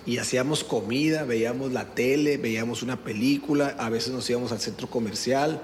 y 0.06 0.20
hacíamos 0.20 0.64
comida, 0.64 1.24
veíamos 1.24 1.72
la 1.72 1.96
tele, 1.96 2.38
veíamos 2.38 2.84
una 2.84 3.04
película, 3.04 3.76
a 3.80 3.90
veces 3.90 4.14
nos 4.14 4.30
íbamos 4.30 4.52
al 4.52 4.60
centro 4.60 4.88
comercial 4.88 5.64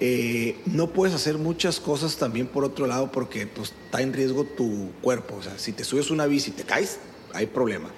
eh, 0.00 0.56
no 0.66 0.90
puedes 0.90 1.14
hacer 1.14 1.38
muchas 1.38 1.78
cosas 1.78 2.16
también 2.16 2.48
por 2.48 2.64
otro 2.64 2.86
lado 2.86 3.12
porque 3.12 3.46
pues, 3.46 3.72
está 3.84 4.02
en 4.02 4.12
riesgo 4.12 4.44
tu 4.44 4.90
cuerpo. 5.00 5.36
O 5.36 5.42
sea, 5.42 5.58
si 5.58 5.72
te 5.72 5.84
subes 5.84 6.10
una 6.10 6.26
bici 6.26 6.50
y 6.50 6.54
te 6.54 6.64
caes, 6.64 6.98
hay 7.32 7.46
problema. 7.46 7.90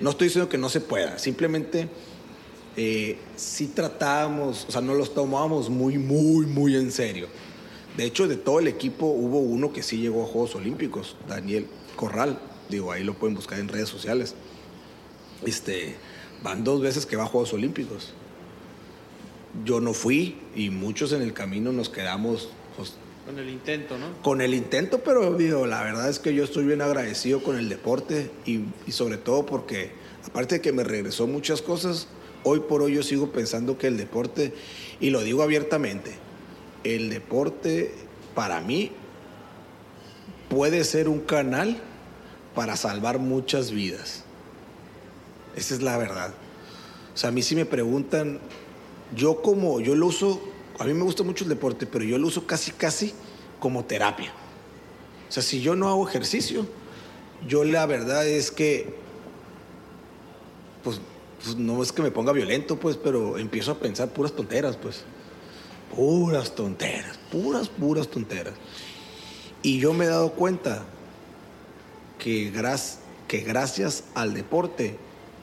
No 0.00 0.10
estoy 0.10 0.28
diciendo 0.28 0.48
que 0.48 0.58
no 0.58 0.68
se 0.68 0.80
pueda, 0.80 1.18
simplemente 1.18 1.88
eh, 2.76 3.18
sí 3.36 3.68
tratábamos, 3.68 4.66
o 4.68 4.72
sea, 4.72 4.80
no 4.80 4.94
los 4.94 5.14
tomábamos 5.14 5.68
muy, 5.70 5.98
muy, 5.98 6.46
muy 6.46 6.76
en 6.76 6.90
serio. 6.90 7.28
De 7.96 8.04
hecho, 8.04 8.26
de 8.26 8.36
todo 8.36 8.58
el 8.58 8.68
equipo 8.68 9.06
hubo 9.06 9.38
uno 9.38 9.72
que 9.72 9.82
sí 9.82 9.98
llegó 9.98 10.22
a 10.24 10.26
Juegos 10.26 10.54
Olímpicos, 10.54 11.16
Daniel 11.28 11.66
Corral. 11.96 12.38
Digo, 12.68 12.90
ahí 12.90 13.04
lo 13.04 13.14
pueden 13.14 13.34
buscar 13.36 13.58
en 13.58 13.68
redes 13.68 13.88
sociales. 13.88 14.34
Este, 15.44 15.96
van 16.42 16.64
dos 16.64 16.80
veces 16.80 17.04
que 17.04 17.16
va 17.16 17.24
a 17.24 17.26
Juegos 17.26 17.52
Olímpicos 17.52 18.14
yo 19.64 19.80
no 19.80 19.92
fui 19.92 20.38
y 20.54 20.70
muchos 20.70 21.12
en 21.12 21.22
el 21.22 21.32
camino 21.32 21.72
nos 21.72 21.88
quedamos 21.88 22.48
pues, 22.76 22.94
con 23.26 23.38
el 23.38 23.48
intento, 23.48 23.98
¿no? 23.98 24.20
Con 24.22 24.40
el 24.40 24.54
intento, 24.54 25.02
pero 25.04 25.34
digo, 25.34 25.66
la 25.66 25.82
verdad 25.82 26.08
es 26.08 26.18
que 26.18 26.34
yo 26.34 26.42
estoy 26.44 26.64
bien 26.64 26.82
agradecido 26.82 27.42
con 27.42 27.56
el 27.56 27.68
deporte 27.68 28.30
y, 28.46 28.64
sobre 28.90 29.16
todo 29.16 29.46
porque, 29.46 29.92
aparte 30.26 30.56
de 30.56 30.60
que 30.60 30.72
me 30.72 30.82
regresó 30.82 31.26
muchas 31.26 31.62
cosas, 31.62 32.08
hoy 32.44 32.60
por 32.60 32.82
hoy 32.82 32.94
yo 32.94 33.02
sigo 33.02 33.30
pensando 33.30 33.78
que 33.78 33.86
el 33.86 33.96
deporte, 33.96 34.54
y 35.00 35.10
lo 35.10 35.22
digo 35.22 35.42
abiertamente, 35.42 36.12
el 36.84 37.10
deporte 37.10 37.94
para 38.34 38.60
mí 38.60 38.92
puede 40.48 40.84
ser 40.84 41.08
un 41.08 41.20
canal 41.20 41.80
para 42.54 42.76
salvar 42.76 43.18
muchas 43.18 43.70
vidas. 43.70 44.24
Esa 45.56 45.74
es 45.74 45.82
la 45.82 45.96
verdad. 45.96 46.34
O 47.14 47.16
sea, 47.16 47.28
a 47.28 47.32
mí 47.32 47.42
si 47.42 47.54
me 47.54 47.66
preguntan 47.66 48.40
yo 49.14 49.42
como, 49.42 49.80
yo 49.80 49.94
lo 49.94 50.06
uso, 50.06 50.40
a 50.78 50.84
mí 50.84 50.94
me 50.94 51.02
gusta 51.02 51.22
mucho 51.22 51.44
el 51.44 51.50
deporte, 51.50 51.86
pero 51.86 52.04
yo 52.04 52.18
lo 52.18 52.26
uso 52.26 52.46
casi, 52.46 52.72
casi 52.72 53.12
como 53.60 53.84
terapia. 53.84 54.32
O 55.28 55.32
sea, 55.32 55.42
si 55.42 55.60
yo 55.60 55.76
no 55.76 55.88
hago 55.88 56.08
ejercicio, 56.08 56.66
yo 57.46 57.64
la 57.64 57.86
verdad 57.86 58.26
es 58.26 58.50
que, 58.50 58.94
pues, 60.82 61.00
pues, 61.42 61.56
no 61.56 61.82
es 61.82 61.92
que 61.92 62.02
me 62.02 62.10
ponga 62.10 62.32
violento, 62.32 62.78
pues, 62.78 62.96
pero 62.96 63.38
empiezo 63.38 63.72
a 63.72 63.78
pensar 63.78 64.08
puras 64.10 64.32
tonteras, 64.32 64.76
pues. 64.76 65.02
Puras 65.94 66.54
tonteras, 66.54 67.18
puras, 67.30 67.68
puras 67.68 68.08
tonteras. 68.08 68.54
Y 69.62 69.78
yo 69.78 69.92
me 69.92 70.06
he 70.06 70.08
dado 70.08 70.32
cuenta 70.32 70.84
que, 72.18 72.52
que 73.28 73.40
gracias 73.40 74.04
al 74.14 74.34
deporte, 74.34 74.96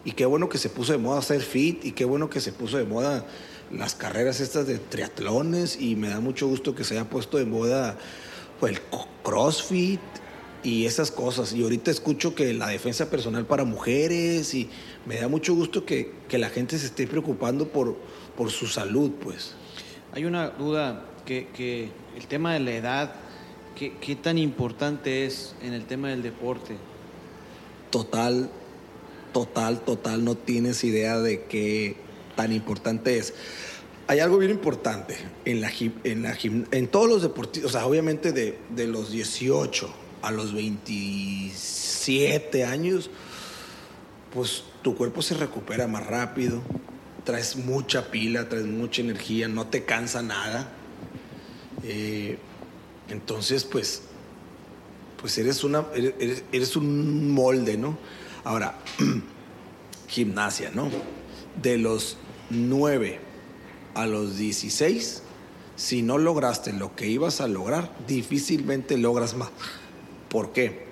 y 0.06 0.14
qué 0.14 0.26
bueno 0.26 0.50
que 0.50 0.58
se 0.58 0.70
puso 0.70 0.94
de 0.94 0.98
moda 0.98 1.22
ser 1.22 1.42
fit, 1.42 1.86
y 1.86 1.92
qué 1.92 2.06
bueno 2.06 2.30
que 2.30 2.40
se 2.40 2.52
puso 2.52 2.78
de 2.78 2.86
moda 2.86 3.26
las 3.72 3.96
carreras 3.96 4.40
estas 4.40 4.66
de 4.66 4.80
triatlones 4.80 5.80
y 5.80 5.96
me 5.96 6.10
da 6.10 6.20
mucho 6.20 6.48
gusto 6.48 6.74
que 6.74 6.84
se 6.84 6.96
haya 6.96 7.10
puesto 7.10 7.38
de 7.38 7.46
moda 7.46 7.98
pues, 8.60 8.74
el 8.74 8.82
CrossFit 9.24 10.00
y 10.64 10.86
esas 10.86 11.12
cosas. 11.12 11.54
Y 11.54 11.64
ahorita 11.64 11.92
escucho 11.92 12.36
que 12.36 12.54
la 12.54 12.68
defensa 12.68 13.10
personal 13.10 13.46
para 13.46 13.64
mujeres 13.64 14.54
y 14.54 14.70
me 15.06 15.20
da 15.20 15.28
mucho 15.28 15.56
gusto 15.56 15.86
que, 15.86 16.12
la 16.32 16.50
gente 16.50 16.78
se 16.78 16.88
esté 16.88 17.08
preocupando 17.08 17.68
por, 17.68 17.96
por 18.38 18.52
su 18.52 18.68
salud, 18.68 19.12
pues. 19.22 19.56
Hay 20.14 20.26
una 20.26 20.50
duda 20.50 21.06
que, 21.26 21.90
el 22.16 22.28
tema 22.28 22.54
de 22.54 22.60
la 22.60 22.72
edad, 22.72 23.16
¿qué, 23.76 23.94
¿qué 24.00 24.16
tan 24.16 24.38
importante 24.38 25.26
es 25.26 25.56
en 25.62 25.74
el 25.74 25.86
tema 25.86 26.10
del 26.10 26.24
deporte? 26.24 26.76
Total, 27.92 28.50
total, 29.34 29.82
total, 29.82 30.24
no 30.24 30.36
tienes 30.36 30.84
idea 30.84 31.20
de 31.20 31.44
qué 31.44 31.96
tan 32.36 32.52
importante 32.52 33.18
es. 33.18 33.34
Hay 34.08 34.20
algo 34.20 34.40
bien 34.40 34.52
importante 34.52 35.16
en, 35.46 35.62
la, 35.62 35.72
en, 36.04 36.24
la, 36.24 36.36
en 36.42 36.88
todos 36.88 37.08
los 37.08 37.22
deportistas, 37.22 37.70
o 37.70 37.72
sea, 37.72 37.86
obviamente 37.86 38.32
de, 38.32 38.58
de 38.76 38.88
los 38.88 39.12
18 39.12 39.88
a 40.22 40.32
los 40.32 40.54
27 40.54 42.66
años, 42.66 43.10
pues 44.34 44.64
tu 44.82 44.96
cuerpo 44.96 45.22
se 45.22 45.36
recupera 45.36 45.88
más 45.88 46.06
rápido, 46.08 46.62
traes 47.24 47.56
mucha 47.56 48.12
pila, 48.12 48.50
traes 48.50 48.66
mucha 48.66 49.02
energía, 49.02 49.48
no 49.48 49.68
te 49.68 49.86
cansa 49.86 50.22
nada. 50.22 50.70
Eh, 51.84 52.38
entonces, 53.10 53.64
pues, 53.64 54.02
pues 55.22 55.38
eres, 55.38 55.64
una, 55.64 55.86
eres, 55.96 56.44
eres, 56.52 56.76
un 56.76 57.32
molde, 57.32 57.78
¿no? 57.78 57.98
Ahora, 58.44 58.78
gimnasia, 60.08 60.72
¿no? 60.74 60.90
De 61.62 61.78
los 61.78 62.18
9 62.50 63.20
a 63.96 64.06
los 64.06 64.38
16, 64.38 65.24
si 65.76 66.02
no 66.02 66.18
lograste 66.18 66.74
lo 66.74 66.96
que 66.96 67.08
ibas 67.08 67.42
a 67.42 67.48
lograr, 67.48 67.96
difícilmente 68.08 68.98
logras 68.98 69.36
más. 69.36 69.50
¿Por 70.30 70.52
qué? 70.52 70.86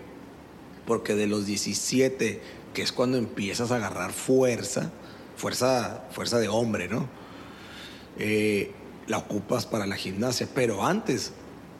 Porque 0.85 1.15
de 1.15 1.27
los 1.27 1.45
17, 1.45 2.41
que 2.73 2.81
es 2.81 2.91
cuando 2.91 3.17
empiezas 3.17 3.71
a 3.71 3.75
agarrar 3.75 4.11
fuerza, 4.13 4.91
fuerza, 5.35 6.05
fuerza 6.11 6.39
de 6.39 6.47
hombre, 6.47 6.87
¿no? 6.87 7.07
Eh, 8.17 8.71
la 9.07 9.19
ocupas 9.19 9.65
para 9.65 9.85
la 9.85 9.95
gimnasia, 9.95 10.47
pero 10.53 10.85
antes 10.85 11.31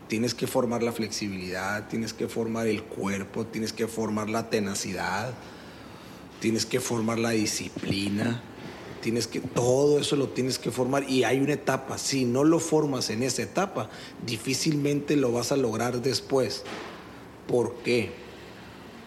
tienes 0.07 0.33
que 0.33 0.47
formar 0.47 0.83
la 0.83 0.91
flexibilidad, 0.91 1.87
tienes 1.87 2.13
que 2.13 2.27
formar 2.27 2.67
el 2.67 2.83
cuerpo, 2.83 3.45
tienes 3.45 3.73
que 3.73 3.87
formar 3.87 4.29
la 4.29 4.49
tenacidad, 4.49 5.33
tienes 6.39 6.65
que 6.65 6.79
formar 6.79 7.19
la 7.19 7.31
disciplina 7.31 8.41
tienes 9.07 9.27
que, 9.27 9.39
todo 9.39 9.99
eso 9.99 10.15
lo 10.15 10.29
tienes 10.29 10.59
que 10.59 10.71
formar 10.71 11.09
y 11.09 11.23
hay 11.23 11.39
una 11.39 11.53
etapa. 11.53 11.97
Si 11.97 12.25
no 12.25 12.43
lo 12.43 12.59
formas 12.59 13.09
en 13.09 13.23
esa 13.23 13.41
etapa, 13.41 13.89
difícilmente 14.25 15.15
lo 15.15 15.31
vas 15.31 15.51
a 15.51 15.55
lograr 15.55 16.01
después. 16.01 16.63
¿Por 17.47 17.75
qué? 17.77 18.11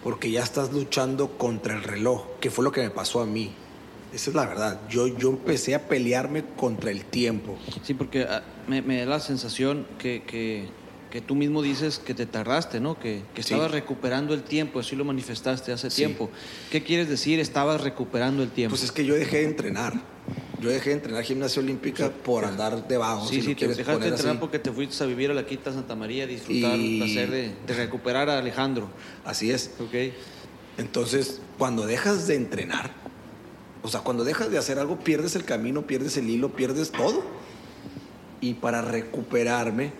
Porque 0.02 0.30
ya 0.30 0.42
estás 0.42 0.72
luchando 0.72 1.36
contra 1.36 1.74
el 1.76 1.82
reloj, 1.82 2.24
que 2.40 2.50
fue 2.50 2.64
lo 2.64 2.72
que 2.72 2.80
me 2.82 2.90
pasó 2.90 3.20
a 3.20 3.26
mí. 3.26 3.52
Esa 4.14 4.30
es 4.30 4.36
la 4.36 4.46
verdad. 4.46 4.80
Yo, 4.88 5.06
yo 5.06 5.28
empecé 5.30 5.74
a 5.74 5.86
pelearme 5.88 6.42
contra 6.56 6.90
el 6.90 7.04
tiempo. 7.04 7.56
Sí, 7.82 7.94
porque 7.94 8.22
ah, 8.22 8.42
me, 8.66 8.82
me 8.82 8.98
da 8.98 9.06
la 9.06 9.20
sensación 9.20 9.86
que, 9.98 10.22
que, 10.26 10.64
que 11.10 11.20
tú 11.20 11.34
mismo 11.36 11.62
dices 11.62 11.98
que 12.00 12.14
te 12.14 12.26
tardaste, 12.26 12.80
¿no? 12.80 12.98
Que, 12.98 13.22
que 13.34 13.42
Sí. 13.42 13.52
estabas 13.54 13.70
recuperando 13.70 14.34
el 14.34 14.42
tiempo, 14.42 14.80
así 14.80 14.96
lo 14.96 15.04
manifestaste 15.04 15.70
hace 15.72 15.90
Sí. 15.90 15.96
tiempo. 15.98 16.30
¿Qué 16.72 16.82
quieres 16.82 17.08
decir? 17.08 17.38
Estabas 17.38 17.82
recuperando 17.82 18.42
el 18.42 18.50
tiempo. 18.50 18.72
Pues 18.72 18.82
es 18.82 18.90
que 18.90 19.04
yo 19.04 19.14
dejé 19.14 19.38
de 19.38 19.44
entrenar. 19.44 19.92
Yo 20.60 20.68
dejé 20.70 20.90
de 20.90 20.96
entrenar 20.96 21.22
gimnasia 21.24 21.62
olímpica 21.62 22.10
por 22.10 22.44
andar 22.44 22.86
debajo. 22.86 23.26
Sí, 23.26 23.36
si 23.36 23.48
sí, 23.48 23.54
te 23.54 23.66
dejaste 23.68 24.02
de 24.02 24.08
entrenar 24.08 24.32
así. 24.32 24.38
porque 24.40 24.58
te 24.58 24.70
fuiste 24.70 25.02
a 25.02 25.06
vivir 25.06 25.30
a 25.30 25.34
la 25.34 25.46
Quinta 25.46 25.72
Santa 25.72 25.94
María, 25.96 26.26
disfrutar 26.26 26.76
Y- 26.78 26.98
placer 26.98 27.30
de, 27.30 27.54
de 27.66 27.74
recuperar 27.74 28.28
a 28.28 28.38
Alejandro. 28.38 28.88
Así 29.24 29.50
es. 29.50 29.70
¿Ok? 29.80 30.12
Entonces, 30.78 31.40
cuando 31.58 31.86
dejas 31.86 32.26
de 32.26 32.34
entrenar, 32.36 32.90
o 33.82 33.88
sea, 33.88 34.00
cuando 34.00 34.24
dejas 34.24 34.50
de 34.50 34.58
hacer 34.58 34.78
algo, 34.78 34.98
pierdes 34.98 35.34
el 35.36 35.44
camino, 35.44 35.86
pierdes 35.86 36.16
el 36.18 36.28
hilo, 36.28 36.50
pierdes 36.54 36.90
todo. 36.90 37.22
Y 38.42 38.54
para 38.54 38.82
recuperarme, 38.82 39.92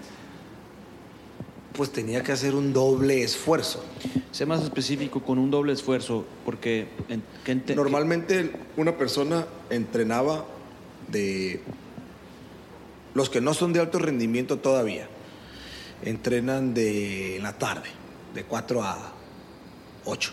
pues 1.81 1.93
tenía 1.93 2.23
que 2.23 2.31
hacer 2.33 2.55
un 2.55 2.75
doble 2.75 3.23
esfuerzo. 3.23 3.83
Sé 4.33 4.45
más 4.45 4.63
específico 4.63 5.23
con 5.23 5.39
un 5.39 5.51
doble 5.51 5.73
esfuerzo, 5.73 6.27
porque... 6.45 6.89
en- 7.09 7.23
que 7.43 7.53
ente- 7.53 7.75
Normalmente 7.75 8.53
una 8.77 8.99
persona 8.99 9.47
entrenaba 9.71 10.45
de... 11.09 11.63
Los 13.15 13.31
que 13.31 13.41
no 13.41 13.55
son 13.55 13.73
de 13.73 13.81
alto 13.81 13.99
rendimiento 13.99 14.59
todavía, 14.59 15.09
entrenan 16.03 16.75
de 16.75 17.37
en 17.39 17.45
la 17.45 17.55
tarde, 17.57 17.89
de 18.35 18.45
4 18.45 18.83
a 18.83 19.13
8. 20.05 20.33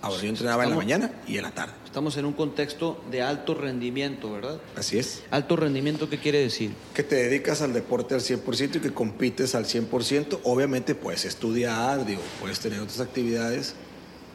Ahora 0.00 0.22
yo 0.22 0.28
entrenaba 0.30 0.64
en 0.64 0.70
la 0.70 0.76
mañana 0.76 1.12
y 1.28 1.36
en 1.36 1.42
la 1.42 1.50
tarde. 1.50 1.74
Estamos 1.96 2.18
en 2.18 2.26
un 2.26 2.34
contexto 2.34 3.02
de 3.10 3.22
alto 3.22 3.54
rendimiento, 3.54 4.30
¿verdad? 4.30 4.60
Así 4.76 4.98
es. 4.98 5.22
Alto 5.30 5.56
rendimiento, 5.56 6.10
¿qué 6.10 6.18
quiere 6.18 6.40
decir? 6.40 6.72
Que 6.92 7.02
te 7.02 7.14
dedicas 7.14 7.62
al 7.62 7.72
deporte 7.72 8.14
al 8.14 8.20
100% 8.20 8.76
y 8.76 8.80
que 8.80 8.92
compites 8.92 9.54
al 9.54 9.64
100%. 9.64 10.40
Obviamente 10.42 10.94
puedes 10.94 11.24
estudiar, 11.24 12.04
digo, 12.04 12.20
puedes 12.38 12.60
tener 12.60 12.80
otras 12.80 13.00
actividades, 13.00 13.76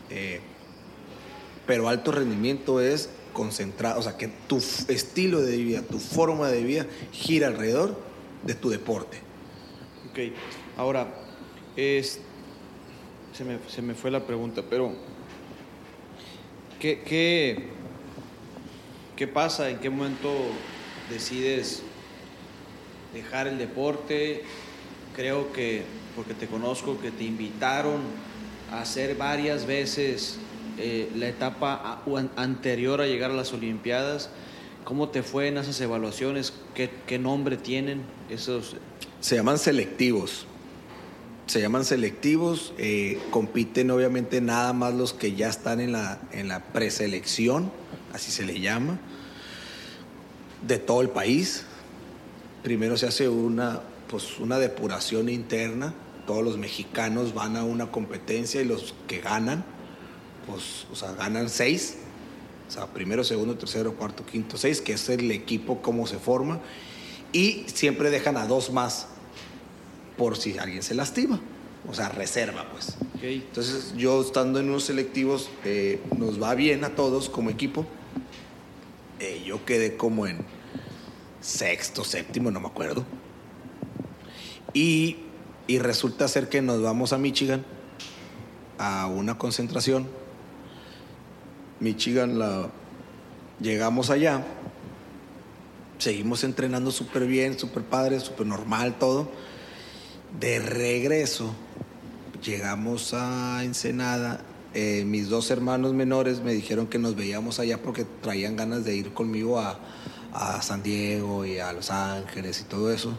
eh, 0.10 0.40
pero 1.68 1.88
alto 1.88 2.12
rendimiento 2.12 2.82
es 2.82 3.10
concentrado, 3.32 4.00
o 4.00 4.02
sea, 4.02 4.18
que 4.18 4.28
tu 4.48 4.58
estilo 4.58 5.40
de 5.44 5.58
vida, 5.58 5.84
tu 5.84 6.00
forma 6.00 6.48
de 6.48 6.64
vida 6.64 6.88
gira 7.12 7.46
alrededor 7.46 7.96
de 8.42 8.56
tu 8.56 8.72
deporte. 8.72 9.18
Ok, 10.10 10.34
ahora, 10.78 11.14
es, 11.76 12.22
se, 13.38 13.44
me, 13.44 13.60
se 13.68 13.84
me 13.84 13.94
fue 13.94 14.10
la 14.10 14.26
pregunta, 14.26 14.64
pero 14.68 14.96
¿qué, 16.82 17.00
qué, 17.06 17.68
qué 19.16 19.28
pasa? 19.28 19.70
¿En 19.70 19.78
qué 19.78 19.90
momento 19.90 20.34
decides 21.10 21.84
dejar 23.14 23.48
el 23.48 23.58
deporte? 23.58 24.44
Creo 25.16 25.54
que, 25.54 25.84
porque 26.16 26.34
te 26.34 26.48
conozco, 26.48 27.00
que 27.00 27.12
te 27.12 27.24
invitaron 27.24 28.02
a 28.72 28.82
hacer 28.82 29.16
varias 29.16 29.66
veces 29.66 30.38
eh, 30.78 31.10
la 31.16 31.28
etapa 31.28 31.74
a- 31.74 32.42
anterior 32.42 33.00
a 33.02 33.06
llegar 33.08 33.32
a 33.32 33.36
las 33.36 33.54
Olimpiadas. 33.54 34.30
¿Cómo 34.84 35.10
te 35.10 35.22
fue 35.22 35.48
en 35.48 35.58
esas 35.58 35.80
evaluaciones? 35.80 36.54
¿Qué, 36.74 36.90
qué 37.06 37.20
nombre 37.20 37.56
tienen 37.58 38.02
esos 38.30 38.76
Se 39.20 39.36
llaman 39.36 39.60
selectivos. 39.60 40.48
Se 41.52 41.60
llaman 41.60 41.84
selectivos, 41.84 42.72
eh, 42.78 43.20
compiten 43.30 43.92
obviamente 43.92 44.40
nada 44.40 44.72
más 44.72 44.94
los 44.94 45.12
que 45.12 45.36
ya 45.36 45.50
están 45.50 45.82
en 45.82 45.92
la, 45.92 46.18
en 46.32 46.48
la 46.48 46.64
preselección, 46.64 47.70
así 48.14 48.32
se 48.32 48.46
le 48.46 48.62
llama, 48.62 49.02
de 50.66 50.78
todo 50.78 51.02
el 51.02 51.10
país. 51.10 51.66
Primero 52.64 52.96
se 52.96 53.06
hace 53.06 53.28
una, 53.28 53.82
pues, 54.08 54.40
una 54.40 54.60
depuración 54.60 55.28
interna, 55.28 55.94
todos 56.26 56.42
los 56.42 56.58
mexicanos 56.58 57.34
van 57.34 57.58
a 57.58 57.66
una 57.66 57.92
competencia 57.92 58.62
y 58.62 58.64
los 58.64 58.96
que 59.10 59.20
ganan, 59.20 59.66
pues, 60.48 60.88
o 60.90 60.96
sea, 60.96 61.12
ganan 61.16 61.50
seis, 61.50 61.98
o 62.70 62.72
sea, 62.72 62.88
primero, 62.88 63.26
segundo, 63.26 63.58
tercero, 63.58 63.94
cuarto, 63.98 64.26
quinto, 64.26 64.56
seis, 64.56 64.80
que 64.80 64.94
es 64.94 65.10
el 65.10 65.30
equipo, 65.32 65.82
cómo 65.82 66.08
se 66.08 66.18
forma, 66.18 66.62
y 67.34 67.66
siempre 67.68 68.10
dejan 68.10 68.38
a 68.38 68.48
dos 68.48 68.72
más 68.72 69.08
por 70.22 70.38
si 70.38 70.56
alguien 70.60 70.84
se 70.84 70.94
lastima, 70.94 71.40
o 71.90 71.96
sea, 71.96 72.10
reserva, 72.10 72.68
pues. 72.72 72.96
Entonces, 73.24 73.96
yo 73.98 74.22
estando 74.22 74.60
en 74.60 74.70
unos 74.70 74.84
selectivos, 74.84 75.50
eh, 75.66 76.00
nos 76.16 76.40
va 76.40 76.54
bien 76.54 76.84
a 76.84 76.90
todos 76.90 77.28
como 77.28 77.50
equipo. 77.50 77.88
Eh, 79.20 79.42
yo 79.44 79.66
quedé 79.66 79.98
como 79.98 80.28
en 80.28 80.46
sexto, 81.42 82.04
séptimo, 82.04 82.52
no 82.52 82.60
me 82.60 82.68
acuerdo. 82.68 83.04
Y, 84.76 85.18
y 85.66 85.80
resulta 85.80 86.28
ser 86.28 86.50
que 86.50 86.62
nos 86.62 86.84
vamos 86.84 87.14
a 87.14 87.18
Michigan 87.18 87.66
a 88.78 89.08
una 89.08 89.40
concentración. 89.40 90.08
Michigan 91.80 92.38
la 92.38 92.70
llegamos 93.60 94.12
allá. 94.12 94.46
Seguimos 95.98 96.44
entrenando 96.44 96.92
súper 96.92 97.26
bien, 97.26 97.58
súper 97.58 97.82
padre, 97.82 98.20
súper 98.20 98.46
normal 98.46 99.00
todo. 99.00 99.50
De 100.40 100.60
regreso, 100.60 101.54
llegamos 102.44 103.14
a 103.14 103.64
Ensenada. 103.64 104.42
eh, 104.74 105.04
mis 105.06 105.28
dos 105.28 105.52
hermanos 105.52 105.94
menores 105.94 106.40
me 106.40 106.54
dijeron 106.54 106.88
que 106.88 106.98
nos 106.98 107.16
veíamos 107.18 107.60
allá 107.60 107.82
porque 107.82 108.06
traían 108.22 108.56
ganas 108.56 108.86
de 108.86 108.96
ir 108.96 109.14
conmigo 109.14 109.60
a, 109.60 109.78
a 110.34 110.62
San 110.62 110.82
Diego 110.82 111.46
y 111.46 111.60
a 111.60 111.74
Los 111.74 111.92
Ángeles 111.92 112.62
y 112.62 112.64
todo 112.64 112.92
eso. 112.92 113.14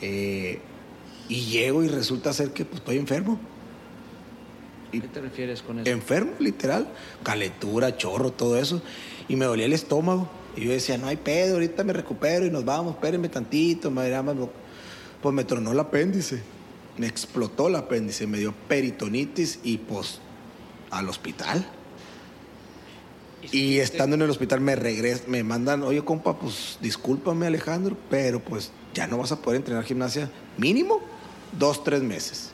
Eh, 0.00 0.60
y 1.28 1.40
llego 1.42 1.84
y 1.84 1.88
resulta 1.88 2.32
ser 2.32 2.52
que 2.52 2.64
pues, 2.64 2.78
estoy 2.80 2.96
enfermo. 2.96 3.38
¿A 4.88 4.92
qué 4.92 5.00
te 5.08 5.20
refieres 5.20 5.60
con 5.62 5.80
eso? 5.80 5.90
Enfermo, 5.90 6.32
literal. 6.38 6.88
Calentura, 7.22 7.96
chorro, 7.98 8.32
todo 8.32 8.56
eso. 8.58 8.80
Y 9.28 9.36
me 9.36 9.44
dolía 9.44 9.66
el 9.66 9.74
estómago. 9.74 10.28
Y 10.56 10.64
yo 10.64 10.70
decía, 10.70 10.96
no 10.96 11.06
hay 11.08 11.16
pedo, 11.16 11.54
ahorita 11.54 11.84
me 11.84 11.92
recupero 11.92 12.46
y 12.46 12.50
nos 12.50 12.64
vamos, 12.64 12.94
espérenme 12.94 13.28
tantito. 13.28 13.90
me 13.90 14.04
dirá 14.06 14.22
más- 14.22 14.36
Pues 15.26 15.34
me 15.34 15.42
tronó 15.42 15.72
el 15.72 15.80
apéndice. 15.80 16.40
Me 16.98 17.08
explotó 17.08 17.66
el 17.66 17.74
apéndice, 17.74 18.28
me 18.28 18.38
dio 18.38 18.54
peritonitis 18.68 19.58
y 19.64 19.78
pues 19.78 20.20
al 20.88 21.08
hospital. 21.08 21.66
Y 23.50 23.78
estando 23.78 24.14
en 24.14 24.22
el 24.22 24.30
hospital 24.30 24.60
me 24.60 24.76
regresan, 24.76 25.28
me 25.28 25.42
mandan, 25.42 25.82
oye 25.82 26.04
compa, 26.04 26.38
pues 26.38 26.78
discúlpame 26.80 27.48
Alejandro, 27.48 27.96
pero 28.08 28.38
pues 28.38 28.70
ya 28.94 29.08
no 29.08 29.18
vas 29.18 29.32
a 29.32 29.42
poder 29.42 29.56
entrenar 29.56 29.82
gimnasia 29.82 30.30
mínimo 30.58 31.00
dos, 31.58 31.82
tres 31.82 32.02
meses. 32.02 32.52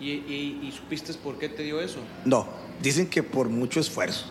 ¿Y, 0.00 0.10
y, 0.10 0.60
y 0.60 0.72
supiste 0.72 1.14
por 1.14 1.38
qué 1.38 1.48
te 1.48 1.62
dio 1.62 1.80
eso? 1.80 2.00
No, 2.24 2.48
dicen 2.82 3.06
que 3.06 3.22
por 3.22 3.48
mucho 3.48 3.78
esfuerzo. 3.78 4.24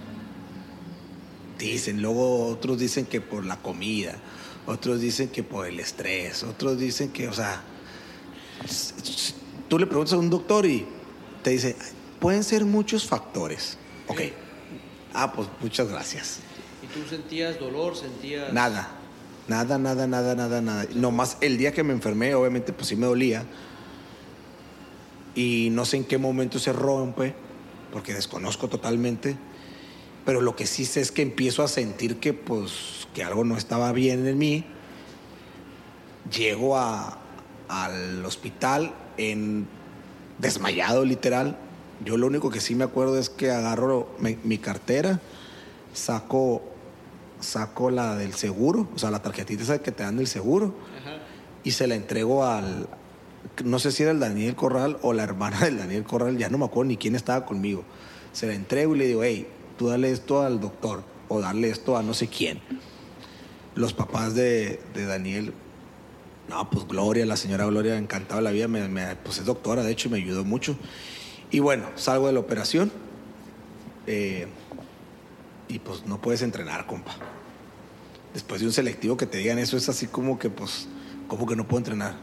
Dicen, 1.58 2.02
luego 2.02 2.48
otros 2.48 2.80
dicen 2.80 3.06
que 3.06 3.22
por 3.22 3.46
la 3.46 3.56
comida, 3.62 4.18
otros 4.66 5.02
dicen 5.02 5.30
que 5.30 5.44
por 5.44 5.66
el 5.66 5.80
estrés, 5.80 6.44
otros 6.44 6.78
dicen 6.78 7.12
que, 7.12 7.28
o 7.28 7.34
sea, 7.34 7.62
tú 9.68 9.80
le 9.80 9.88
preguntas 9.88 10.14
a 10.14 10.18
un 10.18 10.30
doctor 10.30 10.66
y 10.66 10.86
te 11.44 11.52
dice, 11.52 11.76
pueden 12.20 12.44
ser 12.44 12.66
muchos 12.66 13.06
factores. 13.06 13.78
Ok. 14.08 14.22
Ah, 15.14 15.34
pues 15.34 15.48
muchas 15.60 15.90
gracias. 15.90 16.40
¿Y 16.84 16.88
tú 16.88 17.08
sentías 17.10 17.60
dolor, 17.60 17.96
sentías... 17.96 18.54
Nada, 18.54 18.90
nada, 19.48 19.78
nada, 19.78 20.08
nada, 20.08 20.36
nada, 20.36 20.62
nada. 20.62 20.86
Nomás 20.94 21.38
el 21.42 21.58
día 21.58 21.74
que 21.74 21.84
me 21.84 21.94
enfermé, 21.94 22.34
obviamente, 22.36 22.74
pues 22.74 22.88
sí 22.88 22.96
me 22.96 23.08
dolía. 23.08 23.44
Y 25.36 25.70
no 25.72 25.86
sé 25.86 25.98
en 25.98 26.06
qué 26.06 26.18
momento 26.18 26.60
se 26.60 26.74
rompe, 26.74 27.34
porque 27.92 28.14
desconozco 28.14 28.68
totalmente. 28.68 29.38
Pero 30.26 30.42
lo 30.42 30.56
que 30.56 30.68
sí 30.68 30.86
sé 30.86 31.02
es 31.02 31.12
que 31.12 31.22
empiezo 31.22 31.64
a 31.64 31.68
sentir 31.68 32.18
que, 32.18 32.34
pues, 32.34 33.08
que 33.14 33.24
algo 33.24 33.44
no 33.44 33.58
estaba 33.58 33.92
bien 33.92 34.26
en 34.28 34.38
mí. 34.38 34.66
Llego 36.36 36.78
a- 36.78 37.18
al 37.68 38.24
hospital 38.26 38.94
en 39.18 39.68
desmayado, 40.38 41.04
literal. 41.06 41.58
Yo 42.06 42.18
lo 42.18 42.28
único 42.28 42.50
que 42.50 42.60
sí 42.62 42.76
me 42.76 42.84
acuerdo 42.84 43.18
es 43.18 43.30
que 43.30 43.52
agarro 43.52 44.10
mi- 44.20 44.38
mi 44.44 44.58
cartera, 44.58 45.20
saco 45.94 46.64
saco 47.40 47.90
la 47.90 48.16
del 48.18 48.36
seguro, 48.36 48.88
o 48.96 49.00
sea, 49.00 49.10
la 49.10 49.24
tarjetita 49.24 49.64
esa 49.64 49.80
que 49.82 49.92
te 49.92 50.04
dan 50.04 50.16
del 50.18 50.28
seguro, 50.28 50.76
Ajá. 51.02 51.18
y 51.64 51.72
se 51.72 51.88
la 51.88 51.96
entrego 51.96 52.46
al, 52.46 52.88
no 53.66 53.80
sé 53.80 53.92
si 53.92 54.04
era 54.04 54.12
el 54.12 54.20
Daniel 54.20 54.56
Corral 54.56 55.00
o 55.02 55.12
la 55.12 55.24
hermana 55.24 55.60
del 55.62 55.80
Daniel 55.80 56.04
Corral, 56.04 56.38
ya 56.38 56.50
no 56.50 56.60
me 56.60 56.66
acuerdo 56.66 56.90
ni 56.90 56.98
quién 56.98 57.16
estaba 57.16 57.44
conmigo. 57.44 57.84
Se 58.32 58.46
la 58.46 58.54
entrego 58.54 58.94
y 58.96 59.00
le 59.00 59.08
digo, 59.08 59.24
hey, 59.24 59.48
tú 59.78 59.88
dale 59.88 60.12
esto 60.12 60.42
al 60.42 60.60
doctor 60.60 61.04
o 61.30 61.40
darle 61.42 61.70
esto 61.70 61.98
a 61.98 62.04
no 62.04 62.14
sé 62.14 62.28
quién. 62.28 62.60
Los 63.76 63.94
papás 63.94 64.36
de, 64.36 64.82
de 64.94 65.06
Daniel, 65.06 65.54
no, 66.50 66.70
pues 66.70 66.88
Gloria, 66.88 67.26
la 67.26 67.38
señora 67.38 67.66
Gloria, 67.66 67.98
encantada 67.98 68.42
la 68.42 68.52
vida, 68.52 68.68
me, 68.68 68.88
me- 68.90 69.16
pues 69.18 69.38
es 69.38 69.46
doctora, 69.46 69.84
de 69.84 69.92
hecho, 69.92 70.10
y 70.10 70.12
me 70.12 70.18
ayudó 70.18 70.44
mucho. 70.44 70.76
Y 71.52 71.60
bueno, 71.60 71.86
salgo 71.96 72.28
de 72.28 72.34
la 72.34 72.40
operación. 72.40 72.92
eh, 74.08 74.48
y 75.68 75.80
pues 75.80 76.06
no 76.06 76.20
puedes 76.22 76.42
entrenar, 76.42 76.86
compa. 76.86 77.16
Después 78.34 78.60
de 78.60 78.68
un 78.68 78.74
selectivo 78.74 79.16
que 79.16 79.26
te 79.26 79.38
digan 79.38 79.58
eso 79.58 79.78
es 79.78 79.88
así 79.88 80.08
como 80.08 80.38
que 80.38 80.50
pues, 80.50 80.88
como 81.30 81.46
que 81.46 81.56
no 81.56 81.66
puedo 81.66 81.78
entrenar. 81.80 82.16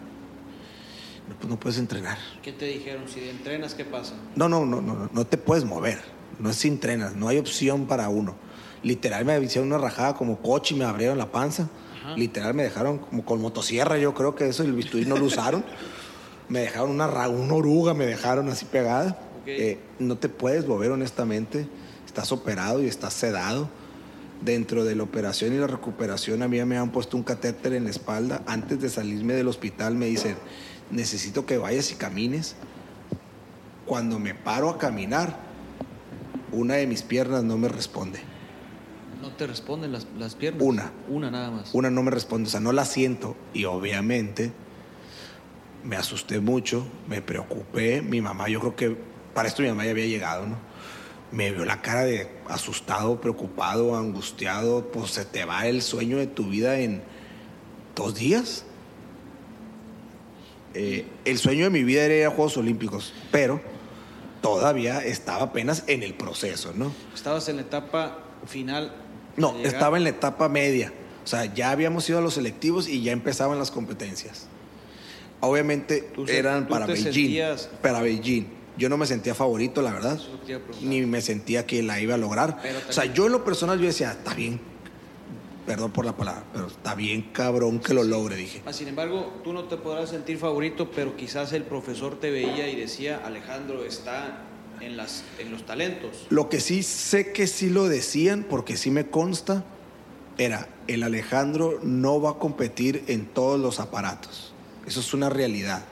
No, 1.28 1.34
pues 1.36 1.48
no 1.48 1.58
puedes 1.58 1.78
entrenar. 1.78 2.18
¿Qué 2.42 2.52
te 2.52 2.66
dijeron? 2.66 3.04
Si 3.08 3.26
entrenas, 3.28 3.74
¿qué 3.74 3.84
pasa? 3.86 4.14
No, 4.36 4.48
no, 4.50 4.66
no, 4.66 4.82
no, 4.82 5.08
no 5.12 5.26
te 5.26 5.38
puedes 5.38 5.64
mover. 5.64 5.98
No 6.38 6.50
es 6.50 6.56
si 6.56 6.68
entrenas, 6.68 7.16
no 7.16 7.28
hay 7.28 7.38
opción 7.38 7.86
para 7.86 8.08
uno. 8.08 8.36
Literal 8.82 9.24
me 9.24 9.40
hicieron 9.40 9.68
una 9.68 9.78
rajada 9.78 10.14
como 10.14 10.38
coche 10.38 10.74
y 10.74 10.78
me 10.78 10.84
abrieron 10.84 11.18
la 11.18 11.32
panza. 11.32 11.68
Literal 12.16 12.54
me 12.54 12.62
dejaron 12.62 12.98
como 12.98 13.24
con 13.24 13.40
motosierra, 13.40 13.98
yo 13.98 14.14
creo 14.14 14.34
que 14.34 14.48
eso 14.48 14.62
el 14.62 14.72
bisturí 14.72 15.04
no 15.04 15.16
lo 15.16 15.26
usaron. 15.26 15.64
me 16.48 16.60
dejaron 16.60 16.90
una, 16.90 17.06
una 17.28 17.54
oruga, 17.54 17.94
me 17.94 18.06
dejaron 18.06 18.48
así 18.48 18.64
pegada. 18.64 19.18
Eh, 19.46 19.78
no 19.98 20.16
te 20.16 20.28
puedes 20.28 20.66
mover 20.66 20.90
honestamente. 20.90 21.68
Estás 22.06 22.32
operado 22.32 22.82
y 22.82 22.86
estás 22.86 23.14
sedado. 23.14 23.68
Dentro 24.40 24.84
de 24.84 24.94
la 24.94 25.02
operación 25.02 25.52
y 25.52 25.58
la 25.58 25.66
recuperación 25.66 26.42
a 26.42 26.48
mí 26.48 26.64
me 26.64 26.78
han 26.78 26.92
puesto 26.92 27.16
un 27.16 27.24
catéter 27.24 27.72
en 27.72 27.84
la 27.84 27.90
espalda. 27.90 28.42
Antes 28.46 28.80
de 28.80 28.88
salirme 28.88 29.34
del 29.34 29.48
hospital 29.48 29.96
me 29.96 30.06
dicen, 30.06 30.36
necesito 30.90 31.44
que 31.44 31.58
vayas 31.58 31.90
y 31.90 31.96
camines. 31.96 32.54
Cuando 33.84 34.18
me 34.18 34.34
paro 34.34 34.70
a 34.70 34.78
caminar, 34.78 35.47
una 36.52 36.74
de 36.74 36.86
mis 36.86 37.02
piernas 37.02 37.44
no 37.44 37.58
me 37.58 37.68
responde. 37.68 38.20
¿No 39.20 39.30
te 39.32 39.46
responden 39.46 39.92
las, 39.92 40.06
las 40.16 40.34
piernas? 40.34 40.62
Una. 40.62 40.92
Una 41.08 41.30
nada 41.30 41.50
más. 41.50 41.70
Una 41.74 41.90
no 41.90 42.02
me 42.02 42.10
responde, 42.10 42.48
o 42.48 42.50
sea, 42.50 42.60
no 42.60 42.72
la 42.72 42.84
siento. 42.84 43.36
Y 43.52 43.64
obviamente 43.64 44.52
me 45.84 45.96
asusté 45.96 46.40
mucho, 46.40 46.86
me 47.08 47.22
preocupé. 47.22 48.02
Mi 48.02 48.20
mamá, 48.20 48.48
yo 48.48 48.60
creo 48.60 48.76
que 48.76 48.96
para 49.34 49.48
esto 49.48 49.62
mi 49.62 49.68
mamá 49.68 49.84
ya 49.84 49.90
había 49.90 50.06
llegado, 50.06 50.46
¿no? 50.46 50.56
Me 51.30 51.52
vio 51.52 51.64
la 51.64 51.82
cara 51.82 52.04
de 52.04 52.28
asustado, 52.48 53.20
preocupado, 53.20 53.96
angustiado. 53.96 54.90
Pues 54.90 55.10
se 55.10 55.24
te 55.24 55.44
va 55.44 55.66
el 55.66 55.82
sueño 55.82 56.18
de 56.18 56.26
tu 56.26 56.48
vida 56.48 56.78
en 56.78 57.02
dos 57.94 58.14
días. 58.14 58.64
Eh, 60.74 61.06
el 61.24 61.38
sueño 61.38 61.64
de 61.64 61.70
mi 61.70 61.82
vida 61.82 62.04
era 62.04 62.14
ir 62.14 62.24
a 62.26 62.30
Juegos 62.30 62.56
Olímpicos, 62.56 63.12
pero 63.30 63.60
todavía 64.40 65.04
estaba 65.04 65.44
apenas 65.44 65.84
en 65.86 66.02
el 66.02 66.14
proceso, 66.14 66.72
¿no? 66.74 66.92
Estabas 67.14 67.48
en 67.48 67.56
la 67.56 67.62
etapa 67.62 68.18
final. 68.46 68.92
No, 69.36 69.56
estaba 69.62 69.96
en 69.96 70.04
la 70.04 70.10
etapa 70.10 70.48
media. 70.48 70.92
O 71.24 71.26
sea, 71.26 71.52
ya 71.52 71.70
habíamos 71.70 72.08
ido 72.08 72.18
a 72.18 72.22
los 72.22 72.34
selectivos 72.34 72.88
y 72.88 73.02
ya 73.02 73.12
empezaban 73.12 73.58
las 73.58 73.70
competencias. 73.70 74.46
Obviamente 75.40 76.10
eran 76.26 76.66
para 76.66 76.86
Beijing. 76.86 77.38
Para 77.82 78.00
Beijing. 78.00 78.46
Yo 78.76 78.88
no 78.88 78.96
me 78.96 79.06
sentía 79.06 79.34
favorito, 79.34 79.82
la 79.82 79.92
verdad. 79.92 80.18
Ni 80.82 81.02
me 81.02 81.20
sentía 81.20 81.66
que 81.66 81.82
la 81.82 82.00
iba 82.00 82.14
a 82.14 82.18
lograr. 82.18 82.60
O 82.88 82.92
sea, 82.92 83.04
yo 83.06 83.26
en 83.26 83.32
lo 83.32 83.44
personal 83.44 83.78
yo 83.78 83.86
decía, 83.86 84.12
está 84.12 84.34
bien, 84.34 84.60
perdón 85.68 85.92
por 85.92 86.06
la 86.06 86.16
palabra, 86.16 86.44
pero 86.52 86.66
está 86.66 86.94
bien 86.94 87.30
cabrón 87.32 87.78
que 87.78 87.92
lo 87.92 88.02
logre, 88.02 88.36
dije. 88.36 88.62
Ah, 88.64 88.72
sin 88.72 88.88
embargo, 88.88 89.40
tú 89.44 89.52
no 89.52 89.64
te 89.64 89.76
podrás 89.76 90.10
sentir 90.10 90.38
favorito, 90.38 90.90
pero 90.90 91.14
quizás 91.14 91.52
el 91.52 91.64
profesor 91.64 92.18
te 92.18 92.30
veía 92.30 92.68
y 92.68 92.76
decía, 92.76 93.20
Alejandro 93.24 93.84
está 93.84 94.44
en, 94.80 94.96
las, 94.96 95.24
en 95.38 95.52
los 95.52 95.66
talentos. 95.66 96.26
Lo 96.30 96.48
que 96.48 96.60
sí 96.60 96.82
sé 96.82 97.32
que 97.32 97.46
sí 97.46 97.68
lo 97.68 97.86
decían, 97.86 98.46
porque 98.48 98.78
sí 98.78 98.90
me 98.90 99.10
consta, 99.10 99.64
era, 100.38 100.68
el 100.86 101.02
Alejandro 101.02 101.80
no 101.82 102.20
va 102.20 102.30
a 102.30 102.34
competir 102.34 103.04
en 103.08 103.26
todos 103.26 103.60
los 103.60 103.78
aparatos. 103.78 104.52
Eso 104.86 105.00
es 105.00 105.12
una 105.12 105.28
realidad. 105.28 105.84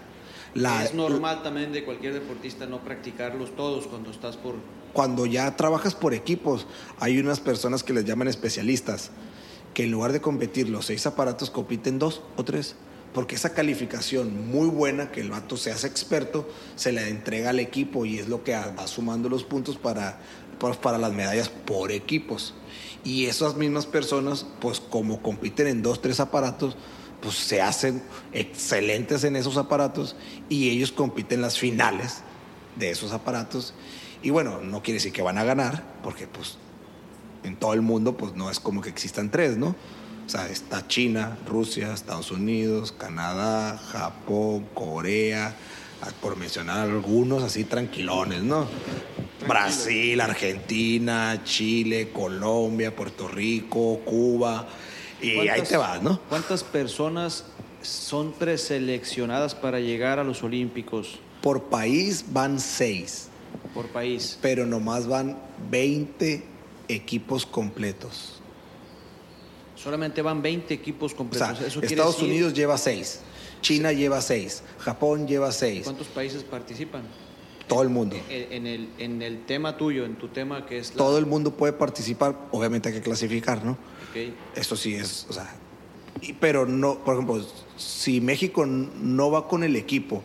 es 0.54 0.94
normal 0.94 1.42
también 1.42 1.72
de 1.72 1.84
cualquier 1.84 2.14
deportista 2.14 2.64
no 2.64 2.80
practicarlos 2.80 3.54
todos 3.54 3.86
cuando 3.86 4.10
estás 4.10 4.38
por... 4.38 4.54
Cuando 4.94 5.26
ya 5.26 5.54
trabajas 5.56 5.94
por 5.94 6.14
equipos, 6.14 6.66
hay 6.98 7.18
unas 7.18 7.40
personas 7.40 7.82
que 7.82 7.92
les 7.92 8.06
llaman 8.06 8.28
especialistas, 8.28 9.10
que 9.76 9.84
en 9.84 9.90
lugar 9.90 10.12
de 10.12 10.22
competir 10.22 10.70
los 10.70 10.86
seis 10.86 11.04
aparatos, 11.04 11.50
compiten 11.50 11.98
dos 11.98 12.22
o 12.38 12.44
tres. 12.46 12.76
Porque 13.12 13.34
esa 13.34 13.52
calificación 13.52 14.48
muy 14.48 14.68
buena, 14.68 15.12
que 15.12 15.20
el 15.20 15.28
vato 15.28 15.58
se 15.58 15.70
hace 15.70 15.86
experto, 15.86 16.48
se 16.76 16.92
le 16.92 17.06
entrega 17.10 17.50
al 17.50 17.60
equipo 17.60 18.06
y 18.06 18.18
es 18.18 18.26
lo 18.26 18.42
que 18.42 18.52
va 18.54 18.86
sumando 18.86 19.28
los 19.28 19.44
puntos 19.44 19.76
para, 19.76 20.18
para 20.80 20.96
las 20.96 21.12
medallas 21.12 21.50
por 21.50 21.92
equipos. 21.92 22.54
Y 23.04 23.26
esas 23.26 23.56
mismas 23.56 23.84
personas, 23.84 24.46
pues 24.62 24.80
como 24.80 25.20
compiten 25.20 25.66
en 25.66 25.82
dos, 25.82 26.00
tres 26.00 26.20
aparatos, 26.20 26.74
pues 27.20 27.34
se 27.34 27.60
hacen 27.60 28.02
excelentes 28.32 29.24
en 29.24 29.36
esos 29.36 29.58
aparatos 29.58 30.16
y 30.48 30.70
ellos 30.70 30.90
compiten 30.90 31.42
las 31.42 31.58
finales 31.58 32.22
de 32.76 32.88
esos 32.88 33.12
aparatos. 33.12 33.74
Y 34.22 34.30
bueno, 34.30 34.62
no 34.62 34.82
quiere 34.82 34.96
decir 34.96 35.12
que 35.12 35.20
van 35.20 35.36
a 35.36 35.44
ganar, 35.44 35.84
porque 36.02 36.26
pues 36.26 36.56
en 37.46 37.56
todo 37.56 37.72
el 37.74 37.82
mundo 37.82 38.16
pues 38.16 38.34
no 38.34 38.50
es 38.50 38.60
como 38.60 38.80
que 38.80 38.90
existan 38.90 39.30
tres, 39.30 39.56
¿no? 39.56 39.74
O 40.26 40.28
sea, 40.28 40.48
está 40.48 40.86
China, 40.88 41.38
Rusia, 41.46 41.92
Estados 41.92 42.32
Unidos, 42.32 42.90
Canadá, 42.90 43.78
Japón, 43.78 44.66
Corea, 44.74 45.54
por 46.20 46.36
mencionar 46.36 46.88
algunos 46.88 47.44
así 47.44 47.64
tranquilones, 47.64 48.42
¿no? 48.42 48.66
Brasil, 49.46 50.20
Argentina, 50.20 51.40
Chile, 51.44 52.10
Colombia, 52.12 52.94
Puerto 52.94 53.28
Rico, 53.28 54.00
Cuba. 54.04 54.66
Y 55.22 55.48
ahí 55.48 55.62
te 55.62 55.76
vas, 55.76 56.02
¿no? 56.02 56.20
¿Cuántas 56.28 56.64
personas 56.64 57.44
son 57.82 58.32
preseleccionadas 58.32 59.54
para 59.54 59.78
llegar 59.78 60.18
a 60.18 60.24
los 60.24 60.42
Olímpicos? 60.42 61.20
Por 61.40 61.64
país 61.64 62.24
van 62.32 62.58
seis. 62.58 63.28
Por 63.72 63.86
país. 63.86 64.38
Pero 64.42 64.66
nomás 64.66 65.06
van 65.06 65.38
20 65.70 66.55
equipos 66.88 67.46
completos. 67.46 68.40
Solamente 69.74 70.22
van 70.22 70.42
20 70.42 70.72
equipos 70.72 71.14
completos. 71.14 71.76
Estados 71.82 72.22
Unidos 72.22 72.54
lleva 72.54 72.78
seis. 72.78 73.20
China 73.60 73.92
lleva 73.92 74.20
seis. 74.20 74.62
Japón 74.78 75.26
lleva 75.26 75.52
seis. 75.52 75.84
¿Cuántos 75.84 76.08
países 76.08 76.42
participan? 76.42 77.02
Todo 77.66 77.82
el 77.82 77.88
mundo. 77.88 78.16
En, 78.28 78.66
el, 78.66 78.90
en 78.98 79.22
el 79.22 79.44
tema 79.44 79.76
tuyo, 79.76 80.04
en 80.04 80.16
tu 80.16 80.28
tema 80.28 80.66
que 80.66 80.78
es... 80.78 80.92
Todo 80.92 81.18
el 81.18 81.26
mundo 81.26 81.50
puede 81.50 81.72
participar, 81.72 82.36
obviamente 82.52 82.88
hay 82.88 82.94
que 82.94 83.00
clasificar, 83.00 83.64
¿no? 83.64 83.76
Eso 84.54 84.76
sí 84.76 84.94
es, 84.94 85.26
o 85.28 85.32
sea, 85.32 85.52
pero 86.40 86.64
no, 86.64 87.04
por 87.04 87.14
ejemplo, 87.14 87.44
si 87.76 88.20
México 88.20 88.64
no 88.64 89.30
va 89.30 89.48
con 89.48 89.62
el 89.62 89.76
equipo, 89.76 90.22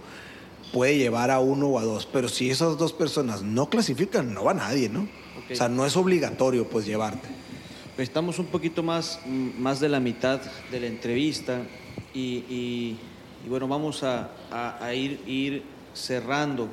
puede 0.71 0.97
llevar 0.97 1.31
a 1.31 1.39
uno 1.39 1.67
o 1.67 1.79
a 1.79 1.83
dos, 1.83 2.05
pero 2.05 2.29
si 2.29 2.49
esas 2.49 2.77
dos 2.77 2.93
personas 2.93 3.41
no 3.41 3.69
clasifican, 3.69 4.33
no 4.33 4.45
va 4.45 4.53
nadie, 4.53 4.87
¿no? 4.87 5.07
O 5.51 5.55
sea, 5.55 5.69
no 5.69 5.85
es 5.85 5.95
obligatorio 5.95 6.67
pues 6.67 6.85
llevarte. 6.85 7.27
Estamos 7.97 8.39
un 8.39 8.47
poquito 8.47 8.83
más, 8.83 9.19
más 9.25 9.79
de 9.79 9.89
la 9.89 9.99
mitad 9.99 10.41
de 10.71 10.79
la 10.79 10.87
entrevista 10.87 11.61
y, 12.13 12.97
bueno, 13.47 13.67
vamos 13.67 14.03
a, 14.03 14.29
ir, 14.93 15.21
ir 15.27 15.63
cerrando. 15.93 16.69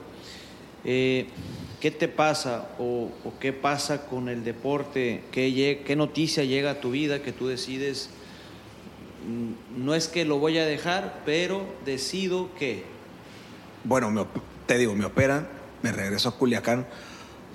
Eh, 0.84 1.26
¿Qué 1.80 1.90
te 1.90 2.08
pasa 2.08 2.70
o, 2.78 3.10
qué 3.38 3.52
pasa 3.52 4.06
con 4.06 4.28
el 4.28 4.42
deporte? 4.42 5.22
¿Qué, 5.30 5.82
¿Qué 5.86 5.96
noticia 5.96 6.44
llega 6.44 6.72
a 6.72 6.80
tu 6.80 6.90
vida 6.90 7.22
que 7.22 7.32
tú 7.32 7.46
decides? 7.46 8.10
Mm, 9.28 9.84
no 9.84 9.94
es 9.94 10.08
que 10.08 10.24
lo 10.24 10.38
voy 10.38 10.58
a 10.58 10.66
dejar, 10.66 11.22
pero 11.24 11.64
decido 11.84 12.48
que. 12.58 12.84
Bueno, 13.84 14.26
te 14.66 14.78
digo, 14.78 14.94
me 14.94 15.04
operan, 15.04 15.48
me 15.82 15.92
regreso 15.92 16.28
a 16.30 16.36
Culiacán 16.36 16.86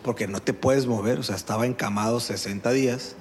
porque 0.04 0.28
no 0.28 0.42
te 0.42 0.54
puedes 0.54 0.86
mover, 0.86 1.20
o 1.20 1.24
sea, 1.24 1.36
estaba 1.36 1.66
encamado 1.66 2.20
60 2.20 2.72
días 2.72 3.16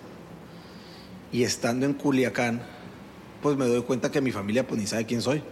y 1.33 1.45
estando 1.45 1.87
en 1.87 1.95
Culiacán, 1.95 2.63
pues 3.41 3.57
me 3.57 3.67
doy 3.67 3.83
cuenta 3.83 4.11
que 4.11 4.21
mi 4.21 4.33
familia 4.33 4.67
pues 4.67 4.81
ni 4.81 4.87
sabe 4.87 5.07
quién 5.07 5.23
soy. 5.23 5.43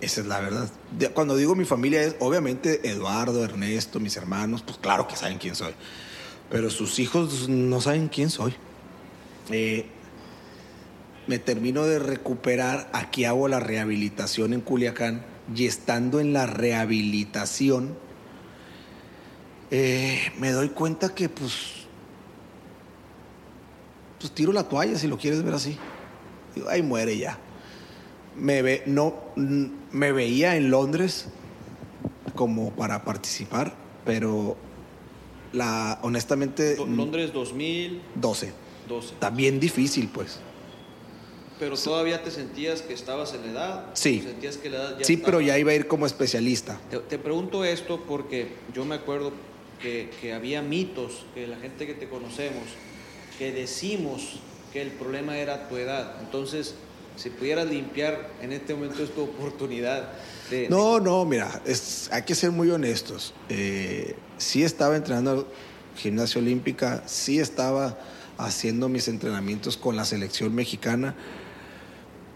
Esa 0.00 0.20
es 0.20 0.26
la 0.26 0.40
verdad. 0.40 0.70
Cuando 1.12 1.36
digo 1.36 1.54
mi 1.54 1.64
familia 1.64 2.02
es, 2.02 2.16
obviamente, 2.20 2.88
Eduardo, 2.88 3.44
Ernesto, 3.44 3.98
mis 3.98 4.16
hermanos, 4.16 4.62
pues 4.62 4.78
claro 4.78 5.08
que 5.08 5.16
saben 5.16 5.38
quién 5.38 5.56
soy. 5.56 5.72
Pero 6.50 6.70
sus 6.70 6.98
hijos 6.98 7.48
no 7.48 7.80
saben 7.80 8.08
quién 8.08 8.30
soy. 8.30 8.54
Eh, 9.50 9.86
me 11.26 11.38
termino 11.38 11.84
de 11.84 11.98
recuperar, 11.98 12.88
aquí 12.92 13.24
hago 13.24 13.48
la 13.48 13.60
rehabilitación 13.60 14.54
en 14.54 14.60
Culiacán 14.60 15.24
y 15.54 15.66
estando 15.66 16.20
en 16.20 16.32
la 16.32 16.46
rehabilitación, 16.46 17.96
eh, 19.70 20.32
me 20.38 20.50
doy 20.52 20.70
cuenta 20.70 21.14
que 21.14 21.28
pues, 21.28 21.86
pues 24.18 24.32
tiro 24.32 24.52
la 24.52 24.64
toalla 24.64 24.98
si 24.98 25.06
lo 25.08 25.18
quieres 25.18 25.42
ver 25.42 25.54
así. 25.54 25.76
Digo, 26.54 26.68
ahí 26.68 26.82
muere 26.82 27.16
ya 27.16 27.38
me, 28.38 28.62
ve, 28.62 28.82
no, 28.86 29.14
me 29.36 30.12
veía 30.12 30.56
en 30.56 30.70
Londres 30.70 31.26
como 32.34 32.70
para 32.72 33.04
participar, 33.04 33.74
pero 34.04 34.56
la, 35.52 35.98
honestamente... 36.02 36.76
Londres 36.76 37.32
2012. 37.32 38.52
12. 38.88 39.14
También 39.18 39.60
difícil, 39.60 40.08
pues. 40.08 40.40
Pero 41.58 41.76
todavía 41.76 42.22
te 42.22 42.30
sentías 42.30 42.82
que 42.82 42.94
estabas 42.94 43.34
en 43.34 43.42
la 43.42 43.50
edad. 43.50 43.86
Sí. 43.94 44.22
Sentías 44.22 44.56
que 44.56 44.70
la 44.70 44.76
edad 44.78 44.98
sí, 45.02 45.16
pero 45.16 45.40
ya 45.40 45.58
iba 45.58 45.72
a 45.72 45.74
ir 45.74 45.88
como 45.88 46.06
especialista. 46.06 46.80
Te, 46.88 46.98
te, 46.98 47.18
pregunto 47.18 47.64
esto 47.64 48.04
porque 48.06 48.54
yo 48.72 48.84
me 48.84 48.94
acuerdo 48.94 49.32
que, 49.78 50.32
había 50.32 50.62
mitos, 50.62 51.26
que 51.34 51.46
la 51.46 51.56
gente 51.56 51.86
que 51.86 51.94
te 51.94 52.08
conocemos, 52.08 52.64
que 53.38 53.52
decimos 53.52 54.40
que 54.72 54.82
el 54.82 54.90
problema 54.90 55.38
era 55.38 55.68
tu 55.68 55.76
edad. 55.76 56.16
Entonces, 56.20 56.74
si 57.16 57.30
pudieras 57.30 57.68
limpiar 57.68 58.30
en 58.42 58.52
este 58.52 58.74
momento 58.74 59.02
es 59.02 59.14
tu 59.14 59.22
oportunidad. 59.22 60.12
De, 60.50 60.68
no, 60.68 61.00
no, 61.00 61.24
mira, 61.24 61.62
hay 62.10 62.22
que 62.22 62.34
ser 62.34 62.50
muy 62.50 62.70
honestos. 62.70 63.34
Eh, 63.48 64.16
sí 64.36 64.62
estaba 64.62 64.96
entrenando 64.96 65.50
gimnasia 65.96 66.40
olímpica, 66.40 67.02
sí 67.06 67.38
estaba 67.40 67.98
haciendo 68.38 68.88
mis 68.88 69.08
entrenamientos 69.08 69.76
con 69.76 69.96
la 69.96 70.04
selección 70.04 70.54
mexicana, 70.54 71.16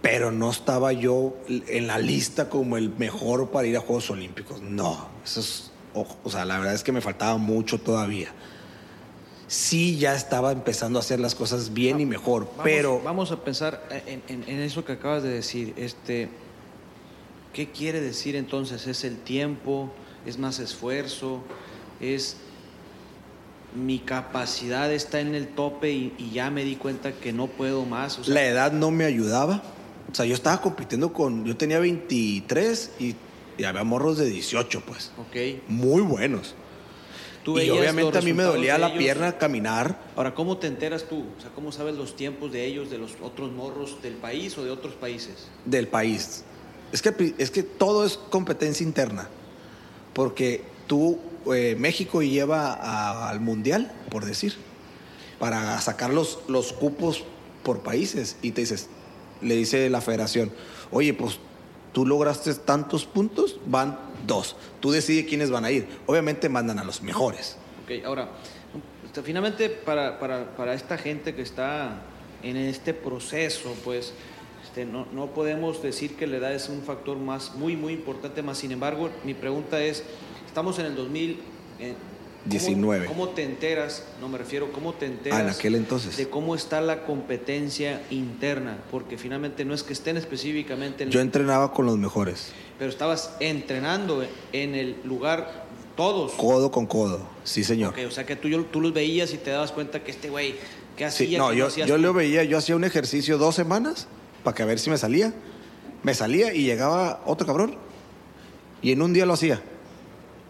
pero 0.03 0.33
no 0.33 0.51
estaba 0.51 0.93
yo 0.93 1.37
en 1.49 1.87
la 1.87 1.99
lista 1.99 2.49
como 2.49 2.77
el 2.77 2.91
mejor 2.91 3.51
para 3.51 3.69
ir 3.69 3.77
a 3.77 3.81
Juegos 3.81 4.11
Olímpicos. 4.11 4.61
No, 4.61 5.09
eso 5.25 5.41
es, 5.41 5.72
o 5.95 6.31
sea, 6.31 6.45
la 6.45 6.59
verdad 6.59 6.75
es 6.75 6.83
que 6.83 6.93
me 6.93 7.01
faltaba 7.01 7.37
mucho 7.37 7.79
todavía 7.79 8.33
sí 9.53 9.99
ya 9.99 10.15
estaba 10.15 10.51
empezando 10.51 10.99
a 10.99 11.01
hacer 11.01 11.21
las 11.21 11.35
cosas 11.35 11.75
bien 11.75 12.01
y 12.01 12.07
mejor, 12.07 12.49
pero... 12.65 13.03
Vamos 13.05 13.33
a 13.33 13.45
pensar 13.45 13.87
en, 14.07 14.49
eso 14.49 14.83
que 14.83 14.93
acabas 14.93 15.23
de 15.23 15.29
decir. 15.29 15.75
Este, 15.77 16.31
¿Qué 17.53 17.71
quiere 17.71 18.01
decir 18.01 18.35
entonces? 18.35 18.87
¿Es 18.87 19.05
el 19.05 19.19
tiempo? 19.19 19.93
¿Es 20.25 20.39
más 20.39 20.59
esfuerzo? 20.59 21.43
¿Es 22.01 22.39
mi 23.75 23.99
capacidad 23.99 24.91
está 24.91 25.21
en 25.21 25.35
el 25.35 25.49
tope 25.49 25.93
y, 25.93 26.31
ya 26.33 26.51
me 26.51 26.65
di 26.65 26.77
cuenta 26.77 27.13
que 27.13 27.35
no 27.35 27.47
puedo 27.47 27.85
más? 27.85 28.27
La 28.29 28.47
edad 28.47 28.73
no 28.73 28.91
me 28.91 29.05
ayudaba. 29.05 29.63
O 30.11 30.15
sea, 30.15 30.25
yo 30.25 30.35
estaba 30.35 30.63
compitiendo 30.63 31.13
con... 31.13 31.45
Yo 31.45 31.59
tenía 31.59 31.79
23 31.79 32.91
y, 33.01 33.17
y 33.59 33.65
había 33.65 33.85
morros 33.85 34.19
de 34.19 34.27
18, 34.27 34.83
pues. 34.87 35.13
Ok. 35.19 35.63
Muy 35.69 36.03
buenos 36.03 36.55
y 37.45 37.71
obviamente 37.71 38.19
a 38.19 38.23
mí 38.23 38.33
me 38.33 38.45
dolía 38.45 38.79
la 38.79 38.95
pierna 38.95 39.37
caminar. 39.37 39.99
Ahora, 40.17 40.35
¿cómo 40.35 40.59
te 40.59 40.67
enteras 40.67 41.05
tú? 41.09 41.25
O 41.37 41.41
sea, 41.41 41.51
¿cómo 41.55 41.73
sabes 41.73 41.97
los 41.97 42.15
tiempos 42.15 42.53
de 42.53 42.65
ellos, 42.65 42.91
de 42.91 42.99
los 42.99 43.13
otros 43.21 43.51
morros 43.53 44.01
del 44.03 44.15
país 44.15 44.57
o 44.59 44.65
de 44.65 44.71
otros 44.71 44.95
países? 44.95 45.49
Del 45.65 45.89
país. 45.89 46.45
Es 46.93 47.03
que, 47.03 47.35
es 47.39 47.51
que 47.51 47.63
todo 47.63 48.05
es 48.05 48.17
competencia 48.17 48.85
interna. 48.85 49.29
Porque 50.13 50.63
tú, 50.87 51.19
eh, 51.53 51.75
México 51.79 52.23
lleva 52.23 53.29
al 53.29 53.41
Mundial, 53.41 53.93
por 54.11 54.25
decir, 54.25 54.55
para 55.39 55.81
sacar 55.81 56.13
los, 56.13 56.41
los 56.49 56.73
cupos 56.73 57.25
por 57.65 57.81
países. 57.81 58.37
Y 58.43 58.53
te 58.53 58.61
dices, 58.61 58.89
le 59.41 59.57
dice 59.57 59.91
la 59.91 60.01
federación, 60.01 60.53
oye, 60.93 61.13
pues 61.15 61.39
tú 61.93 62.07
lograste 62.07 62.55
tantos 62.55 63.05
puntos, 63.05 63.59
van 63.67 63.99
dos. 64.27 64.57
Tú 64.81 64.91
decides 64.91 65.27
quiénes 65.27 65.51
van 65.51 65.65
a 65.65 65.71
ir. 65.71 65.87
Obviamente 66.07 66.49
mandan 66.49 66.79
a 66.79 66.85
los 66.85 67.03
mejores. 67.03 67.57
Ok, 67.85 68.05
ahora, 68.05 68.29
este, 69.05 69.23
finalmente 69.23 69.69
para, 69.69 70.19
para, 70.19 70.57
para 70.57 70.75
esta 70.75 70.97
gente 70.99 71.35
que 71.35 71.43
está 71.43 72.03
en 72.43 72.57
este 72.57 72.95
proceso, 72.95 73.75
pues 73.85 74.13
este, 74.65 74.85
no, 74.85 75.07
no, 75.13 75.27
podemos 75.29 75.83
decir 75.83 76.17
que 76.17 76.27
la 76.27 76.39
edad 76.39 76.55
es 76.55 76.69
un 76.69 76.83
factor 76.83 77.19
más 77.19 77.55
muy, 77.55 77.77
muy 77.77 77.93
importante, 77.93 78.43
más 78.43 78.59
sin 78.59 78.73
embargo, 78.73 79.11
mi 79.25 79.35
pregunta 79.35 79.83
es, 79.83 80.03
estamos 80.47 80.79
en 80.79 80.87
el 80.87 80.97
2000, 80.97 81.41
19. 82.45 83.07
¿Cómo 83.07 83.29
te 83.29 83.45
enteras? 83.45 84.05
No 84.21 84.29
me 84.29 84.37
refiero, 84.37 84.73
¿cómo 84.73 84.93
te 84.95 85.07
enteras? 85.07 85.39
Ah, 85.39 85.43
en 85.43 85.51
aquel 85.51 85.75
entonces. 85.77 86.17
De 86.17 86.29
cómo 86.29 86.55
está 86.55 86.81
la 86.81 87.05
competencia 87.05 88.03
interna, 88.11 88.79
porque 88.91 89.17
finalmente 89.17 89.65
no 89.65 89.75
es 89.75 89.83
que 89.83 89.93
estén 89.93 90.17
específicamente. 90.17 91.05
En 91.05 91.11
Yo 91.11 91.21
entrenaba 91.21 91.73
con 91.73 91.87
los 91.87 91.99
mejores. 91.99 92.53
Pero 92.79 92.91
estabas 92.91 93.35
entrenando 93.39 94.27
en 94.53 94.75
el 94.75 94.97
lugar 95.05 95.67
todos. 95.97 96.33
Codo 96.33 96.71
con 96.73 96.87
codo, 96.87 97.21
sí 97.45 97.63
señor. 97.63 97.95
o 97.99 98.11
sea 98.11 98.27
que 98.27 98.35
tú, 98.35 98.49
tú 98.65 98.81
los 98.81 98.93
veías 98.93 99.33
y 99.33 99.39
te 99.39 99.51
dabas 99.51 99.71
cuenta 99.71 100.03
que 100.03 100.11
este 100.11 100.29
güey, 100.29 100.57
¿qué 100.97 101.05
hacía? 101.05 101.29
Sí, 101.29 101.37
no, 101.37 101.53
yo, 101.53 101.69
yo 101.69 101.99
lo 101.99 102.13
veía, 102.13 102.43
yo 102.43 102.59
hacía 102.59 102.75
un 102.75 102.85
ejercicio 102.85 103.39
dos 103.39 103.55
semanas 103.55 104.09
para 104.43 104.55
que 104.55 104.63
a 104.63 104.67
ver 104.67 104.81
si 104.81 104.91
me 104.91 104.99
salía. 104.99 105.33
Me 106.03 106.15
salía 106.15 106.53
y 106.53 106.65
llegaba 106.65 107.23
otro 107.27 107.47
cabrón. 107.47 107.77
Y 108.83 108.91
en 108.91 109.03
un 109.03 109.13
día 109.13 109.25
lo 109.27 109.35
hacía. 109.35 109.63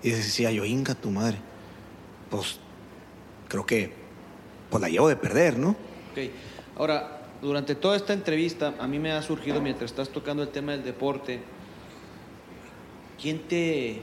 Y 0.03 0.11
decía 0.11 0.51
yo, 0.51 0.65
inga 0.65 0.95
tu 0.95 1.11
madre 1.11 1.52
pues 2.33 2.57
creo 3.49 3.67
que 3.67 3.93
pues 4.71 4.81
la 4.81 4.89
llevo 4.89 5.07
de 5.09 5.17
perder, 5.17 5.59
¿no? 5.59 5.77
Ok. 6.13 6.31
Ahora, 6.79 7.29
durante 7.43 7.75
toda 7.75 7.95
esta 7.95 8.15
entrevista, 8.15 8.75
a 8.79 8.89
mí 8.89 8.99
me 8.99 9.13
ha 9.13 9.21
surgido 9.21 9.61
mientras 9.61 9.91
estás 9.91 10.09
tocando 10.09 10.43
el 10.43 10.49
tema 10.49 10.73
del 10.73 10.83
deporte, 10.83 11.41
¿quién 13.21 13.41
te, 13.41 14.01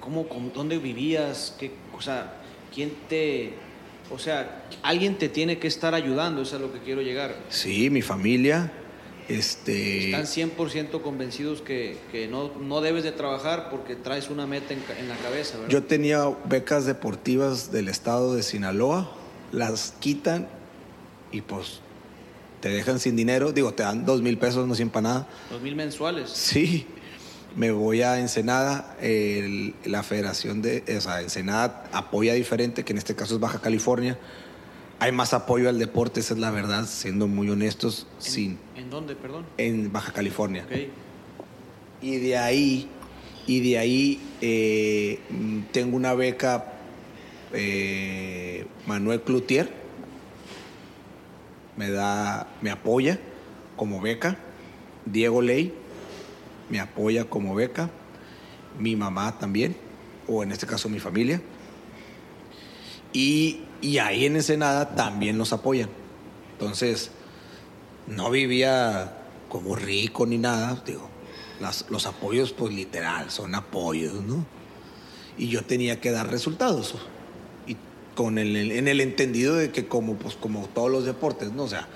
cómo, 0.00 0.26
dónde 0.54 0.78
vivías? 0.78 1.54
Qué, 1.58 1.72
o 1.94 2.00
sea, 2.00 2.40
¿quién 2.74 2.92
te, 3.10 3.52
o 4.10 4.18
sea, 4.18 4.64
alguien 4.82 5.18
te 5.18 5.28
tiene 5.28 5.58
que 5.58 5.68
estar 5.68 5.94
ayudando, 5.94 6.40
eso 6.40 6.56
es 6.56 6.62
a 6.62 6.64
lo 6.66 6.72
que 6.72 6.78
quiero 6.78 7.02
llegar. 7.02 7.36
Sí, 7.50 7.90
mi 7.90 8.00
familia, 8.00 8.72
este... 9.28 10.10
Están 10.10 10.24
100% 10.24 11.02
convencidos 11.02 11.62
que, 11.62 11.98
que 12.12 12.28
no, 12.28 12.52
no, 12.60 12.80
debes 12.80 13.04
de 13.04 13.12
trabajar 13.12 13.70
porque 13.70 13.96
traes 13.96 14.30
una 14.30 14.46
meta 14.46 14.74
en, 14.74 14.82
en, 14.98 15.08
la 15.08 15.16
cabeza, 15.16 15.56
¿verdad? 15.56 15.70
Yo 15.70 15.82
tenía 15.84 16.28
becas 16.44 16.86
deportivas 16.86 17.72
del 17.72 17.88
estado 17.88 18.34
de 18.34 18.42
Sinaloa, 18.42 19.12
las 19.52 19.94
quitan 20.00 20.48
y 21.32 21.40
pues 21.40 21.80
te 22.60 22.68
dejan 22.68 22.98
sin 22.98 23.16
dinero, 23.16 23.52
digo, 23.52 23.74
te 23.74 23.82
dan 23.82 24.04
dos 24.04 24.22
mil 24.22 24.38
pesos, 24.38 24.66
no 24.66 24.74
siempre 24.74 24.94
para 24.94 25.14
nada. 25.14 25.28
¿Dos 25.50 25.60
mil 25.60 25.76
mensuales? 25.76 26.30
Sí, 26.30 26.86
me 27.54 27.70
voy 27.70 28.02
a 28.02 28.18
Ensenada, 28.20 28.96
la 29.84 30.02
federación 30.02 30.62
de, 30.62 30.84
o 30.96 31.00
sea, 31.00 31.20
Ensenada 31.20 31.84
apoya 31.92 32.34
diferente, 32.34 32.84
que 32.84 32.92
en 32.92 32.98
este 32.98 33.14
caso 33.14 33.34
es 33.34 33.40
Baja 33.40 33.60
California, 33.60 34.18
hay 34.98 35.12
más 35.12 35.34
apoyo 35.34 35.68
al 35.68 35.78
deporte, 35.78 36.20
esa 36.20 36.34
es 36.34 36.40
la 36.40 36.50
verdad, 36.50 36.86
siendo 36.86 37.28
muy 37.28 37.50
honestos. 37.50 38.06
¿En, 38.16 38.22
sin, 38.22 38.58
¿en 38.76 38.90
dónde, 38.90 39.14
perdón? 39.14 39.44
En 39.58 39.92
Baja 39.92 40.12
California. 40.12 40.64
Okay. 40.64 40.90
Y 42.00 42.16
de 42.16 42.36
ahí, 42.38 42.88
y 43.46 43.60
de 43.60 43.78
ahí 43.78 44.20
eh, 44.40 45.20
tengo 45.72 45.96
una 45.96 46.14
beca 46.14 46.72
eh, 47.52 48.66
Manuel 48.86 49.22
Cloutier, 49.22 49.70
me 51.76 51.90
da, 51.90 52.48
me 52.62 52.70
apoya 52.70 53.18
como 53.76 54.00
beca. 54.00 54.36
Diego 55.04 55.42
Ley 55.42 55.72
me 56.70 56.80
apoya 56.80 57.24
como 57.24 57.54
beca. 57.54 57.90
Mi 58.78 58.96
mamá 58.96 59.38
también, 59.38 59.76
o 60.26 60.42
en 60.42 60.52
este 60.52 60.66
caso 60.66 60.88
mi 60.88 60.98
familia. 60.98 61.40
Y 63.12 63.60
y 63.86 63.98
ahí 63.98 64.26
en 64.26 64.34
Ensenada 64.34 64.96
también 64.96 65.38
nos 65.38 65.52
apoyan. 65.52 65.88
Entonces, 66.54 67.12
no 68.08 68.30
vivía 68.32 69.16
como 69.48 69.76
rico 69.76 70.26
ni 70.26 70.38
nada, 70.38 70.82
digo, 70.84 71.08
los 71.88 72.06
apoyos 72.06 72.52
pues 72.52 72.74
literal, 72.74 73.30
son 73.30 73.54
apoyos, 73.54 74.14
¿no? 74.14 74.44
Y 75.38 75.46
yo 75.50 75.62
tenía 75.62 76.00
que 76.00 76.10
dar 76.10 76.28
resultados. 76.28 76.96
Y 77.68 77.76
con 78.16 78.38
el, 78.38 78.72
en 78.72 78.88
el 78.88 79.00
entendido 79.00 79.54
de 79.54 79.70
que 79.70 79.86
como, 79.86 80.16
pues, 80.16 80.34
como 80.34 80.66
todos 80.74 80.90
los 80.90 81.04
deportes, 81.04 81.52
¿no? 81.52 81.62
O 81.62 81.68
sea, 81.68 81.86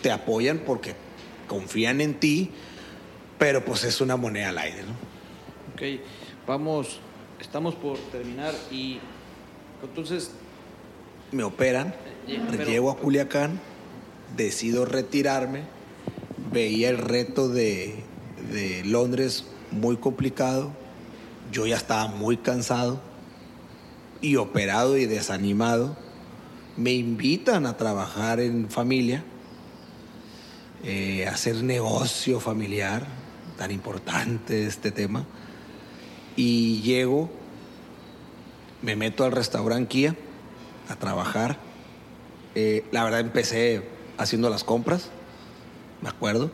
te 0.00 0.12
apoyan 0.12 0.60
porque 0.64 0.94
confían 1.48 2.00
en 2.00 2.20
ti, 2.20 2.52
pero 3.40 3.64
pues 3.64 3.82
es 3.82 4.00
una 4.00 4.16
moneda 4.16 4.50
al 4.50 4.58
aire, 4.58 4.84
¿no? 4.84 4.92
Ok, 5.74 6.00
vamos, 6.46 7.00
estamos 7.40 7.74
por 7.74 7.98
terminar 7.98 8.54
y 8.70 9.00
entonces 9.82 10.30
me 11.32 11.44
operan, 11.44 11.94
llego 12.66 12.90
a 12.90 12.96
Culiacán, 12.96 13.58
decido 14.36 14.84
retirarme, 14.84 15.62
veía 16.52 16.90
el 16.90 16.98
reto 16.98 17.48
de, 17.48 18.04
de 18.52 18.84
Londres 18.84 19.46
muy 19.70 19.96
complicado, 19.96 20.72
yo 21.50 21.66
ya 21.66 21.76
estaba 21.76 22.08
muy 22.08 22.36
cansado 22.36 23.00
y 24.20 24.36
operado 24.36 24.96
y 24.96 25.06
desanimado. 25.06 25.96
Me 26.76 26.92
invitan 26.92 27.66
a 27.66 27.76
trabajar 27.76 28.40
en 28.40 28.70
familia, 28.70 29.24
eh, 30.84 31.26
hacer 31.26 31.62
negocio 31.62 32.40
familiar, 32.40 33.06
tan 33.58 33.70
importante 33.70 34.66
este 34.66 34.90
tema. 34.90 35.26
Y 36.36 36.80
llego, 36.80 37.30
me 38.80 38.96
meto 38.96 39.24
al 39.24 39.32
restaurante 39.32 39.88
Kia 39.88 40.16
a 40.88 40.96
trabajar. 40.96 41.56
Eh, 42.54 42.84
la 42.92 43.04
verdad 43.04 43.20
empecé 43.20 43.82
haciendo 44.18 44.50
las 44.50 44.64
compras, 44.64 45.08
me 46.00 46.08
acuerdo 46.08 46.50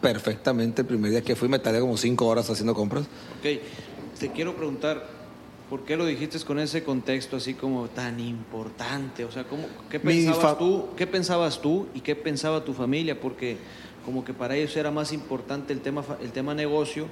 perfectamente. 0.00 0.82
El 0.82 0.88
primer 0.88 1.10
día 1.10 1.22
que 1.22 1.36
fui 1.36 1.48
me 1.48 1.58
tardé 1.58 1.80
como 1.80 1.96
cinco 1.96 2.26
horas 2.26 2.48
haciendo 2.50 2.74
compras. 2.74 3.04
Ok, 3.38 3.60
te 4.18 4.30
quiero 4.32 4.54
preguntar, 4.56 5.06
¿por 5.70 5.84
qué 5.84 5.96
lo 5.96 6.06
dijiste 6.06 6.38
con 6.40 6.58
ese 6.58 6.82
contexto 6.82 7.36
así 7.36 7.54
como 7.54 7.88
tan 7.88 8.20
importante? 8.20 9.24
O 9.24 9.30
sea, 9.30 9.44
¿cómo, 9.44 9.64
qué, 9.90 10.00
pensabas 10.00 10.58
tú, 10.58 10.88
¿qué 10.96 11.06
pensabas 11.06 11.60
tú 11.60 11.86
y 11.94 12.00
qué 12.00 12.16
pensaba 12.16 12.64
tu 12.64 12.72
familia? 12.74 13.20
Porque 13.20 13.58
como 14.04 14.24
que 14.24 14.32
para 14.32 14.56
ellos 14.56 14.76
era 14.76 14.90
más 14.90 15.12
importante 15.12 15.72
el 15.72 15.80
tema, 15.80 16.04
el 16.20 16.32
tema 16.32 16.54
negocio 16.54 17.06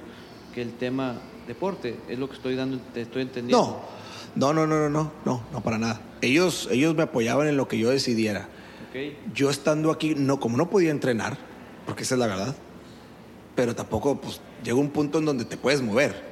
que 0.53 0.61
el 0.61 0.73
tema 0.73 1.15
deporte. 1.47 1.95
Es 2.09 2.17
lo 2.17 2.27
que 2.27 2.35
estoy 2.35 2.55
dando, 2.55 2.79
te 2.93 3.01
estoy 3.01 3.21
entendiendo. 3.21 3.63
No 3.63 3.96
No, 4.37 4.53
no, 4.53 4.67
no, 4.67 4.77
no, 4.77 4.89
no, 4.89 5.11
no, 5.25 5.43
no 5.51 5.63
para 5.63 5.79
nada. 5.79 5.99
Ellos, 6.21 6.69
ellos 6.71 6.95
me 6.95 7.03
apoyaban 7.03 7.47
en 7.47 7.57
lo 7.57 7.67
que 7.67 7.79
yo 7.79 7.89
decidiera. 7.89 8.47
Yo 9.33 9.49
estando 9.49 9.91
aquí, 9.91 10.15
no, 10.15 10.39
como 10.39 10.57
no 10.57 10.69
podía 10.69 10.91
entrenar, 10.91 11.37
porque 11.85 12.03
esa 12.03 12.15
es 12.15 12.19
la 12.19 12.27
verdad, 12.27 12.55
pero 13.55 13.75
tampoco, 13.75 14.19
pues, 14.21 14.41
llega 14.63 14.77
un 14.77 14.89
punto 14.89 15.19
en 15.19 15.25
donde 15.25 15.45
te 15.45 15.57
puedes 15.57 15.81
mover. 15.81 16.23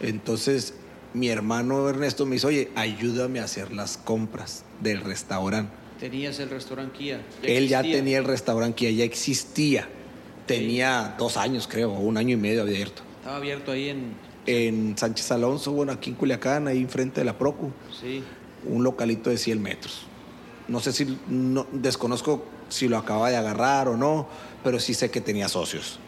Entonces, 0.00 0.74
mi 1.14 1.28
hermano 1.28 1.88
Ernesto 1.88 2.26
me 2.26 2.34
dice, 2.34 2.46
oye, 2.46 2.70
ayúdame 2.74 3.40
a 3.40 3.44
hacer 3.44 3.72
las 3.72 3.96
compras 3.96 4.64
del 4.80 5.00
restaurante. 5.00 5.72
¿Tenías 5.98 6.38
el 6.38 6.50
restaurante 6.50 6.96
Kia? 6.96 7.20
Él 7.42 7.68
ya 7.68 7.82
tenía 7.82 8.18
el 8.18 8.24
restaurante 8.24 8.74
Kia, 8.76 8.90
ya 8.90 9.04
existía. 9.04 9.88
Tenía 10.46 11.14
dos 11.18 11.36
años, 11.36 11.68
creo, 11.68 11.92
o 11.92 12.00
un 12.00 12.16
año 12.16 12.34
y 12.34 12.38
medio 12.38 12.62
abierto. 12.62 13.02
Estaba 13.18 13.36
abierto 13.36 13.70
ahí 13.70 13.88
en... 13.88 14.29
En 14.50 14.96
Sánchez 14.98 15.30
Alonso, 15.30 15.72
bueno, 15.72 15.92
aquí 15.92 16.10
en 16.10 16.16
Culiacán, 16.16 16.66
ahí 16.66 16.78
enfrente 16.78 17.20
de 17.20 17.24
la 17.24 17.38
Procu. 17.38 17.70
Sí. 18.00 18.22
Un 18.66 18.82
localito 18.82 19.30
de 19.30 19.38
100 19.38 19.62
metros. 19.62 20.02
No 20.68 20.80
sé 20.80 20.92
si, 20.92 21.18
no, 21.28 21.66
desconozco 21.72 22.44
si 22.68 22.88
lo 22.88 22.98
acaba 22.98 23.30
de 23.30 23.36
agarrar 23.36 23.88
o 23.88 23.96
no, 23.96 24.28
pero 24.64 24.80
sí 24.80 24.94
sé 24.94 25.10
que 25.10 25.20
tenía 25.20 25.48
socios. 25.48 25.98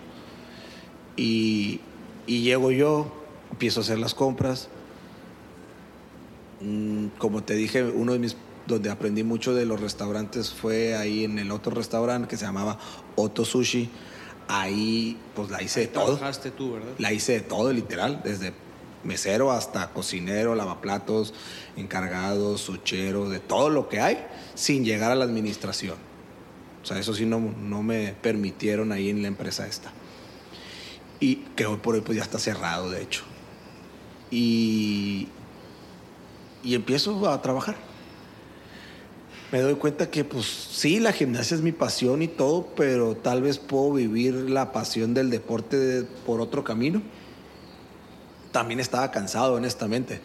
Y, 1.17 1.81
y 2.27 2.43
llego 2.43 2.71
yo, 2.71 3.13
empiezo 3.51 3.81
a 3.81 3.83
hacer 3.83 3.99
las 3.99 4.15
compras. 4.15 4.69
Mm, 6.61 7.07
como 7.19 7.43
te 7.43 7.55
dije, 7.55 7.85
uno 7.85 8.13
de 8.13 8.19
mis 8.19 8.37
donde 8.67 8.91
aprendí 8.91 9.25
mucho 9.25 9.55
de 9.55 9.67
los 9.67 9.81
restaurantes 9.81 10.51
fue 10.51 10.95
ahí 10.95 11.25
en 11.25 11.39
el 11.39 11.51
otro 11.51 11.75
restaurante 11.75 12.29
que 12.29 12.37
se 12.37 12.45
llamaba 12.45 12.79
Otto 13.17 13.45
Sushi. 13.45 13.89
Ahí 14.49 15.19
pues 15.35 15.51
la 15.51 15.63
hice 15.63 15.81
de 15.81 15.87
todo. 15.89 16.19
tú, 16.57 16.73
¿verdad? 16.73 16.93
La 16.99 17.13
hice 17.13 17.33
de 17.33 17.41
todo, 17.41 17.73
literal, 17.73 18.21
desde 18.25 18.53
mesero 19.05 19.51
hasta 19.51 19.91
cocinero, 19.93 20.55
lavaplatos, 20.55 21.35
encargado, 21.77 22.59
suchero, 22.59 23.29
de 23.29 23.41
todo 23.41 23.71
lo 23.71 23.89
que 23.89 24.01
hay, 24.01 24.27
sin 24.55 24.85
llegar 24.85 25.11
a 25.11 25.15
la 25.15 25.25
administración. 25.25 25.97
O 26.83 26.87
sea, 26.87 26.99
eso 26.99 27.15
sí 27.15 27.27
no, 27.27 27.39
no 27.39 27.83
me 27.83 28.15
permitieron 28.21 28.93
ahí 28.93 29.11
en 29.11 29.23
la 29.23 29.29
empresa 29.29 29.67
esta. 29.67 29.93
Y 31.21 31.37
que 31.57 31.67
hoy 31.67 31.79
por 31.79 31.95
hoy 31.95 32.01
pues 32.01 32.19
ya 32.19 32.25
está 32.25 32.39
cerrado, 32.39 32.91
de 32.91 33.03
hecho. 33.03 33.23
Y, 34.31 35.29
y 36.65 36.75
empiezo 36.75 37.29
a 37.29 37.41
trabajar 37.43 37.92
me 39.53 39.61
doy 39.61 39.75
cuenta 39.75 40.11
que 40.11 40.25
pues 40.25 40.47
sí, 40.47 40.99
la 40.99 41.13
gimnasia 41.13 41.55
es 41.55 41.61
mi 41.61 41.73
pasión 41.73 42.23
y 42.23 42.29
todo, 42.29 42.69
pero 42.75 43.15
tal 43.15 43.43
vez 43.43 43.59
puedo 43.59 43.93
vivir 43.93 44.33
la 44.35 44.73
pasión 44.73 45.13
del 45.13 45.29
deporte 45.29 46.05
por 46.25 46.41
otro 46.41 46.65
camino. 46.65 47.03
También 48.51 48.81
estaba 48.81 49.11
cansado, 49.11 49.53
honestamente. 49.53 50.21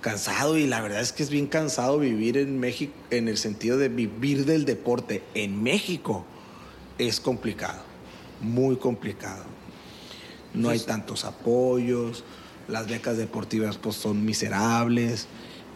Cansado 0.00 0.56
y 0.56 0.66
la 0.66 0.80
verdad 0.80 1.02
es 1.02 1.12
que 1.12 1.22
es 1.22 1.28
bien 1.28 1.48
cansado 1.48 1.98
vivir 1.98 2.38
en 2.38 2.58
México 2.58 2.94
en 3.10 3.28
el 3.28 3.36
sentido 3.36 3.76
de 3.76 3.90
vivir 3.90 4.46
del 4.46 4.64
deporte. 4.64 5.22
En 5.34 5.62
México 5.62 6.24
es 6.96 7.20
complicado, 7.20 7.82
muy 8.40 8.76
complicado. 8.76 9.44
No 10.54 10.70
hay 10.70 10.80
tantos 10.80 11.26
apoyos, 11.26 12.24
las 12.68 12.88
becas 12.88 13.18
deportivas 13.18 13.76
pues 13.76 13.96
son 13.96 14.24
miserables. 14.24 15.26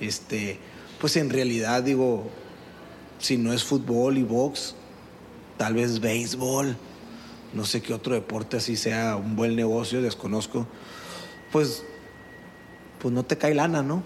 Este, 0.01 0.59
pues 0.99 1.19
en 1.19 1.29
realidad 1.29 1.83
digo, 1.83 2.31
si 3.25 3.39
no 3.39 3.55
es 3.55 3.65
fútbol 3.65 4.19
y 4.19 4.23
box, 4.23 4.75
tal 5.57 5.73
vez 5.73 6.01
béisbol, 6.01 6.77
no 7.55 7.65
sé 7.65 7.81
qué 7.81 7.95
otro 7.95 8.13
deporte 8.13 8.59
así 8.59 8.77
sea 8.77 9.17
un 9.17 9.35
buen 9.35 9.57
negocio, 9.57 10.03
desconozco, 10.03 10.67
pues, 11.51 11.85
pues 13.01 13.15
no 13.15 13.25
te 13.25 13.39
cae 13.39 13.55
lana, 13.55 13.83
¿no? 13.83 14.03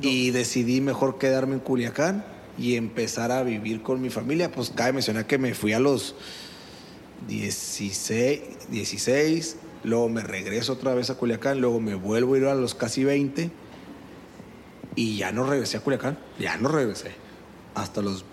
Y 0.00 0.30
decidí 0.30 0.80
mejor 0.80 1.18
quedarme 1.18 1.52
en 1.52 1.60
Culiacán 1.60 2.24
y 2.56 2.76
empezar 2.76 3.30
a 3.30 3.42
vivir 3.42 3.82
con 3.82 4.00
mi 4.00 4.08
familia. 4.08 4.50
Pues 4.50 4.70
cabe 4.70 4.94
mencionar 4.94 5.26
que 5.26 5.36
me 5.36 5.52
fui 5.52 5.74
a 5.74 5.78
los 5.78 6.14
16, 7.28 8.70
16 8.70 9.56
luego 9.84 10.08
me 10.08 10.22
regreso 10.22 10.72
otra 10.72 10.94
vez 10.94 11.10
a 11.10 11.16
Culiacán, 11.16 11.60
luego 11.60 11.80
me 11.80 11.96
vuelvo 11.96 12.34
a 12.34 12.38
ir 12.38 12.44
a 12.46 12.54
los 12.54 12.74
casi 12.74 13.04
20 13.04 13.50
y 14.94 15.18
ya 15.18 15.32
no 15.32 15.44
regresé 15.44 15.76
a 15.76 15.80
Culiacán, 15.80 16.18
ya 16.38 16.56
no 16.56 16.68
regresé 16.68 17.25
hasta 17.76 18.02
los 18.02 18.24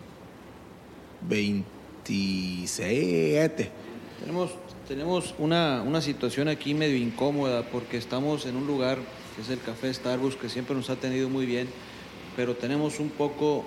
27. 1.27 3.69
Tenemos, 4.19 4.51
tenemos 4.87 5.35
una, 5.37 5.83
una 5.83 6.01
situación 6.01 6.47
aquí 6.47 6.73
medio 6.73 6.95
incómoda 6.95 7.61
porque 7.63 7.97
estamos 7.97 8.45
en 8.45 8.55
un 8.55 8.65
lugar 8.65 8.97
que 9.35 9.41
es 9.41 9.49
el 9.49 9.59
Café 9.59 9.93
Starbucks, 9.93 10.37
que 10.37 10.47
siempre 10.49 10.75
nos 10.75 10.89
ha 10.89 10.95
tenido 10.95 11.29
muy 11.29 11.45
bien, 11.45 11.67
pero 12.37 12.55
tenemos 12.55 12.99
un 12.99 13.09
poco 13.09 13.65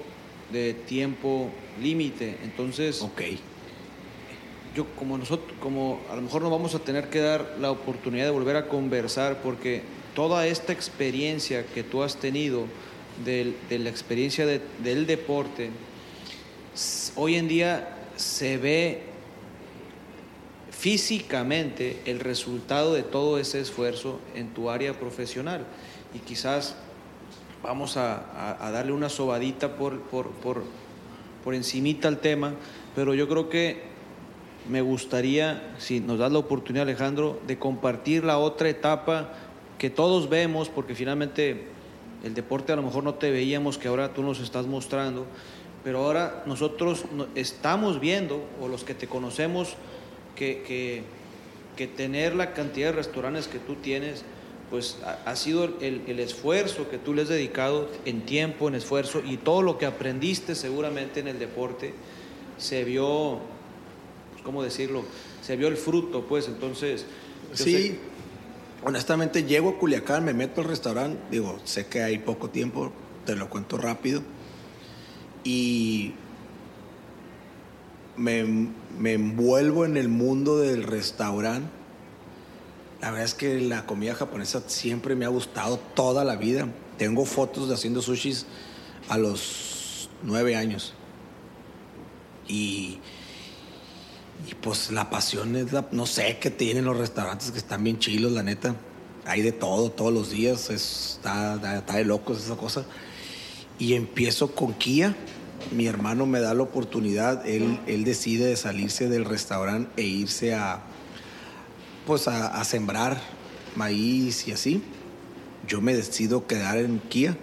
de 0.51 0.75
tiempo 0.75 1.51
límite. 1.81 2.39
Entonces, 2.43 3.03
ok. 3.03 3.21
Yo 4.75 4.87
como 4.99 5.19
nosotros, 5.19 5.53
como 5.61 6.01
a 6.11 6.17
lo 6.17 6.23
mejor 6.23 6.43
nos 6.43 6.51
vamos 6.51 6.75
a 6.75 6.79
tener 6.79 7.11
que 7.11 7.21
dar 7.21 7.57
la 7.61 7.71
oportunidad 7.71 8.25
de 8.25 8.31
volver 8.31 8.57
a 8.57 8.69
conversar 8.69 9.43
porque 9.43 9.83
toda 10.15 10.47
esta 10.47 10.73
experiencia 10.73 11.67
que 11.67 11.83
tú 11.83 12.03
has 12.03 12.17
tenido 12.17 12.65
de, 13.25 13.55
la 13.71 13.91
experiencia 13.91 14.47
del 14.47 15.07
deporte, 15.07 15.71
hoy 17.17 17.37
en 17.37 17.49
día 17.49 17.97
se 18.17 18.59
ve 18.59 19.03
físicamente 20.71 22.03
el 22.05 22.21
resultado 22.21 22.95
de 22.95 23.03
todo 23.03 23.39
ese 23.39 23.61
esfuerzo 23.61 24.21
en 24.35 24.49
tu 24.49 24.71
área 24.71 24.99
profesional. 24.99 25.67
Y 26.15 26.19
quizás 26.19 26.77
vamos 27.63 27.97
a, 27.97 28.59
darle 28.73 28.93
una 28.93 29.09
sobadita 29.09 29.77
por, 29.77 30.01
por, 30.03 30.31
por, 30.31 30.65
por 31.43 31.55
encimita 31.55 32.09
al 32.09 32.19
tema, 32.19 32.55
pero 32.95 33.15
yo 33.15 33.27
creo 33.29 33.49
que 33.49 33.83
me 34.69 34.81
gustaría, 34.81 35.75
si 35.79 36.01
nos 36.01 36.19
das 36.19 36.33
la 36.33 36.39
oportunidad 36.39 36.89
Alejandro, 36.89 37.41
de 37.47 37.59
compartir 37.59 38.25
la 38.25 38.39
otra 38.39 38.69
etapa 38.69 39.33
que 39.79 39.91
todos 39.91 40.29
vemos, 40.29 40.69
porque 40.69 40.95
finalmente 40.95 41.69
el 42.25 42.35
deporte 42.35 42.73
a 42.73 42.77
lo 42.77 42.83
mejor 42.83 43.05
no 43.05 43.15
te 43.15 43.31
veíamos, 43.31 43.79
que 43.79 43.89
ahora 43.89 44.13
tú 44.13 44.23
nos 44.23 44.41
estás 44.41 44.67
mostrando, 44.67 45.27
pero 45.85 46.05
ahora 46.05 46.43
nosotros 46.47 47.05
estamos 47.35 48.01
viendo, 48.01 48.45
o 48.61 48.69
los 48.69 48.85
que 48.85 48.95
te 48.95 49.07
conocemos, 49.07 49.75
que, 50.35 51.05
que, 51.77 51.87
tener 51.87 52.35
la 52.35 52.55
cantidad 52.55 52.89
de 52.89 52.97
restaurantes 52.97 53.49
que 53.49 53.59
tú 53.59 53.77
tienes, 53.77 54.25
pues 54.71 54.99
ha, 55.05 55.37
sido 55.37 55.65
el, 55.81 56.19
esfuerzo 56.19 56.91
que 56.91 56.99
tú 56.99 57.15
le 57.15 57.23
has 57.23 57.29
dedicado 57.29 57.89
en 58.05 58.23
tiempo, 58.23 58.67
en 58.67 58.75
esfuerzo, 58.75 59.23
y 59.25 59.37
todo 59.37 59.63
lo 59.63 59.79
que 59.79 59.87
aprendiste 59.87 60.55
seguramente 60.55 61.21
en 61.21 61.29
el 61.29 61.39
deporte, 61.39 61.95
se 62.59 62.83
vio, 62.83 63.39
pues, 64.33 64.43
¿cómo 64.43 64.63
decirlo? 64.63 65.05
Se 65.43 65.57
vio 65.57 65.69
el 65.69 65.77
fruto, 65.77 66.23
pues 66.23 66.49
entonces... 66.49 67.07
Sí, 67.53 67.99
honestamente 68.87 69.43
llego 69.43 69.71
a 69.71 69.79
Culiacán, 69.79 70.25
me 70.25 70.33
meto 70.33 70.61
al 70.61 70.69
restaurante, 70.69 71.19
digo, 71.29 71.59
sé 71.65 71.87
que 71.87 72.05
hay 72.05 72.19
poco 72.21 72.51
tiempo, 72.51 72.93
te 73.25 73.35
lo 73.35 73.51
cuento 73.51 73.79
rápido, 73.79 74.23
y 75.43 76.15
me, 78.17 78.39
envuelvo 79.13 79.85
en 79.85 79.97
el 79.97 80.09
mundo 80.09 80.59
del 80.59 80.85
restaurante. 80.85 81.69
La 83.01 83.11
verdad 83.11 83.25
es 83.25 83.35
que 83.35 83.61
la 83.61 83.87
comida 83.87 84.15
japonesa 84.15 84.63
siempre 84.69 85.17
me 85.17 85.25
ha 85.25 85.31
gustado 85.31 85.79
toda 85.79 86.25
la 86.25 86.37
vida. 86.37 86.69
Tengo 86.97 87.25
fotos 87.25 87.69
de 87.69 87.75
haciendo 87.75 88.03
sushis 88.03 88.47
a 89.09 89.19
los 89.19 90.11
nueve 90.23 90.55
años. 90.55 90.95
Y 92.47 93.01
y 94.49 94.55
pues 94.55 94.91
la 94.91 95.11
pasión 95.11 95.57
es 95.57 95.73
la, 95.73 95.89
no 95.93 96.07
sé 96.07 96.39
qué 96.41 96.51
tienen 96.51 96.85
los 96.85 96.97
restaurantes 96.97 97.51
que 97.51 97.59
están 97.59 97.83
bien 97.83 97.99
chilos, 97.99 98.33
la 98.33 98.43
neta. 98.43 98.77
Hay 99.25 99.43
de 99.43 99.53
todo, 99.53 99.91
todos 99.91 100.13
los 100.13 100.31
días, 100.31 100.71
está, 100.71 101.57
de 101.57 102.05
locos 102.05 102.45
esa 102.45 102.57
cosa. 102.57 102.85
Y 103.79 103.95
empiezo 103.95 104.55
con 104.55 104.75
Kia. 104.75 105.17
Mi 105.73 105.87
hermano 105.87 106.27
me 106.27 106.41
da 106.41 106.55
la 106.55 106.63
oportunidad, 106.63 107.47
él, 107.49 107.81
él 107.87 108.05
decide 108.05 108.47
de 108.47 108.57
salirse 108.57 109.09
del 109.09 109.25
restaurante 109.25 109.91
e 110.01 110.05
irse 110.05 110.55
a, 110.55 110.83
pues 112.07 112.29
a, 112.29 112.61
a 112.61 112.65
sembrar 112.65 113.21
maíz 113.75 114.47
y 114.47 114.53
así. 114.53 114.83
Yo 115.67 115.81
me 115.81 115.95
decido 115.95 116.47
quedar 116.47 116.79
en 116.79 117.01
Kia 117.01 117.37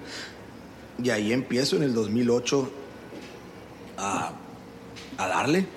y 1.01 1.09
ahí 1.09 1.33
empiezo 1.33 1.75
en 1.75 1.83
el 1.83 1.93
2008 1.93 2.71
a, 3.97 4.31
a 5.17 5.27
darle 5.27 5.67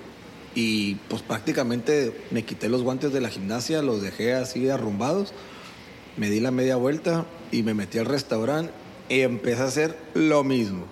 y 0.57 0.95
pues 1.07 1.21
prácticamente 1.21 2.19
me 2.31 2.43
quité 2.43 2.67
los 2.67 2.81
guantes 2.81 3.13
de 3.13 3.21
la 3.21 3.29
gimnasia, 3.29 3.83
los 3.83 4.01
dejé 4.01 4.33
así 4.33 4.67
arrumbados, 4.71 5.31
me 6.17 6.31
di 6.31 6.39
la 6.39 6.49
media 6.49 6.77
vuelta 6.77 7.27
y 7.51 7.61
me 7.61 7.75
metí 7.75 7.99
al 7.99 8.07
restaurante 8.07 8.73
y 9.07 9.19
empecé 9.19 9.61
a 9.61 9.65
hacer 9.65 9.95
lo 10.15 10.43
mismo. 10.43 10.85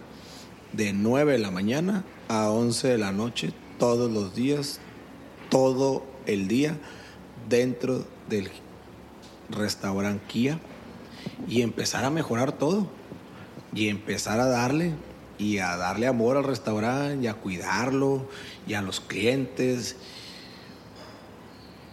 De 0.73 0.93
9 0.93 1.31
de 1.31 1.39
la 1.39 1.49
mañana 1.49 2.03
a 2.27 2.51
11 2.51 2.89
de 2.89 2.97
la 2.99 3.11
noche, 3.11 3.53
todos 3.79 4.11
los 4.11 4.35
días, 4.35 4.79
todo 5.49 6.05
el 6.27 6.47
día, 6.47 6.77
dentro 7.49 8.05
del 8.29 8.51
restaurante 9.49 10.23
Kia. 10.27 10.59
y 11.47 11.63
empezar 11.63 12.05
a 12.05 12.11
mejorar 12.11 12.51
todo 12.51 12.87
y 13.73 13.87
empezar 13.87 14.39
a 14.39 14.45
darle 14.45 14.93
y 15.39 15.57
a 15.57 15.75
darle 15.75 16.05
amor 16.05 16.37
al 16.37 16.43
restaurante 16.43 17.23
y 17.23 17.27
a 17.27 17.33
cuidarlo 17.33 18.27
y 18.67 18.73
a 18.73 18.81
los 18.81 18.99
clientes 18.99 19.95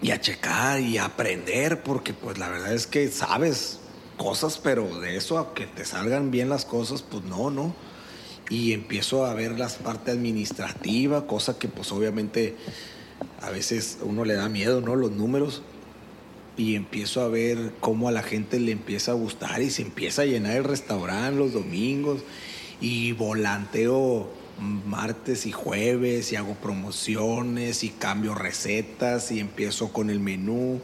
y 0.01 0.11
a 0.11 0.21
checar 0.21 0.81
y 0.81 0.99
a 0.99 1.05
aprender 1.05 1.83
porque 1.83 2.13
pues 2.13 2.39
la 2.39 2.49
verdad 2.49 2.73
es 2.73 2.87
que 2.87 3.09
sabes 3.09 3.79
cosas 4.17 4.59
pero 4.59 5.01
de 5.01 5.17
eso 5.17 5.39
a 5.39 5.55
que 5.55 5.67
te 5.67 5.85
salgan 5.85 6.31
bien 6.31 6.49
las 6.49 6.65
cosas 6.65 7.03
pues 7.03 7.25
no, 7.25 7.51
no. 7.51 7.75
Y 8.51 8.73
empiezo 8.73 9.25
a 9.25 9.33
ver 9.33 9.59
las 9.59 9.77
partes 9.77 10.15
administrativa, 10.15 11.27
cosa 11.27 11.59
que 11.59 11.69
pues 11.69 11.91
obviamente 11.93 12.57
a 13.41 13.51
veces 13.51 13.99
uno 14.03 14.25
le 14.25 14.35
da 14.35 14.49
miedo, 14.49 14.81
¿no? 14.81 14.95
Los 14.95 15.13
números 15.13 15.63
y 16.57 16.75
empiezo 16.75 17.23
a 17.23 17.29
ver 17.29 17.73
cómo 17.81 18.09
a 18.09 18.13
la 18.13 18.23
gente 18.23 18.61
le 18.61 18.73
empieza 18.73 19.13
a 19.13 19.15
gustar 19.15 19.63
y 19.63 19.71
se 19.71 19.83
empieza 19.83 20.23
a 20.23 20.27
llenar 20.27 20.57
el 20.57 20.65
restaurante 20.65 21.39
los 21.39 21.53
domingos 21.53 22.21
y 22.81 23.13
volanteo 23.13 24.29
martes 24.63 25.47
y 25.47 25.53
jueves 25.53 26.33
y 26.33 26.37
hago 26.37 26.55
promociones 26.55 27.85
y 27.85 27.91
cambio 27.91 28.35
recetas 28.35 29.31
y 29.31 29.41
empiezo 29.41 29.93
con 29.93 30.11
el 30.11 30.21
menú. 30.21 30.81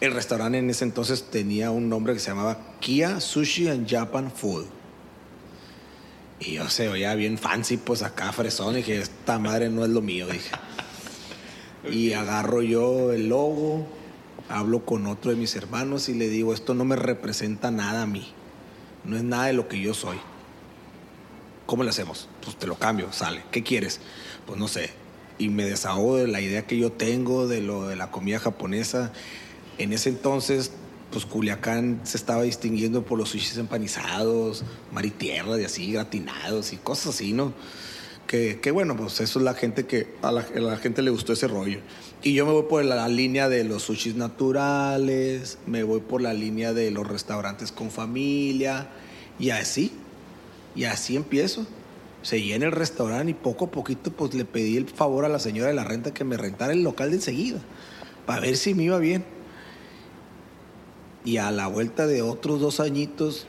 El 0.00 0.14
restaurante 0.14 0.58
en 0.58 0.70
ese 0.70 0.84
entonces 0.84 1.24
tenía 1.30 1.70
un 1.70 1.88
nombre 1.88 2.14
que 2.14 2.20
se 2.20 2.28
llamaba 2.28 2.58
Kia 2.80 3.20
Sushi 3.20 3.68
and 3.68 3.88
Japan 3.88 4.30
Food. 4.30 4.66
Y 6.38 6.54
yo 6.54 6.70
se 6.70 6.88
oía 6.88 7.14
bien 7.14 7.36
fancy, 7.36 7.76
pues 7.76 8.02
acá 8.02 8.32
fresón, 8.32 8.74
y 8.74 8.76
dije, 8.78 8.98
esta 8.98 9.38
madre 9.38 9.68
no 9.68 9.84
es 9.84 9.90
lo 9.90 10.00
mío, 10.00 10.26
dije. 10.26 10.50
Y 11.90 12.12
agarro 12.12 12.60
yo 12.60 13.10
el 13.12 13.30
logo, 13.30 13.86
hablo 14.50 14.84
con 14.84 15.06
otro 15.06 15.30
de 15.30 15.36
mis 15.38 15.56
hermanos 15.56 16.10
y 16.10 16.14
le 16.14 16.28
digo, 16.28 16.52
esto 16.52 16.74
no 16.74 16.84
me 16.84 16.96
representa 16.96 17.70
nada 17.70 18.02
a 18.02 18.06
mí. 18.06 18.32
No 19.04 19.16
es 19.16 19.22
nada 19.22 19.46
de 19.46 19.54
lo 19.54 19.66
que 19.66 19.80
yo 19.80 19.94
soy. 19.94 20.18
¿Cómo 21.70 21.84
le 21.84 21.90
hacemos? 21.90 22.26
Pues 22.42 22.56
te 22.56 22.66
lo 22.66 22.74
cambio, 22.74 23.12
sale. 23.12 23.44
¿Qué 23.52 23.62
quieres? 23.62 24.00
Pues 24.44 24.58
no 24.58 24.66
sé. 24.66 24.90
Y 25.38 25.50
me 25.50 25.64
desahogo 25.64 26.16
de 26.16 26.26
la 26.26 26.40
idea 26.40 26.66
que 26.66 26.76
yo 26.76 26.90
tengo 26.90 27.46
de 27.46 27.60
lo 27.60 27.86
de 27.86 27.94
la 27.94 28.10
comida 28.10 28.40
japonesa. 28.40 29.12
En 29.78 29.92
ese 29.92 30.08
entonces, 30.08 30.72
pues 31.12 31.26
Culiacán 31.26 32.00
se 32.02 32.16
estaba 32.16 32.42
distinguiendo 32.42 33.04
por 33.04 33.20
los 33.20 33.28
sushis 33.28 33.56
empanizados, 33.56 34.64
mar 34.90 35.06
y 35.06 35.12
tierra 35.12 35.60
y 35.60 35.64
así, 35.64 35.92
gratinados 35.92 36.72
y 36.72 36.76
cosas 36.76 37.14
así, 37.14 37.32
¿no? 37.32 37.54
Que, 38.26 38.58
que 38.60 38.72
bueno, 38.72 38.96
pues 38.96 39.20
eso 39.20 39.38
es 39.38 39.44
la 39.44 39.54
gente 39.54 39.86
que 39.86 40.12
a 40.22 40.32
la, 40.32 40.40
a 40.40 40.58
la 40.58 40.76
gente 40.76 41.02
le 41.02 41.10
gustó 41.12 41.34
ese 41.34 41.46
rollo. 41.46 41.78
Y 42.24 42.34
yo 42.34 42.46
me 42.46 42.52
voy 42.52 42.64
por 42.64 42.84
la 42.84 43.06
línea 43.06 43.48
de 43.48 43.62
los 43.62 43.84
sushis 43.84 44.16
naturales, 44.16 45.58
me 45.68 45.84
voy 45.84 46.00
por 46.00 46.20
la 46.20 46.34
línea 46.34 46.72
de 46.72 46.90
los 46.90 47.06
restaurantes 47.06 47.70
con 47.70 47.92
familia 47.92 48.88
y 49.38 49.50
así. 49.50 49.92
Y 50.74 50.84
así 50.84 51.16
empiezo. 51.16 51.66
Se 52.22 52.42
llena 52.42 52.66
el 52.66 52.72
restaurante 52.72 53.30
y 53.30 53.34
poco 53.34 53.66
a 53.66 53.70
poquito 53.70 54.10
pues 54.10 54.34
le 54.34 54.44
pedí 54.44 54.76
el 54.76 54.88
favor 54.88 55.24
a 55.24 55.28
la 55.28 55.38
señora 55.38 55.68
de 55.68 55.74
la 55.74 55.84
renta 55.84 56.12
que 56.12 56.24
me 56.24 56.36
rentara 56.36 56.72
el 56.72 56.82
local 56.82 57.10
de 57.10 57.16
enseguida 57.16 57.60
para 58.30 58.42
ver 58.42 58.56
si 58.56 58.74
me 58.74 58.84
iba 58.84 58.98
bien. 58.98 59.24
Y 61.24 61.38
a 61.38 61.50
la 61.50 61.66
vuelta 61.66 62.06
de 62.06 62.22
otros 62.22 62.60
dos 62.60 62.78
añitos, 62.78 63.46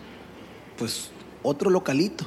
pues 0.78 1.12
otro 1.44 1.70
localito. 1.70 2.26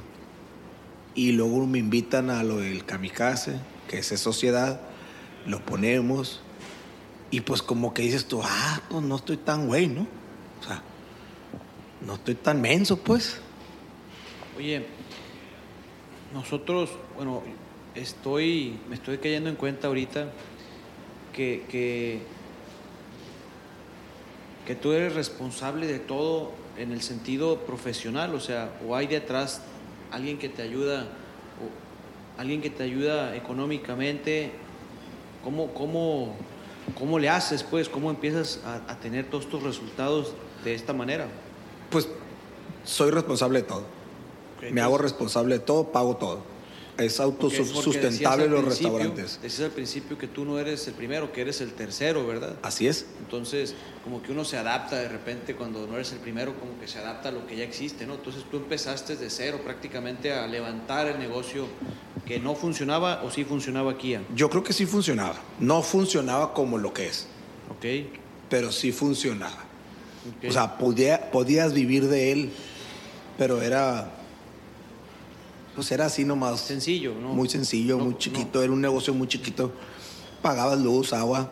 Y 1.14 1.32
luego 1.32 1.66
me 1.66 1.78
invitan 1.78 2.30
a 2.30 2.42
lo 2.44 2.58
del 2.58 2.84
kamikaze, 2.84 3.58
que 3.88 3.98
es 3.98 4.06
sociedad, 4.20 4.80
lo 5.46 5.64
ponemos. 5.64 6.42
Y 7.30 7.40
pues 7.40 7.62
como 7.62 7.92
que 7.92 8.02
dices 8.02 8.26
tú, 8.26 8.40
ah, 8.44 8.80
pues 8.88 9.02
no 9.02 9.16
estoy 9.16 9.36
tan 9.36 9.66
güey, 9.66 9.88
¿no? 9.88 10.02
O 10.60 10.64
sea, 10.64 10.82
no 12.06 12.14
estoy 12.14 12.36
tan 12.36 12.60
menso, 12.60 12.98
pues. 12.98 13.40
Oye, 14.56 14.86
nosotros, 16.32 16.90
bueno, 17.16 17.42
estoy, 17.96 18.78
me 18.88 18.94
estoy 18.94 19.18
cayendo 19.18 19.50
en 19.50 19.56
cuenta 19.56 19.88
ahorita 19.88 20.30
que, 21.32 21.64
que, 21.68 22.20
que 24.64 24.76
tú 24.76 24.92
eres 24.92 25.14
responsable 25.14 25.88
de 25.88 25.98
todo 25.98 26.52
en 26.78 26.92
el 26.92 27.02
sentido 27.02 27.60
profesional, 27.60 28.32
o 28.34 28.40
sea, 28.40 28.78
o 28.86 28.94
hay 28.94 29.08
detrás 29.08 29.62
alguien 30.12 30.38
que 30.38 30.48
te 30.48 30.62
ayuda, 30.62 31.08
alguien 32.38 32.62
que 32.62 32.70
te 32.70 32.84
ayuda 32.84 33.34
económicamente, 33.34 34.52
¿cómo, 35.42 35.74
cómo, 35.74 36.36
cómo 36.96 37.18
le 37.18 37.28
haces, 37.28 37.64
pues? 37.64 37.88
¿Cómo 37.88 38.08
empiezas 38.10 38.60
a, 38.64 38.76
a 38.86 39.00
tener 39.00 39.26
todos 39.26 39.46
estos 39.46 39.64
resultados 39.64 40.32
de 40.62 40.74
esta 40.74 40.92
manera? 40.92 41.26
Pues 41.90 42.08
soy 42.84 43.10
responsable 43.10 43.62
de 43.62 43.66
todo. 43.66 43.93
Me 44.72 44.80
hago 44.80 44.98
responsable 44.98 45.54
de 45.58 45.60
todo, 45.64 45.92
pago 45.92 46.16
todo. 46.16 46.54
Es 46.96 47.18
autosustentable 47.18 48.44
al 48.44 48.50
los 48.50 48.64
restaurantes. 48.64 49.40
Decías 49.42 49.64
al 49.66 49.72
principio 49.72 50.16
que 50.16 50.28
tú 50.28 50.44
no 50.44 50.60
eres 50.60 50.86
el 50.86 50.94
primero, 50.94 51.32
que 51.32 51.40
eres 51.40 51.60
el 51.60 51.72
tercero, 51.72 52.24
¿verdad? 52.24 52.54
Así 52.62 52.86
es. 52.86 53.06
Entonces, 53.18 53.74
como 54.04 54.22
que 54.22 54.30
uno 54.30 54.44
se 54.44 54.56
adapta 54.58 54.96
de 54.96 55.08
repente 55.08 55.56
cuando 55.56 55.88
no 55.88 55.94
eres 55.96 56.12
el 56.12 56.18
primero, 56.18 56.54
como 56.54 56.78
que 56.78 56.86
se 56.86 57.00
adapta 57.00 57.30
a 57.30 57.32
lo 57.32 57.48
que 57.48 57.56
ya 57.56 57.64
existe, 57.64 58.06
¿no? 58.06 58.14
Entonces 58.14 58.44
tú 58.48 58.58
empezaste 58.58 59.16
de 59.16 59.28
cero 59.28 59.60
prácticamente 59.64 60.32
a 60.32 60.46
levantar 60.46 61.08
el 61.08 61.18
negocio 61.18 61.66
que 62.24 62.38
no 62.38 62.54
funcionaba 62.54 63.22
o 63.24 63.30
sí 63.30 63.42
funcionaba 63.44 63.90
aquí, 63.90 64.16
Yo 64.36 64.48
creo 64.48 64.62
que 64.62 64.72
sí 64.72 64.86
funcionaba. 64.86 65.34
No 65.58 65.82
funcionaba 65.82 66.54
como 66.54 66.78
lo 66.78 66.92
que 66.94 67.06
es, 67.08 67.26
¿ok? 67.70 68.06
pero 68.48 68.70
sí 68.70 68.92
funcionaba. 68.92 69.64
ok. 70.38 70.48
O 70.48 70.52
sea, 70.52 70.78
podía- 70.78 71.30
podías 71.32 71.72
vivir 71.72 72.06
de 72.06 72.30
él, 72.30 72.50
pero 73.36 73.60
era. 73.60 74.12
Pues 75.74 75.90
era 75.92 76.06
así 76.06 76.24
nomás. 76.24 76.60
sencillo, 76.60 77.14
¿no? 77.20 77.28
Muy 77.30 77.48
sencillo, 77.48 77.98
No, 77.98 78.04
muy 78.04 78.12
no. 78.14 78.18
chiquito, 78.18 78.62
era 78.62 78.72
un 78.72 78.80
negocio 78.80 79.12
muy 79.14 79.26
chiquito. 79.28 79.72
Pagabas 80.42 80.78
luz, 80.80 81.12
agua, 81.12 81.50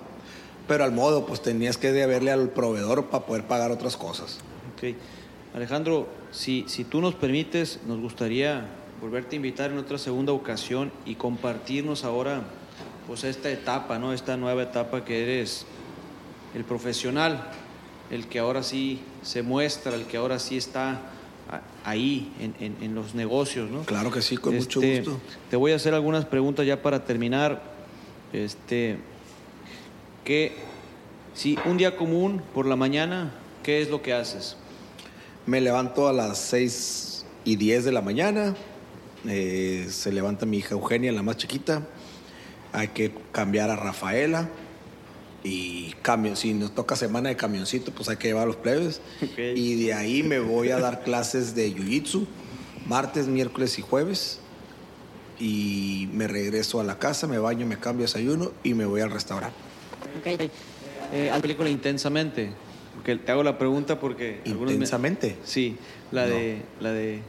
pero 0.69 0.85
al 0.85 0.93
modo, 0.93 1.27
pues 1.27 1.43
tenías 1.43 1.77
que 1.77 1.93
deberle 1.93 2.31
al 2.31 2.51
proveedor 2.51 3.07
para 3.07 3.27
poder 3.27 3.47
pagar 3.47 3.71
otras 3.71 3.97
cosas. 3.97 4.39
Ok. 4.77 4.95
Alejandro, 5.55 6.07
si, 6.31 6.65
si 6.69 6.85
tú 6.85 7.01
nos 7.01 7.15
permites, 7.15 7.81
nos 7.87 8.01
gustaría 8.01 8.67
volverte 9.01 9.35
a 9.35 9.39
invitar 9.39 9.71
en 9.71 9.79
otra 9.79 9.99
segunda 9.99 10.33
ocasión 10.33 10.93
y 11.05 11.17
compartirnos 11.17 12.05
ahora 12.05 12.43
pues 13.07 13.25
esta 13.25 13.51
etapa, 13.51 13.99
¿no? 13.99 14.13
Esta 14.13 14.37
nueva 14.37 14.63
etapa 14.63 15.05
que 15.05 15.23
eres 15.25 15.67
el 16.55 16.65
profesional, 16.65 17.51
el 18.11 18.29
que 18.29 18.39
ahora 18.39 18.63
sí 18.63 19.01
se 19.23 19.43
muestra, 19.43 19.95
el 19.97 20.05
que 20.05 20.17
ahora 20.19 20.39
sí 20.39 20.57
está 20.57 21.01
ahí 21.85 22.33
en, 22.41 22.55
en- 22.61 22.77
en 22.83 22.95
los 22.95 23.15
negocios, 23.15 23.71
¿no? 23.71 23.83
Claro 23.83 24.11
que 24.11 24.23
sí, 24.23 24.37
con 24.37 24.55
mucho 24.57 24.81
Este, 24.83 25.01
gusto. 25.11 25.21
Te 25.51 25.57
voy 25.57 25.73
a 25.73 25.77
hacer 25.77 25.95
algunas 25.95 26.25
preguntas 26.25 26.67
ya 26.67 26.81
para 26.83 27.05
terminar. 27.05 27.63
Este, 28.33 28.97
que 30.25 30.53
si 31.35 31.59
un 31.65 31.77
día 31.77 31.97
común 31.97 32.43
por 32.55 32.67
la 32.67 32.77
mañana, 32.77 33.33
¿qué 33.63 33.83
es 33.83 33.91
lo 33.91 34.01
que 34.03 34.13
haces? 34.15 34.57
Me 35.47 35.61
levanto 35.61 36.09
a 36.09 36.13
las 36.13 36.39
6 36.39 37.25
y 37.45 37.57
10 37.57 37.85
de 37.85 37.93
la 37.93 38.01
mañana. 38.03 38.55
eh, 39.29 39.87
se 39.91 40.11
levanta 40.13 40.47
mi 40.47 40.59
hija 40.59 40.75
Eugenia, 40.75 41.13
la 41.13 41.23
más 41.23 41.37
chiquita. 41.37 41.83
Hay 42.73 42.89
que 42.89 43.13
cambiar 43.33 43.71
a 43.71 43.77
Rafaela. 43.77 44.49
Y 45.45 45.93
cambio, 46.03 46.37
si 46.37 46.55
nos 46.55 46.73
toca 46.75 46.95
semana 46.95 47.29
de 47.29 47.37
camioncito, 47.37 47.91
pues 47.93 48.09
hay 48.09 48.17
que 48.17 48.29
llevar 48.29 48.45
a 48.45 48.47
los 48.47 48.57
plebes. 48.57 49.01
Y 49.37 49.85
de 49.85 49.93
ahí 49.95 50.23
me 50.23 50.39
voy 50.39 50.71
a 50.71 50.79
dar 50.79 51.03
clases 51.03 51.55
de 51.57 51.75
jiu-jitsu, 51.75 52.27
martes, 52.87 53.27
miércoles 53.27 53.79
y 53.79 53.83
jueves. 53.83 54.39
Y 55.41 56.09
me 56.13 56.29
regreso 56.29 56.81
a 56.81 56.85
la 56.85 56.99
casa, 56.99 57.27
me 57.27 57.39
baño, 57.39 57.67
me 57.67 57.77
cambio 57.79 58.05
desayuno 58.07 58.53
y 58.63 58.75
me 58.75 58.85
voy 58.87 59.01
al 59.01 59.11
restaurante. 59.11 59.57
Eh, 61.13 61.29
la 61.33 61.41
película 61.41 61.69
Intensamente. 61.69 62.51
Porque 62.95 63.17
te 63.17 63.33
hago 63.33 63.43
la 63.43 63.59
pregunta 63.59 63.99
porque... 63.99 64.41
algunos 64.47 64.67
me- 64.67 64.73
Intensamente. 64.75 65.37
Sí, 65.45 65.77
la 66.13 66.27
No. 66.27 66.35
de... 66.35 66.63
La 66.81 66.93
de 66.93 67.21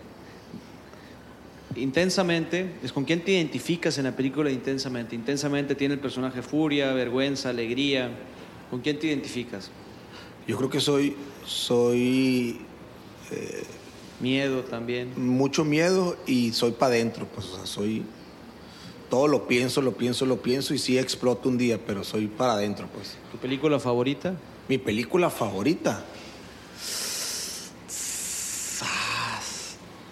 Intensamente, 1.75 2.71
es 2.83 2.91
con 2.91 3.05
quién 3.05 3.21
te 3.21 3.31
identificas 3.31 3.97
en 3.97 4.05
la 4.05 4.15
película 4.15 4.49
Intensamente. 4.51 5.15
Intensamente 5.15 5.75
tiene 5.75 5.95
el 5.95 5.99
personaje 5.99 6.41
furia, 6.41 6.93
vergüenza, 6.93 7.49
alegría. 7.49 8.11
¿Con 8.69 8.81
quién 8.81 8.99
te 8.99 9.07
identificas? 9.07 9.71
Yo 10.47 10.57
creo 10.57 10.69
que 10.69 10.79
soy, 10.79 11.15
soy 11.45 12.59
Miedo 14.19 14.63
también. 14.63 15.11
mucho 15.17 15.65
miedo 15.65 16.15
y 16.25 16.53
soy 16.53 16.71
para 16.71 16.93
adentro, 16.93 17.27
pues, 17.33 17.47
o 17.47 17.55
sea, 17.57 17.65
soy 17.65 18.03
todo 19.09 19.27
lo 19.27 19.47
pienso, 19.47 19.81
lo 19.81 19.91
pienso, 19.91 20.25
lo 20.25 20.41
pienso 20.41 20.73
y 20.73 20.77
sí 20.77 20.97
exploto 20.97 21.49
un 21.49 21.57
día, 21.57 21.77
pero 21.85 22.03
soy 22.03 22.27
para 22.27 22.53
adentro, 22.53 22.87
pues. 22.93 23.15
¿Tu 23.31 23.37
película 23.37 23.79
favorita? 23.79 24.35
Mi 24.69 24.77
película 24.77 25.29
favorita. 25.29 26.05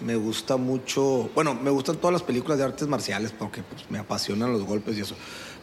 Me 0.04 0.16
gusta 0.16 0.56
mucho, 0.56 1.30
bueno, 1.34 1.54
me 1.54 1.70
gustan 1.70 1.96
todas 1.96 2.12
las 2.12 2.22
películas 2.22 2.58
de 2.58 2.64
artes 2.64 2.88
marciales 2.88 3.32
porque 3.32 3.62
pues, 3.62 3.90
me 3.90 3.98
apasionan 3.98 4.52
los 4.52 4.64
golpes 4.64 4.98
y 4.98 5.02
eso. 5.02 5.14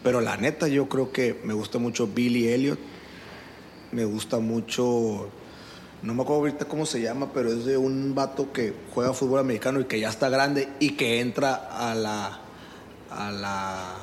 Pero 0.03 0.21
la 0.21 0.37
neta, 0.37 0.67
yo 0.67 0.87
creo 0.87 1.11
que 1.11 1.39
me 1.43 1.53
gusta 1.53 1.77
mucho 1.77 2.07
Billy 2.07 2.47
Elliot. 2.47 2.79
Me 3.91 4.05
gusta 4.05 4.39
mucho, 4.39 5.29
no 6.03 6.13
me 6.13 6.21
acuerdo 6.21 6.41
ahorita 6.41 6.65
cómo 6.65 6.85
se 6.85 7.01
llama, 7.01 7.33
pero 7.33 7.51
es 7.51 7.65
de 7.65 7.75
un 7.75 8.13
vato 8.15 8.53
que 8.53 8.73
juega 8.93 9.13
fútbol 9.13 9.39
americano 9.39 9.79
y 9.81 9.85
que 9.85 9.99
ya 9.99 10.09
está 10.09 10.29
grande 10.29 10.69
y 10.79 10.91
que 10.91 11.19
entra 11.19 11.55
a 11.55 11.95
la, 11.95 12.39
a 13.09 13.31
la, 13.31 13.95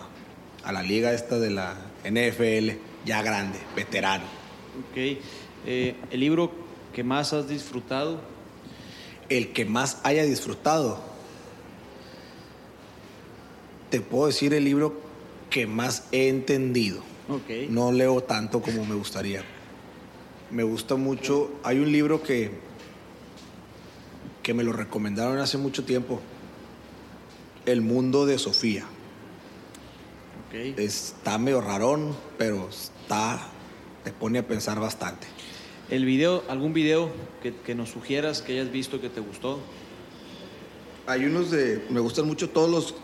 a 0.65 0.73
la 0.73 0.83
liga 0.83 1.13
esta 1.13 1.39
de 1.39 1.51
la 1.51 1.77
NFL, 2.05 2.79
ya 3.07 3.23
grande, 3.23 3.59
veterano. 3.75 4.25
Ok. 4.91 5.19
Eh, 5.67 5.97
¿El 6.11 6.21
libro 6.21 6.51
que 6.93 7.03
más 7.03 7.33
has 7.33 7.49
disfrutado? 7.49 8.21
El 9.29 9.53
que 9.53 9.65
más 9.65 9.99
haya 10.03 10.25
disfrutado. 10.25 11.01
Te 13.91 14.01
puedo 14.01 14.27
decir 14.27 14.55
el 14.55 14.65
libro 14.65 14.95
que 15.51 15.67
más 15.67 16.05
he 16.13 16.29
entendido. 16.29 17.03
No 17.71 17.93
leo 17.93 18.23
tanto 18.23 18.63
como 18.63 18.85
me 18.85 18.95
gustaría. 18.95 19.43
Me 20.51 20.63
gusta 20.63 20.97
mucho. 20.97 21.51
Hay 21.65 21.79
un 21.79 21.91
libro 21.91 22.23
que, 22.23 22.51
que 24.43 24.55
me 24.55 24.63
lo 24.63 24.73
recomendaron 24.73 25.39
hace 25.39 25.59
mucho 25.59 25.85
tiempo. 25.85 26.21
El 27.65 27.81
mundo 27.81 28.27
de 28.27 28.39
Sofía. 28.39 28.85
Está 30.53 31.37
medio 31.39 31.61
rarón, 31.61 32.17
pero 32.39 32.69
está, 32.69 33.41
te 34.05 34.13
pone 34.13 34.39
a 34.39 34.47
pensar 34.47 34.81
bastante. 34.81 35.27
¿El 35.89 36.05
video, 36.05 36.43
algún 36.49 36.73
video 36.73 37.11
que, 37.43 37.55
que 37.55 37.75
nos 37.75 37.91
sugieras 37.91 38.43
que 38.43 38.55
hayas 38.55 38.73
visto 38.73 39.01
que 39.01 39.09
te 39.09 39.21
gustó? 39.21 39.61
Hay 41.07 41.25
unos 41.25 41.53
de, 41.53 41.85
me 41.91 42.01
gustan 42.01 42.27
mucho 42.27 42.51
todos 42.51 42.69
los 42.69 42.95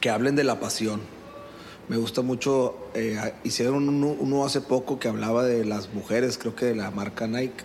que 0.00 0.08
hablen 0.08 0.34
de 0.34 0.44
la 0.44 0.58
pasión. 0.58 1.00
Me 1.88 1.98
gusta 1.98 2.22
mucho, 2.22 2.76
eh, 2.94 3.34
hicieron 3.44 3.88
uno, 3.88 4.16
uno 4.18 4.44
hace 4.46 4.62
poco 4.62 4.98
que 4.98 5.08
hablaba 5.08 5.44
de 5.44 5.64
las 5.64 5.92
mujeres, 5.92 6.38
creo 6.38 6.56
que 6.56 6.64
de 6.66 6.74
la 6.74 6.90
marca 6.90 7.26
Nike, 7.26 7.64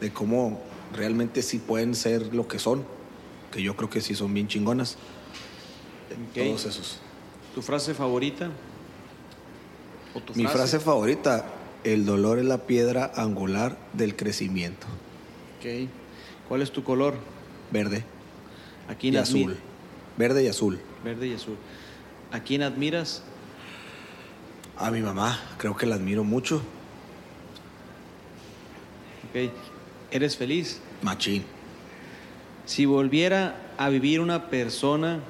de 0.00 0.10
cómo 0.12 0.62
realmente 0.94 1.42
sí 1.42 1.58
pueden 1.58 1.94
ser 1.94 2.34
lo 2.34 2.48
que 2.48 2.58
son, 2.58 2.84
que 3.52 3.60
yo 3.62 3.76
creo 3.76 3.90
que 3.90 4.00
sí 4.00 4.14
son 4.14 4.32
bien 4.32 4.48
chingonas. 4.48 4.96
Ok. 6.30 6.42
Todos 6.42 6.64
esos. 6.64 7.00
¿Tu 7.54 7.60
frase 7.60 7.92
favorita? 7.92 8.50
¿O 10.14 10.20
tu 10.20 10.32
Mi 10.34 10.46
frase 10.46 10.80
favorita, 10.80 11.44
el 11.84 12.04
dolor 12.06 12.38
es 12.38 12.44
la 12.44 12.66
piedra 12.66 13.12
angular 13.16 13.76
del 13.92 14.16
crecimiento. 14.16 14.86
Ok. 15.58 15.88
¿Cuál 16.48 16.62
es 16.62 16.70
tu 16.72 16.82
color? 16.84 17.14
Verde 17.70 18.04
¿A 18.88 18.92
y 18.92 18.96
quién 18.96 19.14
admi- 19.14 19.18
azul. 19.20 19.56
Verde 20.16 20.44
y 20.44 20.48
azul. 20.48 20.80
Verde 21.04 21.28
y 21.28 21.34
azul. 21.34 21.56
¿A 22.32 22.40
quién 22.40 22.62
admiras? 22.62 23.22
A 24.76 24.90
mi 24.90 25.00
mamá, 25.00 25.38
creo 25.58 25.76
que 25.76 25.86
la 25.86 25.96
admiro 25.96 26.24
mucho. 26.24 26.62
Ok. 29.30 29.50
¿Eres 30.10 30.36
feliz? 30.36 30.80
Machín. 31.02 31.44
Si 32.64 32.86
volviera 32.86 33.56
a 33.76 33.88
vivir 33.88 34.20
una 34.20 34.48
persona, 34.50 35.20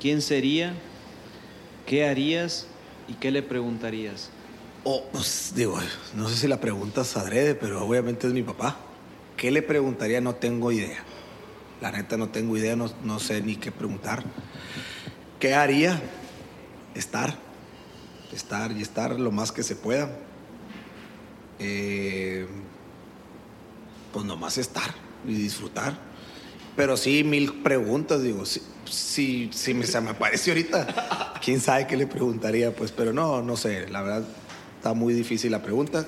¿quién 0.00 0.22
sería? 0.22 0.74
¿Qué 1.86 2.06
harías? 2.06 2.66
¿Y 3.08 3.14
qué 3.14 3.30
le 3.30 3.42
preguntarías? 3.42 4.30
O, 4.86 5.02
pues, 5.10 5.54
digo, 5.56 5.78
no 6.14 6.28
sé 6.28 6.36
si 6.36 6.46
la 6.46 6.60
preguntas 6.60 7.16
adrede, 7.16 7.54
pero 7.54 7.82
obviamente 7.82 8.26
es 8.26 8.34
mi 8.34 8.42
papá. 8.42 8.76
¿Qué 9.34 9.50
le 9.50 9.62
preguntaría? 9.62 10.20
No 10.20 10.34
tengo 10.34 10.70
idea. 10.72 11.02
La 11.80 11.90
neta 11.90 12.18
no 12.18 12.28
tengo 12.28 12.54
idea, 12.56 12.76
no, 12.76 12.92
no 13.02 13.18
sé 13.18 13.40
ni 13.40 13.56
qué 13.56 13.72
preguntar. 13.72 14.22
¿Qué 15.40 15.54
haría? 15.54 16.00
Estar. 16.94 17.34
Estar 18.30 18.72
y 18.72 18.82
estar 18.82 19.18
lo 19.18 19.32
más 19.32 19.52
que 19.52 19.62
se 19.62 19.74
pueda. 19.74 20.10
Eh, 21.58 22.46
pues 24.12 24.26
nomás 24.26 24.58
estar 24.58 24.94
y 25.26 25.32
disfrutar. 25.32 25.96
Pero 26.76 26.98
sí, 26.98 27.24
mil 27.24 27.62
preguntas, 27.62 28.22
digo, 28.22 28.44
si, 28.44 28.60
si, 28.84 29.50
si 29.50 29.72
me, 29.72 29.86
se 29.86 29.98
me 30.02 30.10
aparece 30.10 30.50
ahorita, 30.50 31.34
quién 31.42 31.60
sabe 31.60 31.86
qué 31.86 31.96
le 31.96 32.06
preguntaría, 32.06 32.74
pues, 32.74 32.92
pero 32.92 33.14
no, 33.14 33.40
no 33.40 33.56
sé, 33.56 33.88
la 33.88 34.02
verdad 34.02 34.24
está 34.84 34.92
muy 34.92 35.14
difícil 35.14 35.50
la 35.50 35.62
pregunta, 35.62 36.06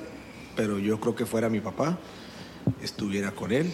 pero 0.54 0.78
yo 0.78 1.00
creo 1.00 1.16
que 1.16 1.24
fuera 1.24 1.48
mi 1.48 1.60
papá, 1.60 1.98
estuviera 2.82 3.30
con 3.30 3.50
él 3.50 3.72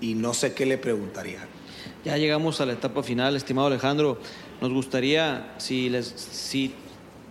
y 0.00 0.14
no 0.14 0.34
sé 0.34 0.52
qué 0.52 0.66
le 0.66 0.78
preguntaría. 0.78 1.46
Ya 2.04 2.16
llegamos 2.16 2.60
a 2.60 2.66
la 2.66 2.72
etapa 2.72 3.04
final, 3.04 3.36
estimado 3.36 3.68
Alejandro. 3.68 4.18
Nos 4.60 4.72
gustaría 4.72 5.54
si 5.58 5.88
les 5.90 6.06
si 6.06 6.74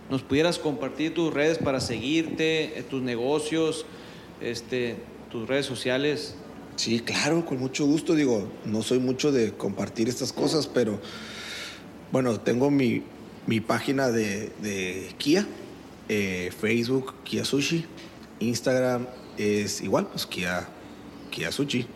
nos 0.08 0.22
pudieras 0.22 0.58
compartir 0.58 1.12
tus 1.12 1.34
redes 1.34 1.58
para 1.58 1.80
seguirte, 1.80 2.78
eh, 2.78 2.82
tus 2.82 3.02
negocios, 3.02 3.84
este, 4.40 4.96
tus 5.30 5.46
redes 5.46 5.66
sociales. 5.66 6.36
Sí, 6.76 7.00
claro, 7.00 7.44
con 7.44 7.58
mucho 7.58 7.84
gusto. 7.84 8.14
Digo, 8.14 8.50
no 8.64 8.80
soy 8.80 9.00
mucho 9.00 9.32
de 9.32 9.52
compartir 9.52 10.08
estas 10.08 10.32
cosas, 10.32 10.66
pero 10.66 10.98
bueno, 12.10 12.40
tengo 12.40 12.70
mi, 12.70 13.02
mi 13.46 13.60
página 13.60 14.10
de, 14.10 14.50
de 14.62 15.10
Kia, 15.18 15.46
eh, 16.08 16.52
Facebook 16.58 17.14
Kia 17.24 17.44
Sushi, 17.44 17.84
Instagram 18.40 19.06
es 19.36 19.80
igual, 19.80 20.06
pues 20.08 20.26
Kia, 20.26 20.68
Kia 21.30 21.52
Sushi, 21.52 21.86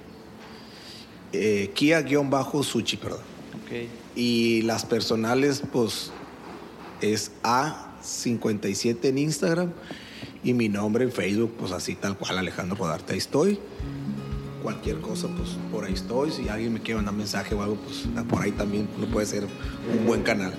eh, 1.32 1.70
Kia-Sushi, 1.74 2.96
perdón. 2.96 3.20
Ok. 3.64 3.88
Y 4.16 4.62
las 4.62 4.84
personales, 4.84 5.62
pues 5.72 6.10
es 7.00 7.32
A57 7.42 9.04
en 9.04 9.18
Instagram 9.18 9.72
y 10.42 10.54
mi 10.54 10.68
nombre 10.68 11.04
en 11.04 11.12
Facebook, 11.12 11.54
pues 11.58 11.72
así 11.72 11.94
tal 11.94 12.16
cual, 12.16 12.38
Alejandro 12.38 12.76
Rodarte, 12.76 13.12
ahí 13.12 13.18
estoy. 13.18 13.58
Cualquier 14.62 15.00
cosa, 15.00 15.28
pues 15.28 15.50
por 15.72 15.84
ahí 15.84 15.94
estoy. 15.94 16.30
Si 16.32 16.48
alguien 16.48 16.72
me 16.72 16.80
quiere 16.80 16.96
mandar 16.96 17.14
mensaje 17.14 17.54
o 17.54 17.62
algo, 17.62 17.76
pues 17.76 18.06
por 18.28 18.42
ahí 18.42 18.52
también 18.52 18.88
no 18.98 19.06
puede 19.06 19.26
ser 19.26 19.44
un 19.44 20.06
buen 20.06 20.22
canal. 20.22 20.52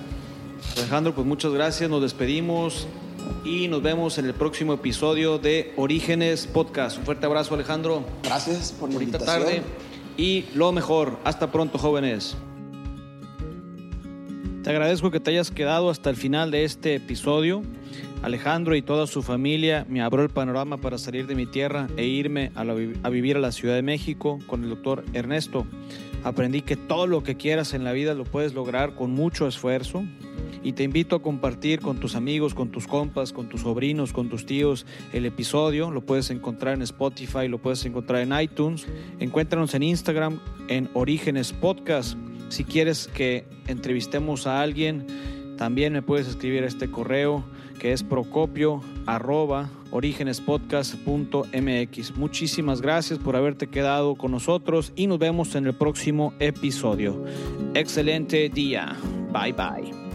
Alejandro, 0.76 1.14
pues 1.14 1.26
muchas 1.26 1.52
gracias, 1.52 1.88
nos 1.88 2.02
despedimos 2.02 2.86
y 3.44 3.68
nos 3.68 3.82
vemos 3.82 4.18
en 4.18 4.26
el 4.26 4.34
próximo 4.34 4.74
episodio 4.74 5.38
de 5.38 5.72
Orígenes 5.76 6.46
Podcast. 6.46 6.98
Un 6.98 7.04
fuerte 7.04 7.26
abrazo, 7.26 7.54
Alejandro. 7.54 8.04
Gracias 8.22 8.72
por 8.72 8.88
la 8.88 8.94
Bonita 8.94 9.18
invitación. 9.18 9.44
tarde 9.44 9.62
y 10.16 10.44
lo 10.54 10.72
mejor. 10.72 11.18
Hasta 11.24 11.50
pronto, 11.50 11.78
jóvenes. 11.78 12.36
Te 14.62 14.70
agradezco 14.70 15.10
que 15.10 15.18
te 15.18 15.30
hayas 15.30 15.50
quedado 15.50 15.90
hasta 15.90 16.08
el 16.10 16.16
final 16.16 16.50
de 16.50 16.64
este 16.64 16.94
episodio. 16.94 17.62
Alejandro 18.22 18.76
y 18.76 18.82
toda 18.82 19.08
su 19.08 19.22
familia 19.22 19.84
me 19.88 20.00
abrió 20.00 20.22
el 20.22 20.30
panorama 20.30 20.76
para 20.76 20.96
salir 20.96 21.26
de 21.26 21.34
mi 21.34 21.46
tierra 21.46 21.88
e 21.96 22.04
irme 22.06 22.52
a, 22.54 22.62
la 22.62 22.74
a 23.02 23.08
vivir 23.08 23.36
a 23.36 23.40
la 23.40 23.50
Ciudad 23.50 23.74
de 23.74 23.82
México 23.82 24.38
con 24.46 24.62
el 24.62 24.70
doctor 24.70 25.04
Ernesto. 25.12 25.66
Aprendí 26.22 26.62
que 26.62 26.76
todo 26.76 27.08
lo 27.08 27.24
que 27.24 27.36
quieras 27.36 27.74
en 27.74 27.82
la 27.82 27.90
vida 27.90 28.14
lo 28.14 28.22
puedes 28.22 28.54
lograr 28.54 28.94
con 28.94 29.10
mucho 29.10 29.48
esfuerzo 29.48 30.04
y 30.62 30.72
te 30.72 30.82
invito 30.82 31.16
a 31.16 31.22
compartir 31.22 31.80
con 31.80 31.98
tus 31.98 32.14
amigos, 32.14 32.54
con 32.54 32.70
tus 32.70 32.86
compas, 32.86 33.32
con 33.32 33.48
tus 33.48 33.62
sobrinos, 33.62 34.12
con 34.12 34.28
tus 34.28 34.46
tíos 34.46 34.86
el 35.12 35.26
episodio. 35.26 35.90
Lo 35.90 36.02
puedes 36.02 36.30
encontrar 36.30 36.74
en 36.74 36.82
Spotify, 36.82 37.48
lo 37.48 37.58
puedes 37.58 37.84
encontrar 37.84 38.22
en 38.22 38.32
iTunes. 38.40 38.86
Encuéntranos 39.18 39.74
en 39.74 39.82
Instagram 39.82 40.40
en 40.68 40.88
Orígenes 40.94 41.52
Podcast. 41.52 42.16
Si 42.48 42.64
quieres 42.64 43.08
que 43.08 43.44
entrevistemos 43.66 44.46
a 44.46 44.60
alguien, 44.60 45.06
también 45.56 45.92
me 45.92 46.02
puedes 46.02 46.28
escribir 46.28 46.64
a 46.64 46.66
este 46.66 46.90
correo 46.90 47.44
que 47.78 47.92
es 47.92 48.02
procopio 48.02 48.80
arroba. 49.06 49.70
Muchísimas 52.16 52.80
gracias 52.80 53.18
por 53.18 53.36
haberte 53.36 53.66
quedado 53.66 54.14
con 54.14 54.30
nosotros 54.30 54.92
y 54.96 55.06
nos 55.06 55.18
vemos 55.18 55.54
en 55.54 55.66
el 55.66 55.74
próximo 55.74 56.32
episodio. 56.38 57.24
Excelente 57.74 58.48
día. 58.48 58.96
Bye 59.32 59.52
bye. 59.52 60.11